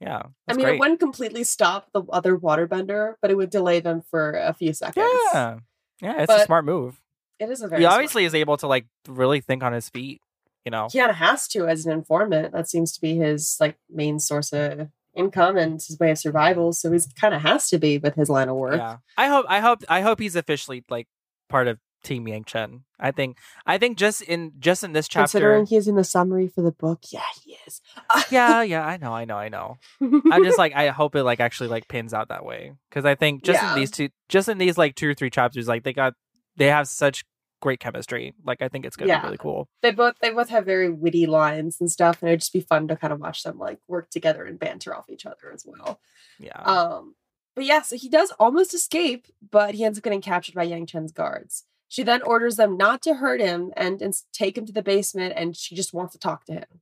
Yeah. 0.00 0.22
I 0.48 0.54
mean, 0.54 0.64
great. 0.64 0.74
it 0.76 0.80
wouldn't 0.80 1.00
completely 1.00 1.42
stop 1.44 1.88
the 1.92 2.02
other 2.12 2.38
waterbender, 2.38 3.14
but 3.20 3.30
it 3.30 3.36
would 3.36 3.50
delay 3.50 3.80
them 3.80 4.02
for 4.08 4.30
a 4.30 4.54
few 4.54 4.72
seconds. 4.72 5.04
Yeah. 5.34 5.58
Yeah, 6.00 6.22
it's 6.22 6.28
But- 6.28 6.42
a 6.42 6.44
smart 6.46 6.64
move. 6.64 7.02
It 7.38 7.50
is 7.50 7.60
a 7.60 7.68
very 7.68 7.82
He 7.82 7.86
obviously 7.86 8.24
is 8.24 8.34
able 8.34 8.56
to 8.58 8.66
like 8.66 8.86
really 9.06 9.40
think 9.42 9.62
on 9.62 9.72
his 9.74 9.88
feet. 9.90 10.22
You 10.64 10.70
know. 10.70 10.88
he 10.90 10.98
kind 10.98 11.10
of 11.10 11.16
has 11.16 11.46
to 11.48 11.66
as 11.68 11.84
an 11.84 11.92
informant. 11.92 12.52
That 12.52 12.68
seems 12.70 12.92
to 12.92 13.00
be 13.02 13.16
his 13.16 13.58
like 13.60 13.76
main 13.90 14.18
source 14.18 14.52
of 14.54 14.88
income 15.14 15.56
and 15.58 15.74
his 15.74 15.98
way 16.00 16.10
of 16.12 16.18
survival. 16.18 16.72
So 16.72 16.90
he's 16.90 17.06
kind 17.20 17.34
of 17.34 17.42
has 17.42 17.68
to 17.68 17.78
be 17.78 17.98
with 17.98 18.14
his 18.14 18.30
line 18.30 18.48
of 18.48 18.56
work. 18.56 18.76
Yeah. 18.78 18.96
I 19.18 19.26
hope. 19.28 19.44
I 19.48 19.60
hope. 19.60 19.84
I 19.90 20.00
hope 20.00 20.20
he's 20.20 20.36
officially 20.36 20.84
like 20.88 21.06
part 21.50 21.68
of 21.68 21.78
Team 22.06 22.24
Yangchen. 22.26 22.82
I 22.98 23.10
think. 23.10 23.36
I 23.66 23.76
think 23.78 23.98
just 23.98 24.22
in 24.22 24.52
just 24.58 24.82
in 24.84 24.92
this 24.92 25.08
chapter. 25.08 25.24
Considering 25.24 25.66
he's 25.66 25.88
in 25.88 25.96
the 25.96 26.04
summary 26.04 26.48
for 26.48 26.62
the 26.62 26.70
book, 26.72 27.00
yeah, 27.10 27.20
he 27.44 27.58
is. 27.66 27.80
yeah, 28.30 28.62
yeah, 28.62 28.86
I 28.86 28.96
know, 28.96 29.12
I 29.12 29.24
know, 29.24 29.36
I 29.36 29.48
know. 29.48 29.76
I'm 30.00 30.44
just 30.44 30.56
like 30.58 30.74
I 30.74 30.88
hope 30.88 31.14
it 31.16 31.24
like 31.24 31.40
actually 31.40 31.68
like 31.68 31.88
pins 31.88 32.14
out 32.14 32.28
that 32.28 32.44
way 32.44 32.72
because 32.88 33.04
I 33.04 33.14
think 33.16 33.42
just 33.42 33.60
Yeah. 33.62 33.74
in 33.74 33.78
these 33.80 33.90
two, 33.90 34.08
just 34.28 34.48
in 34.48 34.58
these 34.58 34.78
like 34.78 34.94
two 34.94 35.10
or 35.10 35.14
three 35.14 35.30
chapters, 35.30 35.66
like 35.68 35.82
they 35.82 35.92
got 35.92 36.14
they 36.56 36.66
have 36.68 36.88
such 36.88 37.24
great 37.60 37.80
chemistry. 37.80 38.34
Like 38.44 38.62
I 38.62 38.68
think 38.68 38.86
it's 38.86 38.96
gonna 38.96 39.08
Yeah. 39.08 39.20
be 39.20 39.26
really 39.26 39.38
cool. 39.38 39.68
they 39.82 39.90
both 39.90 40.14
they 40.22 40.30
both 40.30 40.48
have 40.50 40.64
very 40.64 40.88
witty 40.90 41.26
lines 41.26 41.78
and 41.80 41.90
stuff, 41.90 42.22
and 42.22 42.28
it'd 42.30 42.40
just 42.40 42.52
be 42.52 42.60
fun 42.60 42.86
to 42.88 42.96
kind 42.96 43.12
of 43.12 43.20
watch 43.20 43.42
them 43.42 43.58
like 43.58 43.78
work 43.88 44.10
together 44.10 44.44
and 44.44 44.58
banter 44.58 44.94
off 44.96 45.10
each 45.10 45.26
other 45.26 45.50
as 45.52 45.64
well. 45.66 46.00
Yeah. 46.38 46.60
Um, 46.62 47.16
but 47.54 47.64
yeah, 47.64 47.82
so 47.82 47.96
he 47.96 48.08
does 48.10 48.30
almost 48.38 48.74
escape, 48.74 49.26
but 49.50 49.74
he 49.74 49.84
ends 49.84 49.98
up 49.98 50.04
getting 50.04 50.20
captured 50.20 50.54
by 50.54 50.66
Yangchen's 50.68 51.10
guards. 51.12 51.64
She 51.88 52.02
then 52.02 52.22
orders 52.22 52.56
them 52.56 52.76
not 52.76 53.02
to 53.02 53.14
hurt 53.14 53.40
him 53.40 53.72
and, 53.76 54.02
and 54.02 54.14
take 54.32 54.58
him 54.58 54.66
to 54.66 54.72
the 54.72 54.82
basement, 54.82 55.34
and 55.36 55.56
she 55.56 55.74
just 55.74 55.94
wants 55.94 56.12
to 56.12 56.18
talk 56.18 56.44
to 56.46 56.52
him. 56.52 56.80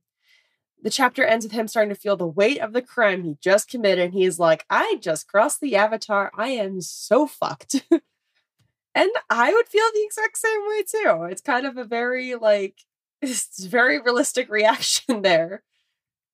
The 0.81 0.89
chapter 0.89 1.23
ends 1.23 1.45
with 1.45 1.51
him 1.51 1.67
starting 1.67 1.93
to 1.93 1.99
feel 1.99 2.17
the 2.17 2.27
weight 2.27 2.59
of 2.59 2.73
the 2.73 2.81
crime 2.81 3.23
he 3.23 3.37
just 3.41 3.69
committed. 3.69 4.05
And 4.05 4.13
he 4.13 4.23
is 4.23 4.39
like, 4.39 4.65
I 4.69 4.97
just 5.01 5.27
crossed 5.27 5.61
the 5.61 5.75
avatar. 5.75 6.31
I 6.37 6.49
am 6.49 6.81
so 6.81 7.25
fucked. 7.25 7.83
and 7.91 9.11
I 9.29 9.53
would 9.53 9.67
feel 9.67 9.87
the 9.93 10.03
exact 10.03 10.37
same 10.37 10.61
way 10.67 10.83
too. 10.83 11.27
It's 11.31 11.41
kind 11.41 11.65
of 11.65 11.77
a 11.77 11.85
very, 11.85 12.35
like, 12.35 12.81
it's 13.21 13.63
very 13.65 13.99
realistic 13.99 14.49
reaction 14.49 15.21
there, 15.23 15.63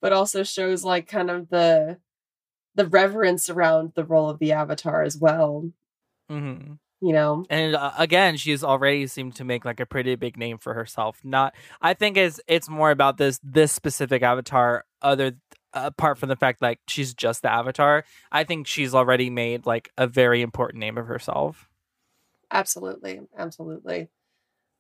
but 0.02 0.12
also 0.12 0.44
shows, 0.44 0.84
like, 0.84 1.08
kind 1.08 1.30
of 1.30 1.50
the 1.50 2.00
the 2.74 2.88
reverence 2.88 3.50
around 3.50 3.92
the 3.96 4.06
role 4.06 4.30
of 4.30 4.40
the 4.40 4.54
avatar 4.54 5.04
as 5.04 5.18
well 5.18 5.70
hmm 6.30 6.76
you 7.02 7.14
know 7.14 7.48
And 7.50 7.76
uh, 7.76 7.92
again, 7.98 8.38
she's 8.38 8.64
already 8.64 9.08
seemed 9.08 9.36
to 9.36 9.44
make 9.44 9.66
like 9.66 9.80
a 9.80 9.86
pretty 9.86 10.16
big 10.16 10.38
name 10.38 10.58
for 10.58 10.74
herself. 10.74 11.20
Not, 11.24 11.54
I 11.82 11.94
think 11.94 12.18
it's 12.18 12.40
it's 12.48 12.70
more 12.70 12.92
about 12.92 13.18
this 13.18 13.40
this 13.44 13.72
specific 13.72 14.22
avatar. 14.24 14.86
Other 15.02 15.34
apart 15.74 16.18
from 16.18 16.30
the 16.30 16.36
fact 16.36 16.62
like 16.62 16.80
she's 16.88 17.14
just 17.14 17.42
the 17.42 17.52
avatar, 17.52 18.06
I 18.32 18.44
think 18.44 18.68
she's 18.68 18.94
already 18.96 19.30
made 19.30 19.66
like 19.66 19.92
a 19.98 20.08
very 20.08 20.42
important 20.42 20.80
name 20.80 20.98
of 20.98 21.08
herself. 21.08 21.68
absolutely 22.52 23.22
absolutely 23.38 24.10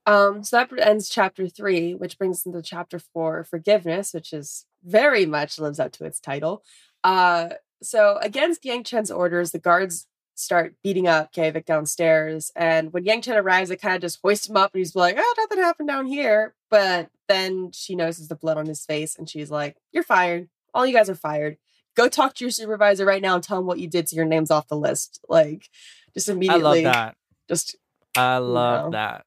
um 0.06 0.44
so 0.44 0.58
that 0.58 0.70
ends 0.88 1.10
chapter 1.10 1.48
three 1.48 1.94
which 1.96 2.18
brings 2.18 2.40
us 2.40 2.46
into 2.46 2.62
chapter 2.62 3.00
four 3.00 3.44
forgiveness 3.44 4.14
which 4.14 4.34
is 4.34 4.66
very 4.84 5.26
much 5.26 5.60
lives 5.60 5.80
up 5.80 5.92
to 5.92 6.06
its 6.06 6.20
title 6.20 6.64
uh 7.04 7.50
so 7.82 8.18
against 8.22 8.64
yangchen's 8.64 9.12
orders 9.12 9.52
the 9.52 9.60
guards 9.60 10.08
start 10.41 10.75
beating 10.84 11.08
up 11.08 11.34
Kavik 11.34 11.65
downstairs 11.65 12.51
and 12.56 12.91
when 12.93 13.06
yangchen 13.06 13.36
arrives 13.36 13.69
they 13.69 13.75
kind 13.75 13.95
of 13.95 14.01
just 14.01 14.19
hoist 14.23 14.49
him 14.49 14.58
up 14.58 14.73
and 14.73 14.80
he's 14.80 14.95
like 14.95 15.15
oh 15.17 15.34
nothing 15.38 15.60
happened 15.60 15.88
down 15.88 16.06
here 16.06 16.54
but 16.69 17.10
then 17.27 17.71
she 17.73 17.95
notices 17.95 18.27
the 18.27 18.36
blood 18.36 18.58
on 18.58 18.65
his 18.65 18.86
face 18.86 19.15
and 19.15 19.30
she's 19.30 19.51
like 19.51 19.77
you're 19.91 20.04
fired 20.04 20.49
all 20.73 20.86
you 20.86 20.93
guys 20.93 21.10
are 21.10 21.15
fired 21.15 21.58
go 21.95 22.08
talk 22.08 22.34
to 22.34 22.43
your 22.43 22.51
supervisor 22.51 23.06
right 23.06 23.21
now 23.21 23.36
and 23.36 23.43
tell 23.43 23.60
him 23.60 23.65
what 23.65 23.80
you 23.80 23.88
did 23.88 24.08
so 24.10 24.15
your 24.15 24.25
name's 24.25 24.51
off 24.51 24.67
the 24.67 24.77
list 24.77 25.19
like 25.30 25.69
just 26.13 26.30
immediately. 26.30 26.86
I 26.86 26.91
love 26.91 26.93
that. 26.93 27.15
just 27.47 27.75
I 28.15 28.38
love 28.38 28.86
know. 28.86 28.91
that. 28.91 29.25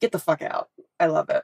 get 0.00 0.12
the 0.12 0.18
fuck 0.18 0.42
out. 0.42 0.68
I 0.98 1.06
love 1.06 1.30
it. 1.30 1.42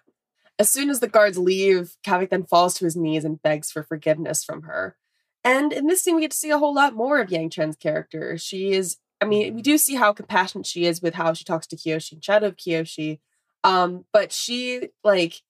As 0.58 0.70
soon 0.70 0.88
as 0.88 1.00
the 1.00 1.08
guards 1.08 1.38
leave, 1.38 1.96
Kavik 2.06 2.30
then 2.30 2.44
falls 2.44 2.74
to 2.74 2.84
his 2.84 2.96
knees 2.96 3.24
and 3.24 3.42
begs 3.42 3.70
for 3.70 3.82
forgiveness 3.82 4.44
from 4.44 4.62
her. 4.62 4.96
And 5.44 5.72
in 5.72 5.86
this 5.86 6.02
scene, 6.02 6.16
we 6.16 6.22
get 6.22 6.30
to 6.30 6.36
see 6.36 6.50
a 6.50 6.58
whole 6.58 6.74
lot 6.74 6.94
more 6.94 7.20
of 7.20 7.28
Yangchen's 7.28 7.76
character. 7.76 8.38
She 8.38 8.72
is, 8.72 8.96
I 9.20 9.24
mean, 9.24 9.54
we 9.54 9.62
do 9.62 9.78
see 9.78 9.94
how 9.94 10.12
compassionate 10.12 10.66
she 10.66 10.84
is 10.84 11.00
with 11.00 11.14
how 11.14 11.32
she 11.32 11.44
talks 11.44 11.66
to 11.68 11.76
Kyoshi 11.76 12.12
and 12.12 12.24
Shadow 12.24 12.48
of 12.48 12.56
Kyoshi. 12.56 13.20
Um, 13.64 14.04
but 14.12 14.32
she 14.32 14.90
like 15.02 15.42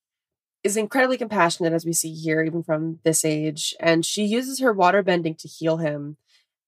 is 0.62 0.76
incredibly 0.76 1.16
compassionate 1.16 1.72
as 1.72 1.84
we 1.84 1.92
see 1.92 2.12
here, 2.12 2.42
even 2.42 2.62
from 2.62 2.98
this 3.04 3.24
age. 3.24 3.74
And 3.80 4.04
she 4.04 4.24
uses 4.24 4.60
her 4.60 4.72
water 4.72 5.02
bending 5.02 5.34
to 5.36 5.48
heal 5.48 5.78
him. 5.78 6.16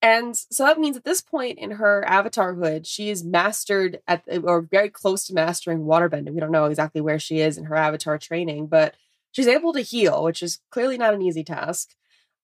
And 0.00 0.36
so 0.36 0.64
that 0.64 0.78
means 0.78 0.96
at 0.96 1.04
this 1.04 1.20
point 1.20 1.58
in 1.58 1.72
her 1.72 2.04
avatarhood, 2.06 2.86
she 2.86 3.10
is 3.10 3.24
mastered 3.24 3.98
at 4.06 4.22
or 4.44 4.60
very 4.60 4.88
close 4.90 5.26
to 5.26 5.34
mastering 5.34 5.80
waterbending. 5.80 6.32
We 6.32 6.40
don't 6.40 6.52
know 6.52 6.66
exactly 6.66 7.00
where 7.00 7.18
she 7.18 7.40
is 7.40 7.58
in 7.58 7.64
her 7.64 7.74
avatar 7.74 8.18
training, 8.18 8.68
but 8.68 8.94
she's 9.32 9.48
able 9.48 9.72
to 9.72 9.80
heal, 9.80 10.22
which 10.22 10.42
is 10.42 10.60
clearly 10.70 10.98
not 10.98 11.14
an 11.14 11.22
easy 11.22 11.42
task. 11.42 11.96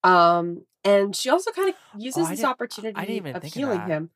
Um, 0.02 0.66
and 0.82 1.14
she 1.14 1.30
also 1.30 1.52
kind 1.52 1.68
of 1.68 1.76
uses 1.96 2.26
I 2.26 2.34
this 2.34 2.44
opportunity 2.44 2.96
I 2.96 3.02
didn't 3.02 3.16
even 3.16 3.36
of 3.36 3.44
of 3.44 3.54
healing 3.54 3.78
that. 3.78 3.88
him. 3.88 4.10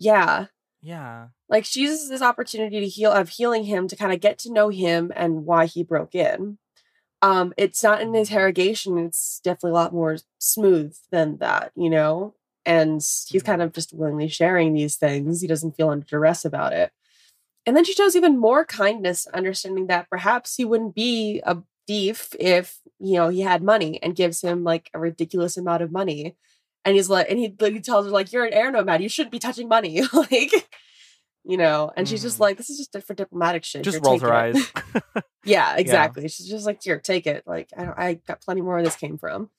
Yeah. 0.00 0.46
Yeah. 0.82 1.28
Like 1.48 1.64
she 1.64 1.82
uses 1.82 2.08
this 2.08 2.22
opportunity 2.22 2.80
to 2.80 2.88
heal 2.88 3.12
of 3.12 3.28
healing 3.28 3.64
him 3.64 3.86
to 3.86 3.96
kind 3.96 4.12
of 4.12 4.20
get 4.20 4.38
to 4.40 4.52
know 4.52 4.70
him 4.70 5.12
and 5.14 5.44
why 5.44 5.66
he 5.66 5.84
broke 5.84 6.14
in. 6.14 6.58
Um, 7.22 7.52
it's 7.58 7.82
not 7.82 8.00
an 8.00 8.14
interrogation, 8.14 8.96
it's 8.96 9.40
definitely 9.44 9.72
a 9.72 9.74
lot 9.74 9.92
more 9.92 10.16
smooth 10.38 10.96
than 11.12 11.36
that, 11.38 11.70
you 11.76 11.90
know? 11.90 12.34
And 12.64 12.94
he's 12.94 13.42
kind 13.44 13.60
of 13.60 13.74
just 13.74 13.92
willingly 13.92 14.28
sharing 14.28 14.72
these 14.72 14.96
things. 14.96 15.42
He 15.42 15.46
doesn't 15.46 15.76
feel 15.76 15.90
under 15.90 16.06
duress 16.06 16.46
about 16.46 16.72
it. 16.72 16.92
And 17.66 17.76
then 17.76 17.84
she 17.84 17.92
shows 17.92 18.16
even 18.16 18.38
more 18.38 18.64
kindness, 18.64 19.26
understanding 19.34 19.86
that 19.88 20.08
perhaps 20.08 20.56
he 20.56 20.64
wouldn't 20.64 20.94
be 20.94 21.42
a 21.44 21.58
thief 21.86 22.34
if, 22.40 22.80
you 22.98 23.16
know, 23.16 23.28
he 23.28 23.40
had 23.42 23.62
money 23.62 24.02
and 24.02 24.16
gives 24.16 24.40
him 24.40 24.64
like 24.64 24.88
a 24.94 24.98
ridiculous 24.98 25.58
amount 25.58 25.82
of 25.82 25.92
money. 25.92 26.36
And 26.84 26.94
he's 26.96 27.10
like, 27.10 27.26
and 27.28 27.38
he, 27.38 27.54
he 27.60 27.80
tells 27.80 28.06
her, 28.06 28.10
like, 28.10 28.32
you're 28.32 28.44
an 28.46 28.54
air 28.54 28.70
nomad. 28.70 29.02
You 29.02 29.08
shouldn't 29.08 29.32
be 29.32 29.38
touching 29.38 29.68
money. 29.68 30.00
like, 30.12 30.52
you 31.44 31.56
know, 31.56 31.92
and 31.96 32.08
she's 32.08 32.22
just 32.22 32.38
Mhm. 32.38 32.40
like, 32.40 32.56
this 32.56 32.70
is 32.70 32.78
just 32.78 33.06
for 33.06 33.14
diplomatic 33.14 33.64
shit. 33.64 33.82
Just 33.82 34.04
rolls 34.04 34.22
her 34.22 34.32
eyes. 34.32 34.72
yeah, 35.44 35.76
exactly. 35.76 36.26
She's 36.28 36.48
just 36.48 36.64
like, 36.66 36.82
here, 36.82 36.98
take 36.98 37.26
it. 37.26 37.44
Like, 37.46 37.68
I, 37.76 37.84
don't, 37.84 37.98
I 37.98 38.14
got 38.14 38.40
plenty 38.40 38.62
more 38.62 38.74
where 38.74 38.82
this 38.82 38.96
came 38.96 39.18
from. 39.18 39.50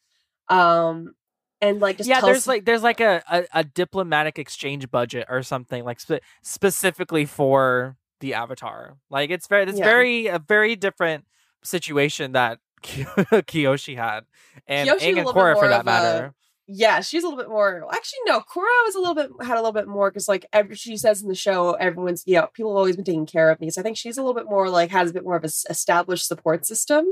Um, 0.50 1.14
and 1.62 1.80
like, 1.80 1.98
just 1.98 2.10
yeah, 2.10 2.16
tells- 2.22 2.26
there's 2.32 2.48
like 2.48 2.66
there's 2.66 2.82
like 2.84 3.00
a, 3.00 3.22
a, 3.32 3.44
a 3.54 3.64
diplomatic 3.64 4.40
exchange 4.40 4.90
budget 4.90 5.28
or 5.30 5.44
something 5.44 5.84
like 5.84 6.00
spe- 6.00 6.24
specifically 6.42 7.26
for 7.26 7.98
the 8.20 8.34
avatar. 8.34 8.98
Like 9.12 9.30
it's 9.30 9.46
very 9.48 9.64
it's 9.70 9.78
Yeah. 9.78 9.86
very 9.86 10.26
a 10.28 10.40
very 10.40 10.76
different 10.76 11.26
situation 11.64 12.32
that 12.32 12.58
Kiyoshi 12.84 13.96
had 13.96 14.22
and 14.68 14.90
Kyoshi 14.90 15.00
Aang 15.14 15.18
and 15.20 15.28
Korra 15.28 15.58
for 15.60 15.68
that 15.68 15.86
matter. 15.86 16.34
Yeah, 16.74 17.02
she's 17.02 17.24
a 17.24 17.28
little 17.28 17.42
bit 17.42 17.50
more. 17.50 17.86
Actually, 17.92 18.20
no, 18.26 18.40
Korra 18.40 18.86
was 18.86 18.96
a 18.96 19.00
little 19.00 19.16
bit 19.16 19.30
had 19.42 19.56
a 19.56 19.62
little 19.62 19.74
bit 19.74 19.88
more 19.88 20.10
because 20.10 20.28
like 20.28 20.46
every 20.54 20.76
she 20.76 20.96
says 20.98 21.22
in 21.22 21.28
the 21.28 21.36
show, 21.36 21.74
everyone's 21.74 22.24
you 22.26 22.36
know 22.36 22.48
people 22.54 22.72
have 22.72 22.78
always 22.78 22.96
been 22.96 23.06
taking 23.06 23.26
care 23.26 23.50
of 23.50 23.60
me. 23.60 23.70
So 23.70 23.82
I 23.82 23.84
think 23.84 23.98
she's 23.98 24.18
a 24.18 24.22
little 24.22 24.34
bit 24.34 24.46
more 24.46 24.70
like 24.70 24.90
has 24.92 25.10
a 25.10 25.14
bit 25.14 25.24
more 25.24 25.36
of 25.36 25.44
a 25.44 25.52
established 25.70 26.28
support 26.28 26.66
system, 26.66 27.06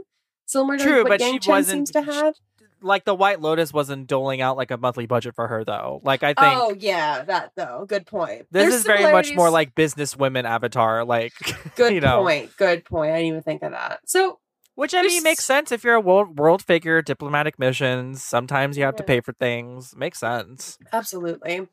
similar 0.46 0.78
to 0.78 0.84
True, 0.84 1.04
what 1.04 1.10
but 1.10 1.20
Yang 1.20 1.34
she 1.34 1.40
Chen 1.40 1.64
seems 1.66 1.92
to 1.92 2.02
have. 2.02 2.36
Like 2.82 3.04
the 3.04 3.14
White 3.14 3.42
Lotus 3.42 3.74
wasn't 3.74 4.08
doling 4.08 4.40
out 4.40 4.56
like 4.56 4.72
a 4.72 4.78
monthly 4.78 5.06
budget 5.06 5.36
for 5.36 5.48
her 5.50 5.66
though. 5.66 6.00
Like 6.06 6.24
I 6.24 6.28
think 6.30 6.38
Oh 6.40 6.76
yeah, 6.80 7.24
that 7.24 7.52
though. 7.56 7.86
Good 7.86 8.06
point. 8.06 8.48
this 8.52 8.64
There's 8.64 8.74
is 8.76 8.84
very 8.86 9.12
much 9.12 9.36
more 9.36 9.50
like 9.50 9.76
business 9.76 10.16
women 10.16 10.46
avatar 10.46 11.04
like 11.04 11.34
good 11.76 11.94
you 11.94 12.00
know. 12.00 12.22
point. 12.22 12.56
Good 12.56 12.86
point. 12.86 13.12
I 13.12 13.16
didn't 13.18 13.28
even 13.28 13.44
think 13.44 13.64
of 13.64 13.72
that. 13.72 14.00
So 14.06 14.40
Which 14.80 14.96
I 14.96 15.02
mean 15.02 15.24
makes 15.24 15.44
sense 15.44 15.74
if 15.74 15.84
you're 15.84 15.96
a 15.96 16.00
world 16.00 16.40
world 16.40 16.62
figure, 16.62 17.02
diplomatic 17.02 17.60
missions. 17.60 18.24
Sometimes 18.24 18.78
you 18.78 18.86
have 18.86 18.96
to 18.96 19.04
pay 19.04 19.20
for 19.20 19.34
things. 19.34 19.94
Makes 19.94 20.20
sense. 20.20 20.78
absolutely. 20.94 21.68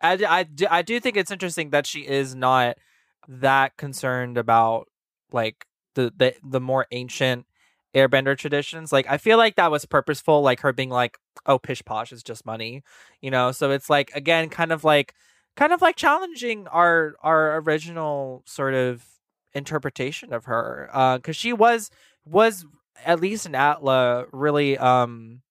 I, 0.00 0.18
I, 0.28 0.42
do, 0.42 0.66
I 0.68 0.82
do 0.82 0.98
think 0.98 1.16
it's 1.16 1.30
interesting 1.30 1.70
that 1.70 1.86
she 1.86 2.00
is 2.00 2.34
not 2.34 2.76
that 3.28 3.76
concerned 3.76 4.36
about 4.36 4.88
like 5.30 5.64
the 5.94 6.12
the, 6.16 6.34
the 6.42 6.60
more 6.60 6.88
ancient 6.90 7.46
airbender 7.94 8.36
traditions. 8.36 8.92
Like 8.92 9.06
I 9.08 9.16
feel 9.16 9.38
like 9.38 9.54
that 9.54 9.70
was 9.70 9.84
purposeful, 9.84 10.42
like 10.42 10.58
her 10.62 10.72
being 10.72 10.90
like, 10.90 11.18
oh 11.46 11.60
pish 11.60 11.84
posh 11.84 12.10
is 12.10 12.24
just 12.24 12.44
money. 12.44 12.82
You 13.20 13.30
know, 13.30 13.52
so 13.52 13.70
it's 13.70 13.88
like 13.88 14.10
again 14.12 14.48
kind 14.48 14.72
of 14.72 14.82
like 14.82 15.14
kind 15.54 15.72
of 15.72 15.82
like 15.82 15.94
challenging 15.94 16.66
our 16.66 17.14
our 17.22 17.60
original 17.60 18.42
sort 18.44 18.74
of 18.74 19.04
interpretation 19.54 20.32
of 20.32 20.46
her. 20.46 20.90
Uh 20.92 21.18
because 21.18 21.36
she 21.36 21.52
was 21.52 21.92
was 22.24 22.64
at 23.04 23.20
least 23.20 23.46
in 23.46 23.54
Atla 23.54 24.26
really 24.32 24.76
um 24.78 25.42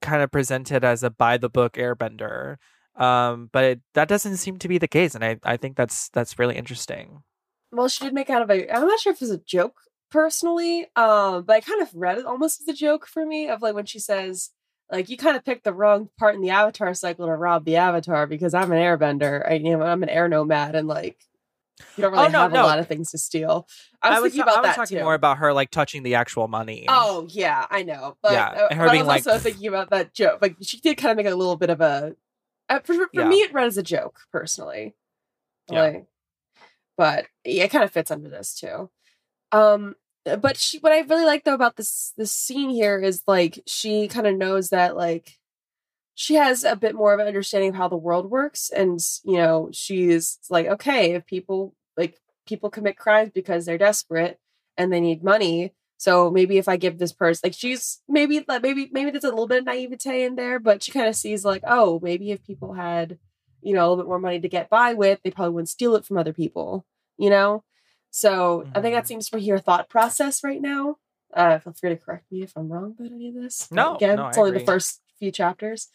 kind 0.00 0.22
of 0.22 0.30
presented 0.30 0.84
as 0.84 1.02
a 1.02 1.10
by 1.10 1.36
the 1.36 1.48
book 1.48 1.72
airbender 1.74 2.56
um 2.96 3.50
but 3.52 3.64
it, 3.64 3.80
that 3.94 4.08
doesn't 4.08 4.36
seem 4.36 4.56
to 4.58 4.68
be 4.68 4.78
the 4.78 4.86
case 4.88 5.14
and 5.14 5.24
i 5.24 5.36
i 5.42 5.56
think 5.56 5.76
that's 5.76 6.08
that's 6.10 6.38
really 6.38 6.56
interesting 6.56 7.22
Well, 7.70 7.88
she 7.88 8.04
did 8.04 8.14
make 8.14 8.30
out 8.30 8.42
of 8.42 8.50
a. 8.50 8.70
I'm 8.72 8.86
not 8.86 8.98
sure 9.00 9.12
if 9.12 9.20
it's 9.20 9.30
a 9.30 9.38
joke 9.38 9.76
personally, 10.10 10.86
um, 10.96 11.44
but 11.44 11.56
I 11.56 11.60
kind 11.60 11.82
of 11.82 11.90
read 11.94 12.18
it 12.18 12.24
almost 12.24 12.60
as 12.62 12.68
a 12.68 12.72
joke 12.72 13.06
for 13.06 13.26
me 13.26 13.48
of 13.48 13.60
like 13.60 13.74
when 13.74 13.84
she 13.86 13.98
says, 13.98 14.50
like, 14.90 15.10
you 15.10 15.18
kind 15.18 15.36
of 15.36 15.44
picked 15.44 15.64
the 15.64 15.72
wrong 15.74 16.08
part 16.18 16.34
in 16.34 16.40
the 16.40 16.50
Avatar 16.50 16.94
cycle 16.94 17.26
to 17.26 17.32
rob 17.32 17.64
the 17.66 17.76
Avatar 17.76 18.26
because 18.26 18.54
I'm 18.54 18.72
an 18.72 18.78
airbender. 18.78 19.46
I, 19.46 19.54
you 19.54 19.76
know, 19.76 19.82
I'm 19.82 20.02
an 20.02 20.08
air 20.08 20.28
nomad, 20.28 20.74
and 20.74 20.88
like, 20.88 21.18
You 21.96 22.02
don't 22.02 22.12
really 22.12 22.26
Oh, 22.26 22.28
no, 22.28 22.40
have 22.42 22.52
no. 22.52 22.62
a 22.62 22.66
lot 22.66 22.78
of 22.78 22.88
things 22.88 23.10
to 23.12 23.18
steal. 23.18 23.66
I 24.02 24.20
was, 24.20 24.32
thinking 24.32 24.42
about 24.42 24.58
I 24.58 24.60
was 24.60 24.66
that 24.70 24.76
talking 24.76 24.98
too. 24.98 25.04
more 25.04 25.14
about 25.14 25.38
her 25.38 25.52
like 25.52 25.70
touching 25.70 26.02
the 26.02 26.14
actual 26.16 26.48
money. 26.48 26.86
Oh 26.88 27.26
yeah, 27.30 27.66
I 27.70 27.82
know. 27.82 28.16
But, 28.22 28.32
Yeah, 28.32 28.48
uh, 28.48 28.74
her 28.74 28.86
but 28.86 28.92
being 28.92 29.02
I 29.04 29.06
was 29.06 29.26
like- 29.26 29.34
also 29.34 29.38
thinking 29.38 29.68
about 29.68 29.90
that 29.90 30.14
joke. 30.14 30.40
Like 30.42 30.56
she 30.62 30.80
did 30.80 30.96
kind 30.96 31.10
of 31.10 31.16
make 31.16 31.32
a 31.32 31.36
little 31.36 31.56
bit 31.56 31.70
of 31.70 31.80
a. 31.80 32.14
Uh, 32.68 32.80
for 32.80 32.94
for 32.94 33.08
Yeah. 33.12 33.28
me, 33.28 33.36
it 33.42 33.52
read 33.52 33.66
as 33.66 33.78
a 33.78 33.82
joke 33.82 34.20
personally. 34.32 34.94
Yeah. 35.70 35.82
Like, 35.82 36.06
but 36.96 37.26
yeah, 37.44 37.64
it 37.64 37.70
kind 37.70 37.84
of 37.84 37.90
fits 37.90 38.10
under 38.10 38.28
this 38.28 38.54
too. 38.54 38.90
Um, 39.52 39.94
but 40.24 40.56
she, 40.56 40.78
what 40.78 40.92
I 40.92 41.00
really 41.00 41.24
like 41.24 41.44
though 41.44 41.54
about 41.54 41.76
this 41.76 42.12
this 42.16 42.32
scene 42.32 42.70
here 42.70 42.98
is 43.00 43.22
like 43.26 43.62
she 43.66 44.08
kind 44.08 44.26
of 44.26 44.36
knows 44.36 44.68
that 44.70 44.96
like 44.96 45.38
she 46.18 46.34
has 46.34 46.64
a 46.64 46.74
bit 46.76 46.94
more 46.96 47.14
of 47.14 47.20
an 47.20 47.28
understanding 47.28 47.70
of 47.70 47.76
how 47.76 47.88
the 47.88 47.96
world 47.96 48.30
works, 48.30 48.70
and 48.70 48.98
you 49.24 49.36
know 49.38 49.70
she's 49.72 50.38
like, 50.50 50.66
okay, 50.66 51.12
if 51.14 51.26
people 51.26 51.74
like 51.96 52.18
people 52.46 52.70
commit 52.70 52.96
crimes 52.98 53.30
because 53.34 53.66
they're 53.66 53.78
desperate 53.78 54.38
and 54.76 54.92
they 54.92 55.00
need 55.00 55.22
money. 55.24 55.72
So 55.98 56.30
maybe 56.30 56.58
if 56.58 56.68
I 56.68 56.76
give 56.76 56.98
this 56.98 57.12
person 57.12 57.42
like 57.48 57.54
she's 57.54 58.00
maybe 58.08 58.44
like 58.48 58.62
maybe 58.62 58.88
maybe 58.92 59.10
there's 59.10 59.24
a 59.24 59.28
little 59.30 59.46
bit 59.48 59.60
of 59.60 59.64
naivete 59.66 60.24
in 60.24 60.36
there, 60.36 60.58
but 60.58 60.82
she 60.82 60.92
kind 60.92 61.08
of 61.08 61.16
sees 61.16 61.44
like, 61.44 61.62
oh, 61.66 62.00
maybe 62.02 62.30
if 62.32 62.44
people 62.44 62.72
had, 62.74 63.18
you 63.62 63.74
know, 63.74 63.80
a 63.80 63.88
little 63.88 63.96
bit 64.04 64.08
more 64.08 64.18
money 64.20 64.40
to 64.40 64.48
get 64.48 64.70
by 64.70 64.94
with, 64.94 65.20
they 65.22 65.30
probably 65.30 65.54
wouldn't 65.54 65.68
steal 65.70 65.94
it 65.96 66.04
from 66.04 66.18
other 66.18 66.32
people, 66.32 66.84
you 67.16 67.30
know? 67.30 67.64
So 68.10 68.66
I 68.74 68.80
think 68.80 68.94
that 68.94 69.04
Mhm. 69.04 69.06
seems 69.06 69.28
to 69.30 69.36
be 69.38 69.46
her 69.48 69.58
thought 69.58 69.88
process 69.88 70.42
right 70.44 70.60
now. 70.60 70.96
Uh 71.34 71.58
feel 71.58 71.72
free 71.74 71.90
to 71.90 71.96
correct 71.96 72.30
me 72.32 72.42
if 72.42 72.56
I'm 72.56 72.68
wrong 72.72 72.94
about 72.98 73.12
any 73.12 73.28
of 73.28 73.34
this. 73.34 73.68
No, 73.70 73.96
again, 73.96 74.16
no, 74.16 74.28
it's 74.28 74.38
only 74.38 74.52
the 74.52 74.60
first 74.60 75.00
few 75.18 75.30
chapters. 75.30 75.88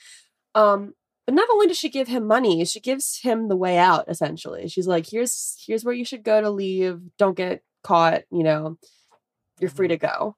Um 0.55 0.93
but 1.25 1.35
not 1.35 1.49
only 1.49 1.67
does 1.67 1.77
she 1.77 1.89
give 1.89 2.09
him 2.09 2.27
money, 2.27 2.65
she 2.65 2.81
gives 2.81 3.21
him 3.21 3.47
the 3.47 3.55
way 3.55 3.77
out 3.77 4.05
essentially. 4.09 4.67
She's 4.67 4.87
like, 4.87 5.09
here's 5.09 5.55
here's 5.65 5.85
where 5.85 5.93
you 5.93 6.05
should 6.05 6.23
go 6.23 6.41
to 6.41 6.49
leave. 6.49 6.99
Don't 7.17 7.37
get 7.37 7.63
caught, 7.83 8.23
you 8.31 8.43
know. 8.43 8.77
You're 9.59 9.69
free 9.69 9.87
to 9.87 9.97
go. 9.97 10.35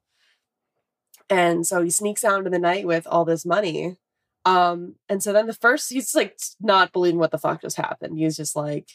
And 1.29 1.65
so 1.65 1.81
he 1.81 1.89
sneaks 1.89 2.23
out 2.23 2.39
into 2.39 2.51
the 2.51 2.59
night 2.59 2.85
with 2.85 3.07
all 3.07 3.25
this 3.25 3.45
money. 3.45 3.97
Um, 4.45 4.95
and 5.09 5.23
so 5.23 5.33
then 5.33 5.47
the 5.47 5.53
first 5.53 5.91
he's 5.91 6.13
like 6.13 6.37
not 6.59 6.93
believing 6.93 7.19
what 7.19 7.31
the 7.31 7.39
fuck 7.39 7.61
just 7.61 7.77
happened. 7.77 8.19
He's 8.19 8.37
just 8.37 8.55
like, 8.55 8.89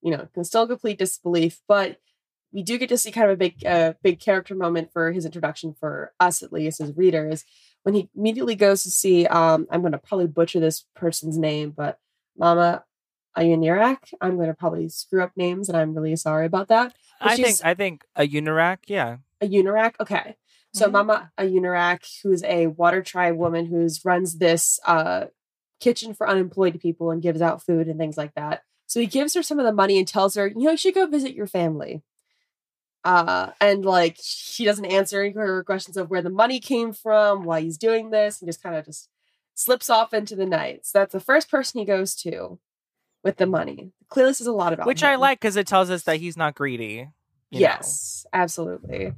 you 0.00 0.10
know, 0.10 0.28
can 0.32 0.44
still 0.44 0.66
complete 0.66 0.98
disbelief, 0.98 1.60
but 1.68 1.98
we 2.52 2.62
do 2.62 2.78
get 2.78 2.88
to 2.88 2.96
see 2.96 3.12
kind 3.12 3.26
of 3.26 3.34
a 3.34 3.36
big 3.36 3.66
uh, 3.66 3.92
big 4.02 4.20
character 4.20 4.54
moment 4.54 4.90
for 4.90 5.12
his 5.12 5.26
introduction 5.26 5.74
for 5.78 6.14
us 6.18 6.42
at 6.42 6.52
least 6.52 6.80
as 6.80 6.96
readers 6.96 7.44
when 7.86 7.94
he 7.94 8.10
immediately 8.16 8.56
goes 8.56 8.82
to 8.82 8.90
see 8.90 9.26
um 9.26 9.66
i'm 9.70 9.80
going 9.80 9.92
to 9.92 9.98
probably 9.98 10.26
butcher 10.26 10.58
this 10.58 10.84
person's 10.96 11.38
name 11.38 11.70
but 11.70 12.00
mama 12.36 12.82
ayunirak 13.38 14.12
i'm 14.20 14.34
going 14.34 14.48
to 14.48 14.54
probably 14.54 14.88
screw 14.88 15.22
up 15.22 15.30
names 15.36 15.68
and 15.68 15.78
i'm 15.78 15.94
really 15.94 16.16
sorry 16.16 16.46
about 16.46 16.66
that 16.68 16.92
but 17.20 17.30
I 17.32 17.36
think 17.36 17.58
I 17.64 17.74
think 17.74 18.04
a 18.14 18.26
Unirak, 18.26 18.78
yeah. 18.88 19.18
a 19.40 19.46
Unirak. 19.46 19.94
Okay. 20.00 20.36
So 20.74 20.88
Mhm. 20.88 20.92
Mama 20.92 21.32
a 21.38 21.44
Unirak, 21.44 22.04
who's 22.22 22.42
a 22.44 22.66
water 22.66 23.02
tribe 23.02 23.36
woman 23.36 23.66
who's 23.66 24.04
runs 24.04 24.38
this 24.38 24.78
uh 24.86 25.26
kitchen 25.80 26.14
for 26.14 26.28
unemployed 26.28 26.80
people 26.80 27.10
and 27.10 27.22
gives 27.22 27.40
out 27.42 27.62
food 27.62 27.88
and 27.88 27.98
things 27.98 28.16
like 28.16 28.34
that. 28.34 28.62
So 28.86 29.00
he 29.00 29.06
gives 29.06 29.34
her 29.34 29.42
some 29.42 29.58
of 29.58 29.64
the 29.64 29.72
money 29.72 29.98
and 29.98 30.06
tells 30.06 30.34
her, 30.36 30.46
you 30.46 30.64
know, 30.64 30.70
you 30.72 30.76
should 30.76 30.94
go 30.94 31.06
visit 31.06 31.34
your 31.34 31.46
family. 31.46 32.02
Uh 33.04 33.50
and 33.60 33.84
like 33.84 34.16
he 34.18 34.64
doesn't 34.64 34.84
answer 34.86 35.30
her 35.32 35.62
questions 35.64 35.96
of 35.96 36.10
where 36.10 36.22
the 36.22 36.30
money 36.30 36.60
came 36.60 36.92
from, 36.92 37.44
why 37.44 37.60
he's 37.60 37.78
doing 37.78 38.10
this, 38.10 38.40
and 38.40 38.48
just 38.48 38.62
kind 38.62 38.74
of 38.74 38.84
just 38.84 39.08
slips 39.54 39.88
off 39.88 40.12
into 40.12 40.36
the 40.36 40.46
night. 40.46 40.84
So 40.84 40.98
that's 40.98 41.12
the 41.12 41.20
first 41.20 41.50
person 41.50 41.78
he 41.78 41.84
goes 41.86 42.14
to 42.16 42.58
with 43.22 43.36
the 43.36 43.46
money. 43.46 43.92
Clearly 44.08 44.30
this 44.30 44.40
is 44.40 44.46
a 44.46 44.52
lot 44.52 44.72
about 44.72 44.86
Which 44.86 45.02
I 45.02 45.16
like 45.16 45.40
because 45.40 45.56
it 45.56 45.66
tells 45.66 45.90
us 45.90 46.02
that 46.04 46.18
he's 46.18 46.36
not 46.36 46.54
greedy. 46.54 47.08
you 47.50 47.60
know. 47.60 47.60
yes, 47.60 48.26
absolutely. 48.32 49.12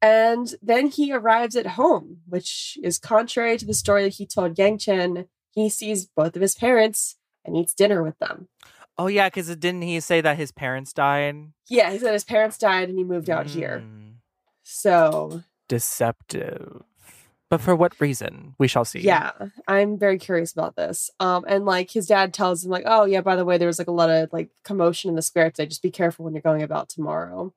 And 0.00 0.54
then 0.60 0.88
he 0.88 1.12
arrives 1.12 1.54
at 1.54 1.66
home, 1.68 2.18
which 2.26 2.76
is 2.82 2.98
contrary 2.98 3.56
to 3.58 3.64
the 3.64 3.72
story 3.72 4.02
that 4.02 4.14
he 4.14 4.26
told 4.26 4.56
Yangchen. 4.56 5.28
He 5.52 5.68
sees 5.68 6.06
both 6.06 6.34
of 6.34 6.42
his 6.42 6.56
parents 6.56 7.16
and 7.44 7.56
eats 7.56 7.72
dinner 7.72 8.02
with 8.02 8.18
them. 8.18 8.48
Oh 8.98 9.06
yeah, 9.06 9.28
because 9.28 9.54
didn't 9.56 9.82
he 9.82 9.98
say 10.00 10.20
that 10.20 10.36
his 10.36 10.52
parents 10.52 10.92
died? 10.92 11.36
Yeah, 11.68 11.90
he 11.92 11.98
said 11.98 12.12
his 12.12 12.24
parents 12.24 12.58
died 12.58 12.88
and 12.88 12.98
he 12.98 13.04
moved 13.04 13.30
out 13.30 13.46
here. 13.46 13.82
Mm, 13.86 14.14
So, 14.62 15.42
Deceptive. 15.68 16.82
But 17.48 17.60
for 17.60 17.76
what 17.76 18.00
reason? 18.00 18.54
We 18.58 18.66
shall 18.66 18.84
see. 18.86 19.00
yeah, 19.00 19.32
I'm 19.68 19.98
very 19.98 20.18
curious 20.18 20.52
about 20.52 20.74
this. 20.74 21.10
Um, 21.20 21.44
and 21.46 21.66
like 21.66 21.90
his 21.90 22.06
dad 22.06 22.32
tells 22.32 22.64
him, 22.64 22.70
like, 22.70 22.84
oh 22.86 23.04
yeah, 23.04 23.20
by 23.20 23.36
the 23.36 23.44
way, 23.44 23.58
there 23.58 23.66
was 23.68 23.78
like 23.78 23.88
a 23.88 23.92
lot 23.92 24.08
of 24.08 24.32
like 24.32 24.50
commotion 24.64 25.10
in 25.10 25.16
the 25.16 25.22
square 25.22 25.50
today. 25.50 25.66
Just 25.66 25.82
be 25.82 25.90
careful 25.90 26.24
when 26.24 26.32
you're 26.34 26.40
going 26.42 26.62
about 26.62 26.88
tomorrow. 26.88 27.52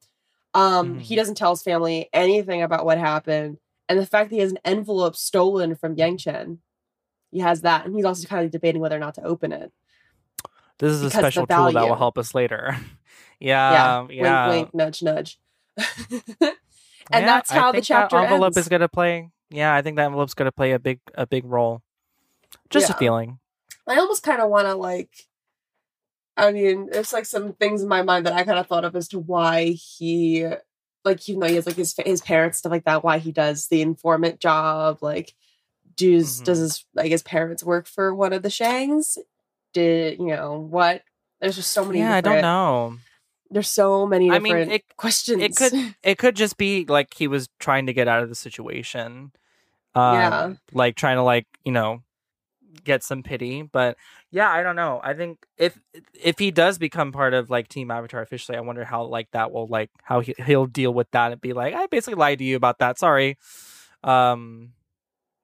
Um, 0.54 1.00
he 1.00 1.14
Mhm. 1.16 1.18
doesn't 1.18 1.36
tell 1.36 1.52
his 1.52 1.64
family 1.64 2.10
anything 2.14 2.62
about 2.62 2.86
what 2.86 2.98
happened, 2.98 3.58
and 3.88 3.98
the 4.00 4.06
fact 4.06 4.30
that 4.30 4.36
he 4.36 4.42
has 4.42 4.52
an 4.52 4.60
envelope 4.66 5.16
stolen 5.16 5.76
from 5.76 5.96
Yangchen. 5.96 6.58
He 7.32 7.40
has 7.40 7.62
that, 7.62 7.86
and 7.86 7.96
he's 7.96 8.06
also 8.06 8.28
kind 8.28 8.46
of 8.46 8.52
debating 8.52 8.82
whether 8.82 8.96
or 8.96 9.00
not 9.00 9.16
to 9.16 9.24
open 9.24 9.52
it. 9.54 9.72
This 10.80 10.92
is 10.92 11.04
a 11.04 11.10
special 11.10 11.48
tool 11.48 11.72
that 11.72 11.88
will 11.88 11.96
help 11.96 12.18
us 12.18 12.36
later. 12.36 12.76
yeah, 13.40 14.06
yeah. 14.10 14.24
Yeah. 14.24 14.48
wink, 14.48 14.74
wink, 14.74 14.74
nudge, 14.76 15.04
nudge. 15.04 15.40
and 15.78 15.84
Yeah, 16.42 17.20
that's 17.26 17.52
how 17.52 17.72
the 17.72 17.82
chapter 17.82 18.18
envelope 18.18 18.48
ends. 18.48 18.58
is 18.58 18.70
going 18.70 18.82
to 18.82 18.90
play. 18.90 19.30
Yeah, 19.50 19.74
I 19.74 19.82
think 19.82 19.96
that 19.98 20.06
envelope's 20.06 20.34
going 20.34 20.48
to 20.48 20.52
play 20.52 20.72
a 20.72 20.80
big 20.80 21.00
a 21.14 21.26
big 21.28 21.46
role. 21.46 21.82
Just 22.70 22.90
Yeah. 22.90 22.96
a 22.96 22.98
feeling. 23.00 23.40
I 23.88 23.98
almost 23.98 24.24
kind 24.24 24.42
of 24.42 24.50
want 24.50 24.68
to 24.68 24.76
like. 24.76 25.10
I 26.38 26.52
mean, 26.52 26.90
there's 26.92 27.14
like 27.14 27.26
some 27.26 27.54
things 27.54 27.82
in 27.82 27.88
my 27.88 28.02
mind 28.02 28.26
that 28.26 28.34
I 28.34 28.44
kind 28.44 28.60
of 28.60 28.68
thought 28.68 28.84
of 28.84 28.96
as 28.96 29.08
to 29.10 29.20
why 29.20 29.68
he, 29.70 30.46
like, 31.06 31.30
even 31.30 31.40
though 31.40 31.48
he 31.48 31.56
has 31.56 31.66
like 31.66 31.78
his 31.78 31.96
his 32.06 32.20
parents 32.22 32.58
stuff 32.58 32.72
like 32.72 32.84
that, 32.86 33.04
why 33.06 33.20
he 33.20 33.32
does 33.32 33.68
the 33.68 33.82
informant 33.82 34.40
job. 34.42 34.98
Like, 35.02 35.34
does 35.96 36.42
Mhm. 36.42 36.46
does 36.46 36.60
his 36.60 36.86
like 36.94 37.12
his 37.12 37.24
parents 37.24 37.64
work 37.64 37.88
for 37.88 38.14
one 38.14 38.34
of 38.34 38.42
the 38.44 38.50
Shangs? 38.50 39.18
Did 39.76 40.20
you 40.20 40.28
know 40.28 40.58
what? 40.60 41.04
There's 41.42 41.58
just 41.58 41.72
so 41.72 41.84
many. 41.86 42.00
Yeah, 42.00 42.16
I 42.16 42.22
don't 42.22 42.42
know. 42.42 42.96
There's 43.52 43.68
so 43.68 44.08
many 44.08 44.32
I 44.32 44.40
mean, 44.40 44.56
it- 44.72 44.96
questions. 44.98 45.44
It 45.44 45.56
could 45.56 45.74
it 46.02 46.18
could 46.18 46.36
just 46.36 46.58
be 46.58 46.86
like 46.86 47.14
he 47.14 47.28
was 47.28 47.50
trying 47.60 47.86
to 47.88 47.94
get 47.94 48.08
out 48.08 48.24
of 48.24 48.30
the 48.30 48.36
situation. 48.36 49.32
Um, 49.94 50.14
Yeah. 50.16 50.54
Like 50.74 50.96
trying 50.96 51.18
to 51.18 51.24
like, 51.24 51.46
you 51.64 51.72
know, 51.72 52.02
get 52.84 53.04
some 53.04 53.22
pity, 53.22 53.62
but 53.64 53.98
yeah, 54.32 54.50
I 54.50 54.64
don't 54.64 54.76
know. 54.76 55.00
I 55.04 55.14
think 55.14 55.46
if 55.58 55.78
if 56.14 56.40
he 56.40 56.52
does 56.52 56.78
become 56.78 57.12
part 57.12 57.34
of 57.34 57.50
like 57.50 57.68
Team 57.68 57.92
Avatar 57.92 58.22
officially, 58.22 58.58
I 58.58 58.62
wonder 58.62 58.84
how 58.86 59.04
like 59.04 59.30
that 59.32 59.52
will 59.52 59.68
like 59.68 59.90
how 60.04 60.22
he, 60.22 60.34
he'll 60.46 60.66
deal 60.68 60.94
with 60.94 61.12
that 61.12 61.32
and 61.34 61.40
be 61.42 61.54
like, 61.54 61.74
I 61.74 61.88
basically 61.88 62.16
lied 62.16 62.40
to 62.40 62.44
you 62.46 62.56
about 62.56 62.80
that. 62.80 62.98
Sorry. 62.98 63.38
Um 64.04 64.72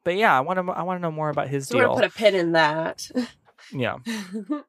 but 0.03 0.15
yeah, 0.15 0.35
I 0.35 0.39
want 0.41 0.57
to 0.57 0.71
I 0.73 0.81
want 0.81 0.97
to 0.97 1.01
know 1.01 1.11
more 1.11 1.29
about 1.29 1.47
his 1.47 1.67
so 1.67 1.77
we're 1.77 1.83
deal. 1.83 1.89
gonna 1.95 2.01
put 2.09 2.15
a 2.15 2.17
pin 2.17 2.35
in 2.35 2.51
that. 2.53 3.09
yeah. 3.71 3.97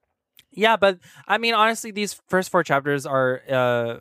Yeah, 0.52 0.76
but 0.76 0.98
I 1.26 1.38
mean, 1.38 1.54
honestly, 1.54 1.90
these 1.90 2.20
first 2.28 2.50
four 2.50 2.62
chapters 2.62 3.06
are, 3.06 3.40
uh, 3.50 3.96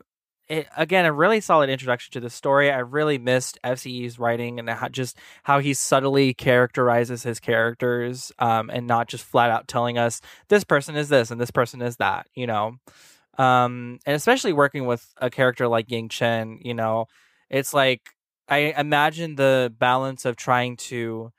it, 0.50 0.68
again, 0.76 1.06
a 1.06 1.14
really 1.14 1.40
solid 1.40 1.70
introduction 1.70 2.12
to 2.12 2.20
the 2.20 2.30
story. 2.30 2.70
I 2.70 2.80
really 2.80 3.18
missed 3.18 3.58
F.C. 3.64 3.90
Yee's 3.90 4.20
writing 4.20 4.60
and 4.60 4.70
how, 4.70 4.90
just 4.90 5.18
how 5.44 5.60
he 5.60 5.74
subtly 5.74 6.34
characterizes 6.34 7.24
his 7.24 7.40
characters, 7.40 8.34
um, 8.40 8.70
and 8.70 8.86
not 8.86 9.08
just 9.08 9.24
flat 9.24 9.50
out 9.50 9.70
telling 9.70 9.98
us 9.98 10.20
this 10.50 10.66
person 10.66 10.98
is 10.98 11.08
this 11.08 11.32
and 11.32 11.40
this 11.40 11.52
person 11.52 11.82
is 11.82 11.96
that. 11.98 12.28
You 12.36 12.48
know, 12.48 12.76
um, 13.38 14.00
and 14.06 14.16
especially 14.16 14.52
working 14.52 14.86
with 14.86 15.08
a 15.18 15.30
character 15.30 15.70
like 15.70 15.88
Yangchen, 15.88 16.58
you 16.66 16.74
know, 16.74 17.06
it's 17.50 17.74
like 17.74 18.02
I 18.50 18.74
imagine 18.78 19.36
the 19.36 19.74
balance 19.80 20.26
of 20.26 20.36
trying 20.36 20.76
to 20.78 21.32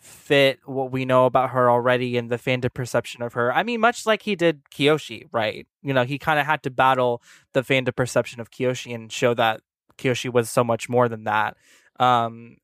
fit 0.00 0.58
what 0.64 0.90
we 0.90 1.04
know 1.04 1.26
about 1.26 1.50
her 1.50 1.70
already 1.70 2.16
and 2.16 2.30
the 2.30 2.38
fandom 2.38 2.72
perception 2.72 3.22
of 3.22 3.34
her. 3.34 3.52
I 3.54 3.62
mean, 3.62 3.80
much 3.80 4.06
like 4.06 4.22
he 4.22 4.34
did 4.34 4.62
Kyoshi, 4.70 5.26
right? 5.30 5.66
You 5.82 5.92
know, 5.92 6.04
he 6.04 6.18
kind 6.18 6.40
of 6.40 6.46
had 6.46 6.62
to 6.62 6.70
battle 6.70 7.22
the 7.52 7.60
fandom 7.60 7.94
perception 7.94 8.40
of 8.40 8.50
Kyoshi 8.50 8.94
and 8.94 9.12
show 9.12 9.34
that 9.34 9.60
Kyoshi 9.98 10.32
was 10.32 10.48
so 10.48 10.64
much 10.64 10.88
more 10.88 11.08
than 11.08 11.24
that. 11.24 11.56
Um, 11.98 12.56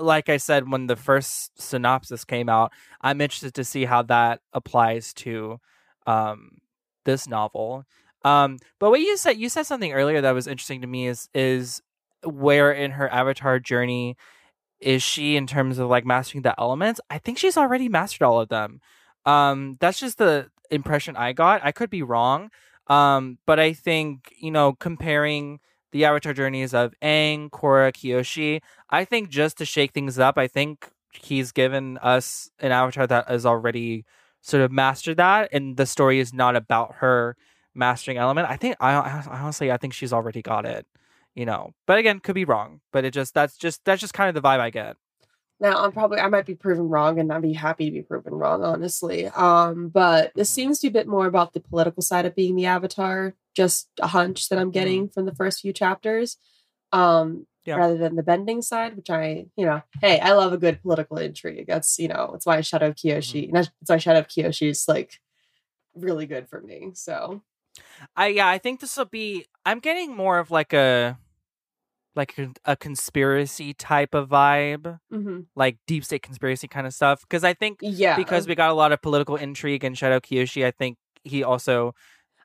like 0.00 0.28
I 0.28 0.38
said, 0.38 0.70
when 0.70 0.88
the 0.88 0.96
first 0.96 1.60
synopsis 1.60 2.24
came 2.24 2.48
out, 2.48 2.72
I'm 3.00 3.20
interested 3.20 3.54
to 3.54 3.64
see 3.64 3.84
how 3.84 4.02
that 4.02 4.40
applies 4.52 5.14
to 5.14 5.60
um, 6.06 6.58
this 7.04 7.28
novel. 7.28 7.84
Um, 8.24 8.58
but 8.80 8.90
what 8.90 9.00
you 9.00 9.16
said, 9.16 9.38
you 9.38 9.48
said 9.48 9.66
something 9.66 9.92
earlier 9.92 10.20
that 10.20 10.32
was 10.32 10.48
interesting 10.48 10.80
to 10.80 10.86
me 10.86 11.06
is 11.06 11.28
is 11.32 11.80
where 12.22 12.70
in 12.70 12.90
her 12.90 13.08
avatar 13.08 13.58
journey 13.58 14.16
is 14.80 15.02
she 15.02 15.36
in 15.36 15.46
terms 15.46 15.78
of 15.78 15.88
like 15.88 16.04
mastering 16.04 16.42
the 16.42 16.58
elements? 16.58 17.00
I 17.10 17.18
think 17.18 17.38
she's 17.38 17.56
already 17.56 17.88
mastered 17.88 18.22
all 18.22 18.40
of 18.40 18.48
them. 18.48 18.80
Um, 19.26 19.76
that's 19.80 20.00
just 20.00 20.18
the 20.18 20.50
impression 20.70 21.16
I 21.16 21.32
got. 21.32 21.60
I 21.64 21.72
could 21.72 21.90
be 21.90 22.02
wrong. 22.02 22.50
Um, 22.86 23.38
but 23.46 23.60
I 23.60 23.72
think, 23.72 24.32
you 24.38 24.50
know, 24.50 24.72
comparing 24.72 25.60
the 25.92 26.04
avatar 26.04 26.32
journeys 26.32 26.74
of 26.74 26.94
Aang, 27.02 27.50
Korra, 27.50 27.92
Kyoshi, 27.92 28.60
I 28.88 29.04
think 29.04 29.28
just 29.28 29.58
to 29.58 29.64
shake 29.64 29.92
things 29.92 30.18
up, 30.18 30.38
I 30.38 30.46
think 30.46 30.88
he's 31.12 31.52
given 31.52 31.98
us 31.98 32.50
an 32.60 32.72
avatar 32.72 33.06
that 33.06 33.28
has 33.28 33.44
already 33.44 34.04
sort 34.40 34.62
of 34.62 34.72
mastered 34.72 35.18
that 35.18 35.48
and 35.52 35.76
the 35.76 35.86
story 35.86 36.18
is 36.18 36.32
not 36.32 36.56
about 36.56 36.96
her 36.96 37.36
mastering 37.74 38.16
element. 38.16 38.48
I 38.48 38.56
think 38.56 38.76
I, 38.80 38.92
I 38.92 39.24
honestly 39.30 39.70
I 39.70 39.76
think 39.76 39.92
she's 39.92 40.12
already 40.12 40.42
got 40.42 40.64
it. 40.64 40.86
You 41.34 41.46
know, 41.46 41.72
but 41.86 41.98
again, 41.98 42.20
could 42.20 42.34
be 42.34 42.44
wrong. 42.44 42.80
But 42.92 43.04
it 43.04 43.12
just 43.12 43.34
that's 43.34 43.56
just 43.56 43.84
that's 43.84 44.00
just 44.00 44.14
kind 44.14 44.28
of 44.28 44.40
the 44.40 44.46
vibe 44.46 44.60
I 44.60 44.70
get. 44.70 44.96
Now 45.60 45.84
I'm 45.84 45.92
probably 45.92 46.18
I 46.18 46.28
might 46.28 46.46
be 46.46 46.54
proven 46.54 46.88
wrong 46.88 47.18
and 47.18 47.30
I'd 47.32 47.42
be 47.42 47.52
happy 47.52 47.86
to 47.86 47.90
be 47.90 48.02
proven 48.02 48.34
wrong, 48.34 48.64
honestly. 48.64 49.26
Um, 49.26 49.88
but 49.88 50.32
this 50.34 50.48
seems 50.48 50.78
to 50.80 50.86
be 50.86 50.98
a 50.98 51.02
bit 51.02 51.08
more 51.08 51.26
about 51.26 51.52
the 51.52 51.60
political 51.60 52.02
side 52.02 52.24
of 52.24 52.34
being 52.34 52.56
the 52.56 52.66
avatar, 52.66 53.34
just 53.54 53.88
a 54.00 54.08
hunch 54.08 54.48
that 54.48 54.58
I'm 54.58 54.70
getting 54.70 55.04
mm-hmm. 55.04 55.12
from 55.12 55.26
the 55.26 55.34
first 55.34 55.60
few 55.60 55.72
chapters. 55.72 56.38
Um, 56.92 57.46
yeah. 57.64 57.76
rather 57.76 57.96
than 57.96 58.16
the 58.16 58.22
bending 58.22 58.62
side, 58.62 58.96
which 58.96 59.10
I, 59.10 59.46
you 59.56 59.66
know, 59.66 59.82
hey, 60.00 60.18
I 60.18 60.32
love 60.32 60.52
a 60.52 60.58
good 60.58 60.80
political 60.82 61.18
intrigue. 61.18 61.66
That's, 61.66 61.98
you 61.98 62.08
know, 62.08 62.32
it's 62.34 62.46
why 62.46 62.60
Shadow 62.62 62.88
of 62.88 62.94
Kyoshi, 62.94 63.44
mm-hmm. 63.44 63.54
that's 63.54 63.70
why 63.86 63.98
Shadow 63.98 64.20
of 64.20 64.28
Kyoshi 64.28 64.70
is 64.70 64.86
like 64.88 65.20
really 65.94 66.26
good 66.26 66.48
for 66.48 66.60
me. 66.60 66.92
So 66.94 67.42
I 68.16 68.28
yeah, 68.28 68.48
I 68.48 68.58
think 68.58 68.80
this 68.80 68.96
will 68.96 69.04
be 69.04 69.46
I'm 69.64 69.80
getting 69.80 70.14
more 70.14 70.38
of 70.38 70.50
like 70.50 70.72
a 70.72 71.18
like 72.16 72.36
a, 72.38 72.48
a 72.64 72.76
conspiracy 72.76 73.72
type 73.72 74.14
of 74.14 74.28
vibe, 74.28 74.98
mm-hmm. 75.12 75.40
like 75.54 75.78
deep 75.86 76.04
state 76.04 76.22
conspiracy 76.22 76.68
kind 76.68 76.86
of 76.86 76.92
stuff. 76.92 77.22
Because 77.22 77.44
I 77.44 77.54
think, 77.54 77.78
yeah, 77.82 78.16
because 78.16 78.48
we 78.48 78.54
got 78.54 78.70
a 78.70 78.74
lot 78.74 78.92
of 78.92 79.00
political 79.00 79.36
intrigue 79.36 79.84
in 79.84 79.94
Shadow 79.94 80.20
Kyoshi, 80.20 80.64
I 80.64 80.70
think 80.70 80.98
he 81.22 81.44
also 81.44 81.94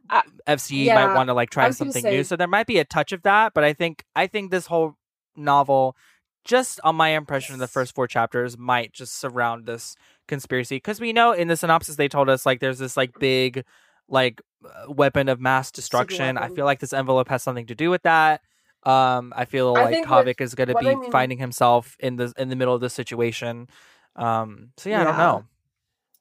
uh, 0.10 0.22
FC 0.48 0.86
yeah, 0.86 0.96
might 0.96 1.16
want 1.16 1.30
to 1.30 1.34
like 1.34 1.50
try 1.50 1.70
something 1.72 2.04
say... 2.04 2.12
new. 2.12 2.24
So 2.24 2.36
there 2.36 2.48
might 2.48 2.68
be 2.68 2.80
a 2.80 2.86
touch 2.86 3.12
of 3.12 3.24
that, 3.24 3.54
but 3.54 3.64
I 3.64 3.74
think 3.74 4.04
I 4.16 4.28
think 4.28 4.52
this 4.52 4.68
whole 4.68 4.96
novel, 5.36 5.96
just 6.44 6.80
on 6.84 6.96
my 6.96 7.10
impression 7.10 7.54
of 7.54 7.60
the 7.60 7.68
first 7.68 7.96
four 7.96 8.08
chapters, 8.08 8.58
might 8.58 8.94
just 8.94 9.18
surround 9.18 9.66
this 9.66 9.96
conspiracy 10.28 10.78
because 10.78 11.00
we 11.00 11.14
know 11.14 11.32
in 11.32 11.48
the 11.48 11.58
synopsis 11.58 11.96
they 11.98 12.08
told 12.08 12.30
us 12.30 12.46
like 12.46 12.60
there's 12.60 12.80
this 12.80 12.98
like 12.98 13.20
big 13.20 13.64
like 14.08 14.42
uh, 14.64 14.92
weapon 14.92 15.30
of 15.30 15.40
mass 15.40 15.72
destruction. 15.72 16.38
I 16.38 16.50
feel 16.50 16.66
like 16.66 16.80
this 16.80 16.94
envelope 16.94 17.30
has 17.30 17.44
something 17.44 17.68
to 17.68 17.76
do 17.76 17.90
with 17.90 18.04
that. 18.04 18.42
Um, 18.84 19.34
I 19.36 19.46
feel 19.46 19.76
I 19.76 19.86
like 19.86 20.06
Kavik 20.06 20.42
is 20.42 20.54
going 20.54 20.70
to 20.70 20.76
be 20.76 20.90
I 20.90 20.96
mean, 20.96 21.12
finding 21.12 21.40
himself 21.40 21.96
in 22.00 22.18
the 22.18 22.34
in 22.38 22.50
the 22.50 22.56
middle 22.56 22.76
of 22.76 22.82
this 22.82 22.94
situation. 22.94 23.68
Um, 24.16 24.70
so 24.78 24.90
yeah, 24.90 24.98
yeah, 24.98 25.02
I 25.02 25.06
don't 25.06 25.18
know. 25.18 25.46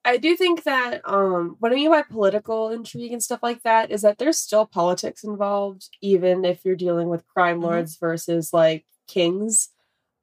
I 0.07 0.16
do 0.18 0.37
think 0.37 0.64
that 0.64 1.01
um, 1.09 1.57
what 1.61 1.72
I 1.72 1.76
mean 1.76 1.91
by 1.91 2.03
political 2.03 2.70
intrigue 2.70 3.12
and 3.12 3.22
stuff 3.22 3.41
like 3.43 3.62
that 3.62 3.91
is 3.91 4.03
that 4.03 4.18
there's 4.18 4.39
still 4.39 4.66
politics 4.66 5.24
involved, 5.24 5.89
even 6.03 6.45
if 6.45 6.64
you're 6.64 6.76
dealing 6.76 7.09
with 7.09 7.26
crime 7.26 7.57
mm-hmm. 7.57 7.66
lords 7.66 7.97
mm-hmm. 7.97 8.07
versus 8.07 8.53
like 8.53 8.85
kings. 9.09 9.70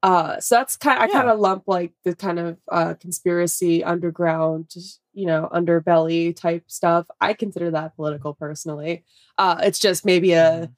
Uh, 0.02 0.38
so 0.40 0.56
that's 0.56 0.76
kind. 0.76 1.00
I 1.00 1.08
kind 1.08 1.28
of 1.28 1.38
lump 1.38 1.64
like 1.66 1.92
the 2.04 2.14
kind 2.14 2.38
of 2.38 2.58
uh, 2.70 2.94
conspiracy 2.94 3.84
underground, 3.84 4.70
you 5.12 5.26
know, 5.26 5.48
underbelly 5.52 6.34
type 6.34 6.64
stuff. 6.68 7.06
I 7.20 7.34
consider 7.34 7.70
that 7.72 7.96
political 7.96 8.34
personally. 8.34 9.04
Uh, 9.38 9.58
it's 9.62 9.78
just 9.78 10.04
maybe 10.04 10.32
a. 10.32 10.42
Mm-hmm 10.42 10.72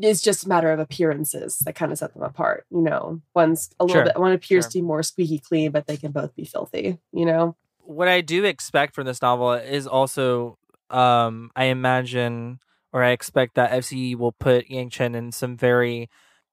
it's 0.00 0.20
just 0.20 0.46
a 0.46 0.48
matter 0.48 0.70
of 0.70 0.78
appearances 0.78 1.58
that 1.60 1.74
kind 1.74 1.92
of 1.92 1.98
set 1.98 2.14
them 2.14 2.22
apart. 2.22 2.66
You 2.70 2.82
know, 2.82 3.20
one's 3.34 3.70
a 3.80 3.84
little 3.84 4.02
sure. 4.02 4.04
bit, 4.04 4.18
one 4.18 4.32
appears 4.32 4.64
sure. 4.64 4.70
to 4.70 4.78
be 4.78 4.82
more 4.82 5.02
squeaky 5.02 5.38
clean, 5.38 5.70
but 5.70 5.86
they 5.86 5.96
can 5.96 6.12
both 6.12 6.34
be 6.34 6.44
filthy, 6.44 6.98
you 7.12 7.26
know? 7.26 7.56
What 7.80 8.08
I 8.08 8.20
do 8.20 8.44
expect 8.44 8.94
from 8.94 9.06
this 9.06 9.22
novel 9.22 9.52
is 9.54 9.86
also, 9.86 10.58
um, 10.90 11.50
I 11.56 11.64
imagine, 11.64 12.60
or 12.92 13.02
I 13.02 13.10
expect 13.10 13.54
that 13.56 13.72
F.C. 13.72 13.96
Yee 13.96 14.14
will 14.14 14.32
put 14.32 14.68
Yangchen 14.68 15.16
in 15.16 15.32
some 15.32 15.56
very 15.56 16.08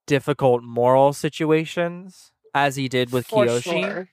difficult 0.07 0.63
moral 0.63 1.13
situations, 1.13 2.31
as 2.53 2.77
he 2.77 2.87
did 2.87 3.11
with 3.11 3.27
For 3.27 3.45
Kyoshi. 3.45 3.81
Sure. 3.81 4.09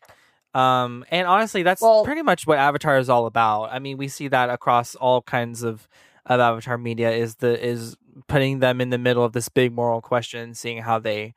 Um, 0.55 1.05
and 1.11 1.27
honestly, 1.27 1.63
that's 1.63 1.81
well, 1.81 2.05
pretty 2.05 2.23
much 2.23 2.47
what 2.47 2.59
Avatar 2.59 2.99
is 2.99 3.09
all 3.09 3.27
about. 3.27 3.73
I 3.73 3.79
mean, 3.79 3.97
we 3.97 4.09
see 4.09 4.29
that 4.29 4.51
across 4.51 4.95
all 4.95 5.23
kinds 5.23 5.63
of 5.63 5.89
of 6.27 6.39
Avatar 6.39 6.79
media 6.79 7.11
is 7.11 7.37
the 7.37 7.65
is 7.65 7.97
putting 8.29 8.59
them 8.61 8.81
in 8.81 8.91
the 8.91 8.99
middle 8.99 9.25
of 9.25 9.33
this 9.33 9.49
big 9.49 9.73
moral 9.73 10.01
question, 10.01 10.55
seeing 10.55 10.83
how 10.83 10.99
they, 10.99 11.35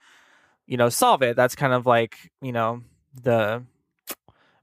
you 0.67 0.77
know, 0.77 0.89
solve 0.89 1.21
it. 1.21 1.35
That's 1.35 1.55
kind 1.55 1.73
of 1.73 1.85
like 1.85 2.31
you 2.41 2.51
know 2.51 2.81
the 3.21 3.63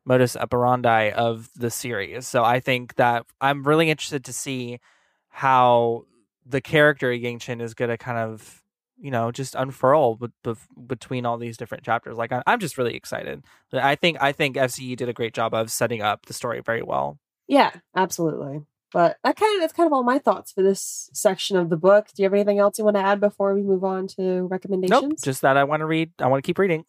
modus 0.04 0.36
operandi 0.36 1.10
of 1.10 1.48
the 1.56 1.70
series. 1.70 2.26
So 2.26 2.44
I 2.44 2.60
think 2.60 2.96
that 2.96 3.24
I'm 3.40 3.62
really 3.62 3.88
interested 3.88 4.24
to 4.26 4.32
see 4.32 4.80
how 5.28 6.04
the 6.44 6.60
character 6.60 7.10
Yangchen 7.10 7.62
is 7.62 7.74
going 7.74 7.90
to 7.90 7.96
kind 7.96 8.18
of 8.18 8.61
you 9.02 9.10
know 9.10 9.30
just 9.32 9.54
unfurl 9.54 10.16
b- 10.16 10.28
b- 10.44 10.54
between 10.86 11.26
all 11.26 11.36
these 11.36 11.56
different 11.56 11.84
chapters 11.84 12.16
like 12.16 12.32
I- 12.32 12.42
i'm 12.46 12.60
just 12.60 12.78
really 12.78 12.94
excited 12.94 13.44
i 13.72 13.94
think 13.96 14.16
i 14.20 14.32
think 14.32 14.56
F.C. 14.56 14.84
Yee 14.84 14.96
did 14.96 15.08
a 15.08 15.12
great 15.12 15.34
job 15.34 15.52
of 15.52 15.70
setting 15.70 16.00
up 16.00 16.26
the 16.26 16.32
story 16.32 16.60
very 16.60 16.82
well 16.82 17.18
yeah 17.48 17.72
absolutely 17.96 18.62
but 18.92 19.16
that 19.24 19.36
kind 19.36 19.54
of 19.56 19.60
that's 19.62 19.72
kind 19.72 19.86
of 19.86 19.92
all 19.92 20.02
my 20.02 20.18
thoughts 20.18 20.52
for 20.52 20.62
this 20.62 21.08
section 21.14 21.56
of 21.56 21.70
the 21.70 21.78
book. 21.78 22.08
Do 22.14 22.22
you 22.22 22.26
have 22.26 22.34
anything 22.34 22.58
else 22.58 22.78
you 22.78 22.84
want 22.84 22.96
to 22.96 23.02
add 23.02 23.20
before 23.20 23.54
we 23.54 23.62
move 23.62 23.84
on 23.84 24.06
to 24.18 24.42
recommendations? 24.42 25.02
Nope, 25.02 25.12
just 25.24 25.40
that 25.40 25.56
I 25.56 25.64
want 25.64 25.80
to 25.80 25.86
read. 25.86 26.12
I 26.18 26.26
want 26.26 26.44
to 26.44 26.46
keep 26.46 26.58
reading. 26.58 26.84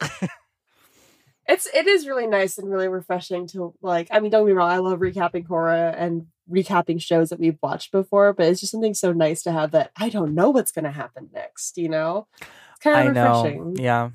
it's 1.48 1.66
it 1.74 1.88
is 1.88 2.06
really 2.06 2.28
nice 2.28 2.58
and 2.58 2.70
really 2.70 2.90
refreshing 2.90 3.48
to 3.48 3.74
like. 3.82 4.10
I 4.12 4.20
mean, 4.20 4.32
don't 4.32 4.46
be 4.46 4.52
me 4.52 4.58
wrong. 4.58 4.70
I 4.70 4.78
love 4.80 5.00
recapping 5.00 5.48
Korra 5.48 5.94
and 5.98 6.28
recapping 6.52 7.02
shows 7.02 7.30
that 7.30 7.40
we've 7.40 7.60
watched 7.62 7.92
before, 7.92 8.34
but 8.34 8.48
it's 8.48 8.60
just 8.60 8.72
something 8.72 8.94
so 8.94 9.12
nice 9.14 9.44
to 9.44 9.52
have 9.52 9.72
that 9.72 9.92
I 9.98 10.10
don't 10.10 10.36
know 10.36 10.50
what's 10.50 10.72
going 10.72 10.86
to 10.86 10.92
happen 10.92 11.30
next. 11.34 11.78
You 11.78 11.90
know, 11.90 12.28
it's 12.40 12.80
kind 12.82 13.10
of 13.10 13.18
I 13.18 13.22
refreshing. 13.22 13.74
Know. 13.74 13.84
Yeah, 13.84 14.10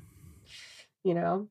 you 1.03 1.13
know. 1.13 1.47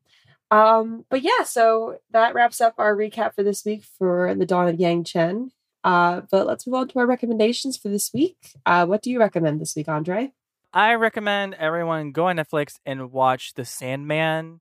Um, 0.50 1.04
but 1.10 1.22
yeah, 1.22 1.42
so 1.44 1.98
that 2.10 2.34
wraps 2.34 2.60
up 2.60 2.74
our 2.78 2.96
recap 2.96 3.34
for 3.34 3.42
this 3.42 3.64
week 3.64 3.84
for 3.84 4.34
the 4.34 4.46
Dawn 4.46 4.68
of 4.68 4.76
Yangchen. 4.76 5.50
Uh, 5.84 6.22
but 6.30 6.46
let's 6.46 6.66
move 6.66 6.74
on 6.74 6.88
to 6.88 6.98
our 6.98 7.06
recommendations 7.06 7.76
for 7.76 7.88
this 7.88 8.10
week. 8.12 8.36
Uh, 8.66 8.86
what 8.86 9.02
do 9.02 9.10
you 9.10 9.20
recommend 9.20 9.60
this 9.60 9.76
week, 9.76 9.88
Andre? 9.88 10.32
I 10.72 10.94
recommend 10.94 11.54
everyone 11.54 12.12
go 12.12 12.26
on 12.26 12.36
Netflix 12.36 12.74
and 12.84 13.10
watch 13.12 13.54
The 13.54 13.64
Sandman. 13.64 14.60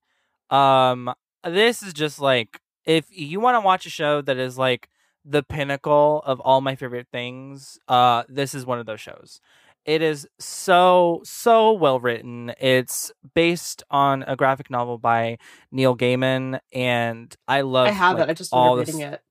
Um, 0.50 1.14
this 1.44 1.82
is 1.82 1.94
just 1.94 2.20
like 2.20 2.60
if 2.86 3.06
you 3.10 3.40
want 3.40 3.56
to 3.56 3.62
watch 3.62 3.86
a 3.86 3.90
show 3.90 4.22
that 4.22 4.38
is 4.38 4.58
like 4.58 4.90
the 5.28 5.44
pinnacle 5.44 6.22
of 6.26 6.40
all 6.40 6.62
my 6.62 6.76
favorite 6.76 7.08
things, 7.12 7.80
uh, 7.88 8.24
this 8.30 8.56
is 8.56 8.66
one 8.66 8.80
of 8.80 8.86
those 8.86 9.02
shows. 9.02 9.42
It 9.86 10.02
is 10.02 10.28
so 10.38 11.22
so 11.24 11.72
well 11.72 12.00
written. 12.00 12.52
It's 12.60 13.12
based 13.34 13.84
on 13.90 14.24
a 14.24 14.36
graphic 14.36 14.70
novel 14.70 14.98
by 14.98 15.38
Neil 15.72 15.96
Gaiman, 15.96 16.60
and 16.74 17.34
I 17.48 17.62
love. 17.62 17.88
I 17.88 17.92
have 17.92 18.18
like, 18.18 18.28
it. 18.28 18.32
I 18.32 18.34
just 18.34 18.52
all 18.52 18.78
reading 18.78 19.00
it 19.00 19.22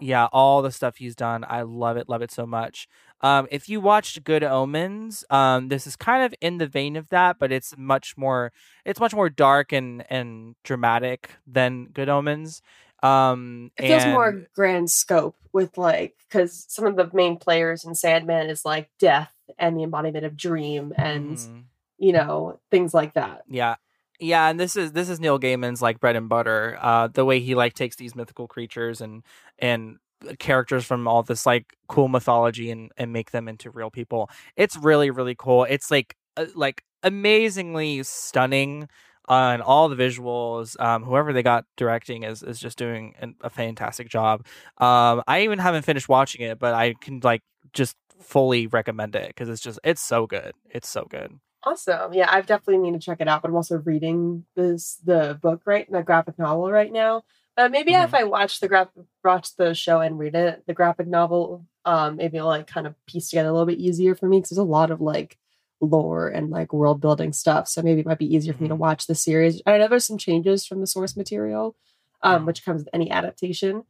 yeah, 0.00 0.28
all 0.32 0.62
the 0.62 0.72
stuff 0.72 0.96
he's 0.96 1.14
done. 1.14 1.44
I 1.46 1.62
love 1.62 1.96
it, 1.96 2.08
love 2.08 2.22
it 2.22 2.30
so 2.30 2.46
much. 2.46 2.88
Um, 3.20 3.46
if 3.50 3.68
you 3.68 3.80
watched 3.80 4.24
Good 4.24 4.42
Omens, 4.42 5.24
um, 5.30 5.68
this 5.68 5.86
is 5.86 5.94
kind 5.94 6.24
of 6.24 6.34
in 6.40 6.58
the 6.58 6.66
vein 6.66 6.96
of 6.96 7.10
that, 7.10 7.38
but 7.38 7.52
it's 7.52 7.74
much 7.76 8.16
more 8.16 8.52
it's 8.84 9.00
much 9.00 9.14
more 9.14 9.28
dark 9.28 9.72
and 9.72 10.04
and 10.10 10.56
dramatic 10.64 11.30
than 11.46 11.86
Good 11.86 12.08
Omens. 12.08 12.62
Um, 13.02 13.70
it 13.76 13.88
feels 13.88 14.02
and... 14.02 14.12
more 14.12 14.46
grand 14.54 14.90
scope 14.90 15.36
with 15.52 15.78
like 15.78 16.16
because 16.28 16.66
some 16.68 16.86
of 16.86 16.96
the 16.96 17.10
main 17.12 17.36
players 17.36 17.84
in 17.84 17.94
Sandman 17.94 18.50
is 18.50 18.64
like 18.64 18.90
death 18.98 19.32
and 19.58 19.76
the 19.76 19.82
embodiment 19.82 20.24
of 20.24 20.36
dream 20.36 20.92
and 20.96 21.36
mm. 21.36 21.62
you 21.98 22.12
know 22.12 22.60
things 22.70 22.94
like 22.94 23.14
that. 23.14 23.42
Yeah, 23.48 23.76
yeah, 24.20 24.48
and 24.48 24.60
this 24.60 24.76
is 24.76 24.92
this 24.92 25.08
is 25.08 25.18
Neil 25.18 25.38
Gaiman's 25.38 25.80
like 25.82 25.98
bread 25.98 26.16
and 26.16 26.28
butter. 26.28 26.78
Uh, 26.80 27.08
the 27.08 27.24
way 27.24 27.40
he 27.40 27.54
like 27.54 27.74
takes 27.74 27.96
these 27.96 28.14
mythical 28.14 28.46
creatures 28.46 29.00
and 29.00 29.22
and 29.58 29.96
characters 30.38 30.84
from 30.84 31.08
all 31.08 31.22
this 31.22 31.46
like 31.46 31.74
cool 31.88 32.08
mythology 32.08 32.70
and 32.70 32.92
and 32.98 33.12
make 33.12 33.30
them 33.30 33.48
into 33.48 33.70
real 33.70 33.90
people. 33.90 34.30
It's 34.56 34.76
really 34.76 35.10
really 35.10 35.34
cool. 35.34 35.64
It's 35.64 35.90
like 35.90 36.16
uh, 36.36 36.46
like 36.54 36.84
amazingly 37.02 38.02
stunning 38.02 38.88
on 39.30 39.60
all 39.60 39.88
the 39.88 39.96
visuals. 39.96 40.78
Um, 40.80 41.04
whoever 41.04 41.32
they 41.32 41.44
got 41.44 41.64
directing 41.76 42.24
is 42.24 42.42
is 42.42 42.58
just 42.58 42.76
doing 42.76 43.14
an, 43.20 43.36
a 43.40 43.48
fantastic 43.48 44.08
job. 44.08 44.44
Um, 44.76 45.22
I 45.26 45.42
even 45.42 45.60
haven't 45.60 45.84
finished 45.84 46.08
watching 46.08 46.42
it, 46.42 46.58
but 46.58 46.74
I 46.74 46.94
can 46.94 47.20
like 47.22 47.42
just 47.72 47.96
fully 48.20 48.66
recommend 48.66 49.14
it 49.14 49.28
because 49.28 49.48
it's 49.48 49.62
just 49.62 49.78
it's 49.84 50.02
so 50.02 50.26
good. 50.26 50.52
It's 50.68 50.88
so 50.88 51.06
good. 51.08 51.38
Awesome. 51.62 52.12
Yeah, 52.12 52.28
I've 52.30 52.46
definitely 52.46 52.78
need 52.78 53.00
to 53.00 53.04
check 53.04 53.20
it 53.20 53.28
out, 53.28 53.42
but 53.42 53.48
I'm 53.48 53.56
also 53.56 53.78
reading 53.78 54.44
this 54.56 54.98
the 55.04 55.38
book 55.40 55.62
right 55.64 55.90
the 55.90 56.02
graphic 56.02 56.38
novel 56.38 56.70
right 56.70 56.92
now. 56.92 57.22
Uh, 57.56 57.68
maybe 57.68 57.92
mm-hmm. 57.92 58.04
if 58.04 58.14
I 58.14 58.24
watch 58.24 58.58
the 58.58 58.68
graphic 58.68 59.04
watch 59.22 59.54
the 59.56 59.74
show 59.74 60.00
and 60.00 60.18
read 60.18 60.34
it, 60.34 60.64
the 60.66 60.74
graphic 60.74 61.06
novel, 61.06 61.66
um, 61.84 62.16
maybe 62.16 62.38
it'll 62.38 62.48
like 62.48 62.66
kind 62.66 62.88
of 62.88 62.94
piece 63.06 63.30
together 63.30 63.50
a 63.50 63.52
little 63.52 63.66
bit 63.66 63.78
easier 63.78 64.16
for 64.16 64.26
me 64.26 64.38
because 64.38 64.50
there's 64.50 64.58
a 64.58 64.64
lot 64.64 64.90
of 64.90 65.00
like 65.00 65.38
lore 65.80 66.28
and 66.28 66.50
like 66.50 66.72
world 66.72 67.00
building 67.00 67.32
stuff. 67.32 67.68
So 67.68 67.82
maybe 67.82 68.00
it 68.00 68.06
might 68.06 68.18
be 68.18 68.34
easier 68.34 68.52
for 68.52 68.62
me 68.62 68.68
to 68.68 68.74
mm-hmm. 68.74 68.82
watch 68.82 69.06
the 69.06 69.14
series. 69.14 69.62
I 69.66 69.78
know 69.78 69.88
there's 69.88 70.04
some 70.04 70.18
changes 70.18 70.66
from 70.66 70.80
the 70.80 70.86
source 70.86 71.16
material, 71.16 71.76
um, 72.22 72.36
mm-hmm. 72.36 72.46
which 72.46 72.64
comes 72.64 72.82
with 72.82 72.88
any 72.92 73.10
adaptation. 73.10 73.84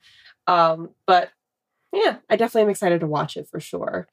Um, 0.46 0.90
but 1.06 1.30
yeah, 1.92 2.16
I 2.28 2.36
definitely 2.36 2.62
am 2.62 2.70
excited 2.70 3.00
to 3.00 3.06
watch 3.06 3.36
it 3.36 3.48
for 3.48 3.60
sure. 3.60 4.08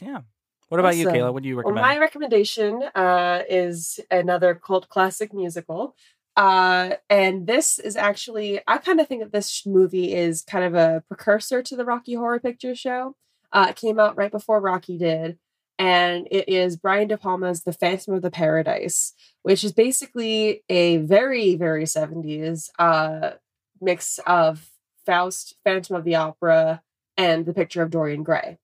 Yeah. 0.00 0.20
What 0.68 0.80
about 0.80 0.94
awesome. 0.94 1.00
you, 1.00 1.08
Kayla? 1.08 1.32
What 1.32 1.42
do 1.42 1.48
you 1.48 1.56
recommend? 1.56 1.76
Well, 1.76 1.84
my 1.84 1.98
recommendation 1.98 2.82
uh, 2.94 3.42
is 3.48 4.00
another 4.10 4.54
cult 4.54 4.88
classic 4.88 5.32
musical. 5.32 5.94
Uh, 6.36 6.96
and 7.08 7.46
this 7.46 7.78
is 7.78 7.96
actually, 7.96 8.60
I 8.66 8.78
kind 8.78 9.00
of 9.00 9.06
think 9.06 9.22
that 9.22 9.32
this 9.32 9.64
movie 9.64 10.12
is 10.12 10.42
kind 10.42 10.64
of 10.64 10.74
a 10.74 11.02
precursor 11.08 11.62
to 11.62 11.76
the 11.76 11.84
Rocky 11.84 12.14
Horror 12.14 12.40
Picture 12.40 12.74
Show. 12.74 13.16
Uh, 13.52 13.68
it 13.70 13.76
came 13.76 13.98
out 13.98 14.16
right 14.16 14.30
before 14.30 14.60
Rocky 14.60 14.98
did, 14.98 15.38
and 15.78 16.26
it 16.30 16.48
is 16.48 16.76
Brian 16.76 17.08
De 17.08 17.18
Palma's 17.18 17.62
The 17.62 17.72
Phantom 17.72 18.14
of 18.14 18.22
the 18.22 18.30
Paradise, 18.30 19.12
which 19.42 19.62
is 19.62 19.72
basically 19.72 20.62
a 20.68 20.98
very, 20.98 21.54
very 21.56 21.84
70s 21.84 22.70
uh, 22.78 23.32
mix 23.80 24.18
of 24.26 24.70
Faust, 25.04 25.54
Phantom 25.64 25.96
of 25.96 26.04
the 26.04 26.14
Opera, 26.14 26.82
and 27.16 27.46
The 27.46 27.54
Picture 27.54 27.82
of 27.82 27.90
Dorian 27.90 28.22
Gray, 28.22 28.58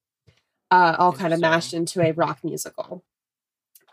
uh, 0.70 0.96
all 0.98 1.12
kind 1.12 1.34
of 1.34 1.40
mashed 1.40 1.74
into 1.74 2.00
a 2.02 2.12
rock 2.12 2.38
musical. 2.42 3.04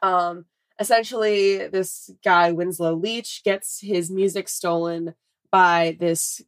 Um, 0.01 0.45
essentially, 0.79 1.67
this 1.67 2.09
guy, 2.23 2.51
Winslow 2.51 2.95
Leach, 2.95 3.43
gets 3.43 3.81
his 3.81 4.09
music 4.09 4.47
stolen 4.47 5.15
by 5.51 5.97
this 5.99 6.41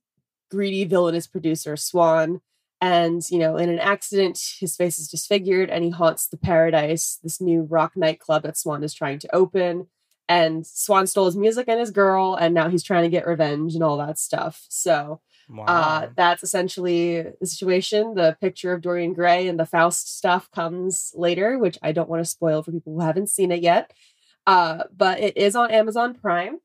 greedy, 0.50 0.86
villainous 0.86 1.28
producer, 1.28 1.76
Swan. 1.76 2.42
And, 2.82 3.22
you 3.30 3.38
know, 3.38 3.58
in 3.58 3.70
an 3.70 3.80
accident, 3.80 4.40
his 4.60 4.76
face 4.76 4.98
is 4.98 5.08
disfigured 5.08 5.70
and 5.70 5.84
he 5.84 5.92
haunts 5.92 6.28
the 6.28 6.38
Paradise, 6.38 7.20
this 7.22 7.40
new 7.40 7.62
rock 7.62 7.94
nightclub 7.96 8.44
that 8.44 8.58
Swan 8.58 8.84
is 8.84 8.94
trying 8.94 9.20
to 9.20 9.36
open. 9.36 9.88
And 10.28 10.66
Swan 10.66 11.06
stole 11.08 11.26
his 11.26 11.36
music 11.36 11.68
and 11.68 11.80
his 11.80 11.92
girl, 11.92 12.36
and 12.36 12.54
now 12.54 12.70
he's 12.70 12.84
trying 12.84 13.04
to 13.04 13.10
get 13.10 13.28
revenge 13.28 13.76
and 13.76 13.84
all 13.84 13.98
that 13.98 14.18
stuff. 14.18 14.66
So, 14.70 15.20
Wow. 15.52 15.66
Uh, 15.66 16.10
that's 16.16 16.44
essentially 16.44 17.24
the 17.40 17.46
situation. 17.46 18.16
The 18.16 18.38
picture 18.40 18.72
of 18.74 18.82
Dorian 18.82 19.14
Gray 19.14 19.48
and 19.48 19.60
the 19.60 19.66
Faust 19.66 20.18
stuff 20.18 20.50
comes 20.52 21.12
later, 21.14 21.58
which 21.58 21.78
I 21.82 21.92
don't 21.92 22.10
want 22.10 22.24
to 22.24 22.30
spoil 22.30 22.64
for 22.64 22.72
people 22.72 22.94
who 22.94 23.02
haven't 23.02 23.30
seen 23.30 23.52
it 23.52 23.62
yet. 23.62 23.92
Uh, 24.48 24.84
but 24.96 25.20
it 25.20 25.38
is 25.38 25.56
on 25.56 25.72
Amazon 25.72 26.14
Prime, 26.14 26.60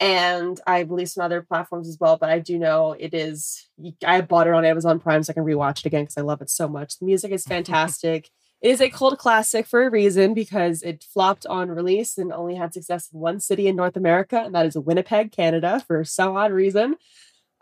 and 0.00 0.58
I 0.66 0.84
believe 0.84 1.10
some 1.10 1.24
other 1.24 1.42
platforms 1.42 1.86
as 1.86 1.98
well. 2.00 2.16
But 2.16 2.30
I 2.30 2.38
do 2.38 2.58
know 2.58 2.96
it 2.98 3.12
is. 3.12 3.68
I 4.04 4.22
bought 4.22 4.46
it 4.46 4.54
on 4.54 4.64
Amazon 4.64 4.98
Prime 4.98 5.22
so 5.22 5.30
I 5.30 5.34
can 5.34 5.44
rewatch 5.44 5.80
it 5.80 5.86
again 5.86 6.04
because 6.04 6.16
I 6.16 6.22
love 6.22 6.40
it 6.40 6.50
so 6.50 6.66
much. 6.66 6.98
The 6.98 7.04
music 7.04 7.30
is 7.30 7.44
fantastic. 7.46 8.30
it 8.62 8.70
is 8.70 8.80
a 8.80 8.88
cult 8.88 9.18
classic 9.18 9.66
for 9.66 9.82
a 9.82 9.90
reason 9.90 10.32
because 10.32 10.82
it 10.82 11.04
flopped 11.04 11.44
on 11.46 11.68
release 11.68 12.16
and 12.16 12.32
only 12.32 12.54
had 12.54 12.72
success 12.72 13.10
in 13.12 13.20
one 13.20 13.40
city 13.40 13.68
in 13.68 13.76
North 13.76 13.96
America, 13.96 14.42
and 14.44 14.54
that 14.54 14.66
is 14.66 14.76
Winnipeg, 14.76 15.32
Canada, 15.32 15.84
for 15.86 16.02
some 16.04 16.34
odd 16.34 16.50
reason. 16.50 16.96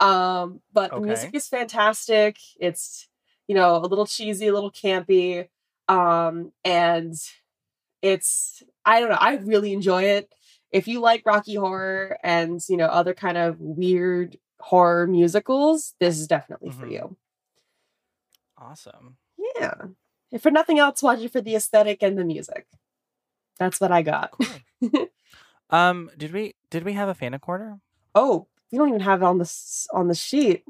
Um, 0.01 0.61
but 0.73 0.93
okay. 0.93 1.01
the 1.01 1.07
music 1.07 1.31
is 1.35 1.49
fantastic. 1.49 2.37
It's, 2.61 3.09
you 3.49 3.57
know, 3.57 3.77
a 3.77 3.87
little 3.87 4.07
cheesy, 4.07 4.47
a 4.47 4.55
little 4.55 4.71
campy. 4.71 5.49
Um, 5.89 6.53
and 6.65 7.15
it's, 8.01 8.63
I 8.85 9.01
don't 9.01 9.09
know, 9.09 9.19
I 9.19 9.37
really 9.37 9.73
enjoy 9.73 10.05
it. 10.05 10.33
If 10.71 10.89
you 10.89 11.01
like 11.01 11.23
Rocky 11.25 11.55
Horror 11.55 12.19
and, 12.23 12.61
you 12.69 12.77
know, 12.77 12.87
other 12.87 13.15
kind 13.15 13.39
of 13.39 13.61
weird 13.61 14.37
horror 14.61 15.07
musicals, 15.07 15.95
this 15.99 16.19
is 16.19 16.27
definitely 16.27 16.71
mm-hmm. 16.71 16.81
for 16.81 16.87
you. 16.87 17.17
Awesome. 18.59 19.17
Yeah. 19.59 19.75
If 20.31 20.43
for 20.43 20.51
nothing 20.51 20.79
else, 20.79 21.03
watch 21.03 21.21
it 21.21 21.33
for 21.33 21.41
the 21.41 21.57
aesthetic 21.57 22.03
and 22.03 22.19
the 22.19 22.25
music. 22.25 22.67
That's 23.59 23.81
what 23.81 23.93
I 23.93 24.03
got. 24.03 24.33
Cool. 24.33 25.09
um, 25.71 26.11
did 26.17 26.33
we 26.33 26.55
did 26.71 26.85
we 26.85 26.93
have 26.93 27.09
a 27.09 27.15
fan 27.15 27.39
corner? 27.39 27.81
Oh, 28.15 28.47
we 28.71 28.79
don't 28.79 28.89
even 28.89 29.01
have 29.01 29.23
it 29.23 29.25
on 29.25 29.39
the 29.39 29.87
on 29.93 30.09
the 30.09 30.15
sheet. 30.15 30.65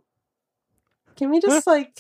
Can 1.17 1.31
we 1.31 1.41
just 1.41 1.67
like? 1.67 1.99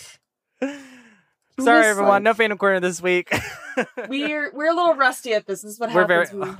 Sorry, 1.61 1.87
everyone. 1.87 2.11
Like... 2.11 2.23
No 2.23 2.35
fan 2.35 2.57
corner 2.57 2.81
this 2.81 3.03
week. 3.03 3.33
we're 4.09 4.53
we're 4.53 4.71
a 4.71 4.75
little 4.75 4.95
rusty 4.95 5.35
at 5.35 5.47
this. 5.47 5.63
This 5.63 5.73
is 5.73 5.81
what 5.81 5.93
we're 5.93 6.07
happens. 6.07 6.31
Very. 6.31 6.57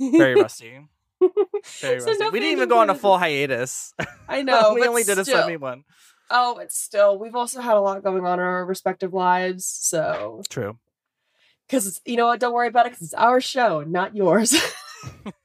Very 0.00 0.34
rusty. 0.40 0.80
Very 1.80 2.00
so 2.00 2.06
rusty. 2.06 2.30
We 2.30 2.40
didn't 2.40 2.52
even 2.52 2.68
go 2.68 2.78
on 2.78 2.90
a 2.90 2.94
full 2.94 3.18
hiatus. 3.18 3.94
I 4.28 4.42
know. 4.44 4.74
we 4.74 4.86
only 4.86 5.04
did 5.04 5.18
a 5.18 5.24
semi 5.24 5.56
one. 5.56 5.84
Oh, 6.30 6.54
but 6.56 6.72
still, 6.72 7.18
we've 7.18 7.34
also 7.34 7.60
had 7.60 7.76
a 7.76 7.80
lot 7.80 8.02
going 8.02 8.24
on 8.24 8.40
in 8.40 8.44
our 8.44 8.64
respective 8.64 9.12
lives. 9.12 9.66
So 9.66 10.42
true. 10.48 10.78
Because 11.66 12.00
you 12.04 12.16
know 12.16 12.26
what? 12.26 12.40
Don't 12.40 12.52
worry 12.52 12.68
about 12.68 12.86
it. 12.86 12.92
Because 12.92 13.06
it's 13.06 13.14
our 13.14 13.40
show, 13.40 13.82
not 13.82 14.14
yours 14.14 14.54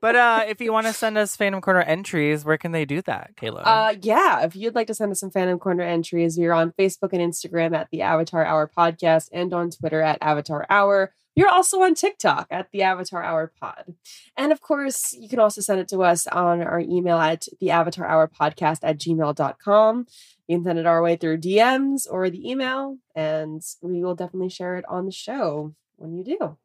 but 0.00 0.16
uh, 0.16 0.44
if 0.46 0.60
you 0.60 0.72
want 0.72 0.86
to 0.86 0.92
send 0.92 1.18
us 1.18 1.36
fan 1.36 1.58
corner 1.60 1.80
entries, 1.80 2.44
where 2.44 2.58
can 2.58 2.72
they 2.72 2.84
do 2.84 3.02
that, 3.02 3.36
Kayla? 3.36 3.62
Uh, 3.64 3.94
yeah, 4.00 4.44
if 4.44 4.56
you'd 4.56 4.74
like 4.74 4.86
to 4.88 4.94
send 4.94 5.12
us 5.12 5.20
some 5.20 5.30
fan 5.30 5.56
corner 5.58 5.82
entries, 5.82 6.38
you're 6.38 6.54
on 6.54 6.72
Facebook 6.72 7.12
and 7.12 7.20
Instagram 7.20 7.74
at 7.74 7.88
the 7.90 8.02
Avatar 8.02 8.44
Hour 8.44 8.70
Podcast 8.76 9.28
and 9.32 9.52
on 9.52 9.70
Twitter 9.70 10.00
at 10.00 10.18
Avatar 10.20 10.66
Hour. 10.68 11.12
You're 11.34 11.48
also 11.48 11.80
on 11.82 11.94
TikTok 11.94 12.46
at 12.50 12.70
the 12.72 12.82
Avatar 12.82 13.22
Hour 13.22 13.52
Pod. 13.58 13.94
And 14.36 14.52
of 14.52 14.60
course, 14.60 15.14
you 15.18 15.28
can 15.28 15.38
also 15.38 15.60
send 15.60 15.80
it 15.80 15.88
to 15.88 16.02
us 16.02 16.26
on 16.26 16.62
our 16.62 16.80
email 16.80 17.18
at 17.18 17.46
the 17.60 17.70
Avatar 17.70 18.06
Hour 18.06 18.28
Podcast 18.28 18.80
at 18.82 18.98
gmail.com. 18.98 20.06
You 20.46 20.56
can 20.56 20.64
send 20.64 20.78
it 20.78 20.86
our 20.86 21.02
way 21.02 21.16
through 21.16 21.38
DMs 21.38 22.06
or 22.10 22.28
the 22.28 22.50
email, 22.50 22.98
and 23.14 23.62
we 23.80 24.02
will 24.04 24.14
definitely 24.14 24.50
share 24.50 24.76
it 24.76 24.84
on 24.88 25.06
the 25.06 25.12
show 25.12 25.74
when 25.96 26.14
you 26.14 26.24
do. 26.24 26.58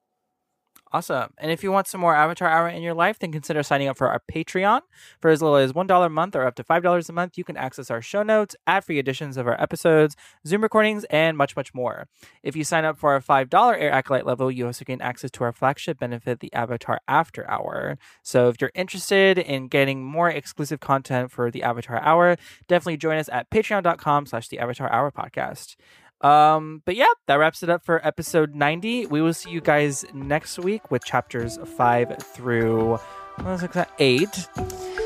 Awesome. 0.93 1.33
And 1.38 1.51
if 1.51 1.63
you 1.63 1.71
want 1.71 1.88
some 1.88 1.99
more 1.99 2.15
Avatar 2.15 2.47
Hour 2.47 2.69
in 2.69 2.81
your 2.81 2.93
life, 2.93 3.19
then 3.19 3.31
consider 3.31 3.61
signing 3.61 3.89
up 3.89 3.97
for 3.97 4.07
our 4.07 4.21
Patreon. 4.31 4.81
For 5.19 5.29
as 5.29 5.41
little 5.41 5.57
as 5.57 5.73
$1 5.73 6.05
a 6.05 6.09
month 6.09 6.35
or 6.35 6.45
up 6.45 6.55
to 6.55 6.63
$5 6.63 7.09
a 7.09 7.13
month, 7.13 7.38
you 7.38 7.43
can 7.43 7.57
access 7.57 7.91
our 7.91 8.01
show 8.01 8.23
notes, 8.23 8.55
ad 8.65 8.85
free 8.85 8.97
editions 8.97 9.35
of 9.35 9.47
our 9.47 9.61
episodes, 9.61 10.15
Zoom 10.45 10.61
recordings, 10.61 11.03
and 11.09 11.38
much, 11.38 11.57
much 11.57 11.73
more. 11.73 12.07
If 12.41 12.55
you 12.55 12.63
sign 12.63 12.85
up 12.85 12.97
for 12.97 13.11
our 13.11 13.19
$5 13.19 13.77
Air 13.77 13.91
Acolyte 13.91 14.25
level, 14.25 14.49
you 14.49 14.65
also 14.65 14.85
gain 14.85 15.01
access 15.01 15.29
to 15.31 15.43
our 15.43 15.51
flagship 15.51 15.99
benefit, 15.99 16.39
the 16.39 16.53
Avatar 16.53 17.01
After 17.07 17.49
Hour. 17.49 17.97
So 18.23 18.47
if 18.47 18.61
you're 18.61 18.71
interested 18.73 19.38
in 19.38 19.67
getting 19.67 20.05
more 20.05 20.29
exclusive 20.29 20.79
content 20.79 21.31
for 21.31 21.51
the 21.51 21.63
Avatar 21.63 22.01
Hour, 22.01 22.38
definitely 22.69 22.97
join 22.97 23.17
us 23.17 23.27
at 23.29 23.49
patreon.com 23.49 24.25
slash 24.25 24.47
the 24.47 24.59
Avatar 24.59 24.89
Hour 24.89 25.11
podcast. 25.11 25.75
Um, 26.22 26.82
but 26.86 26.95
yeah, 26.95 27.11
that 27.28 27.36
wraps 27.36 27.61
it 27.63 27.70
up 27.70 27.86
for 27.86 28.05
episode 28.05 28.55
90. 28.55 29.05
We 29.07 29.22
will 29.22 29.34
see 29.34 29.49
you 29.51 29.61
guys 29.61 30.05
next 30.13 30.57
week 30.59 30.89
with 30.91 31.03
chapters 31.05 31.59
five 31.78 32.18
through 32.34 32.97
what 33.38 33.45
was 33.45 33.63
it, 33.63 33.76
eight. 33.99 34.47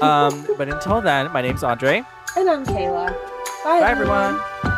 Um, 0.02 0.48
but 0.58 0.70
until 0.70 1.02
then, 1.02 1.32
my 1.34 1.42
name's 1.42 1.64
Andre. 1.64 2.04
And 2.38 2.50
I'm 2.50 2.66
Kayla. 2.66 3.08
Bye, 3.64 3.80
Bye 3.82 3.90
everyone. 3.92 4.36
everyone. 4.36 4.71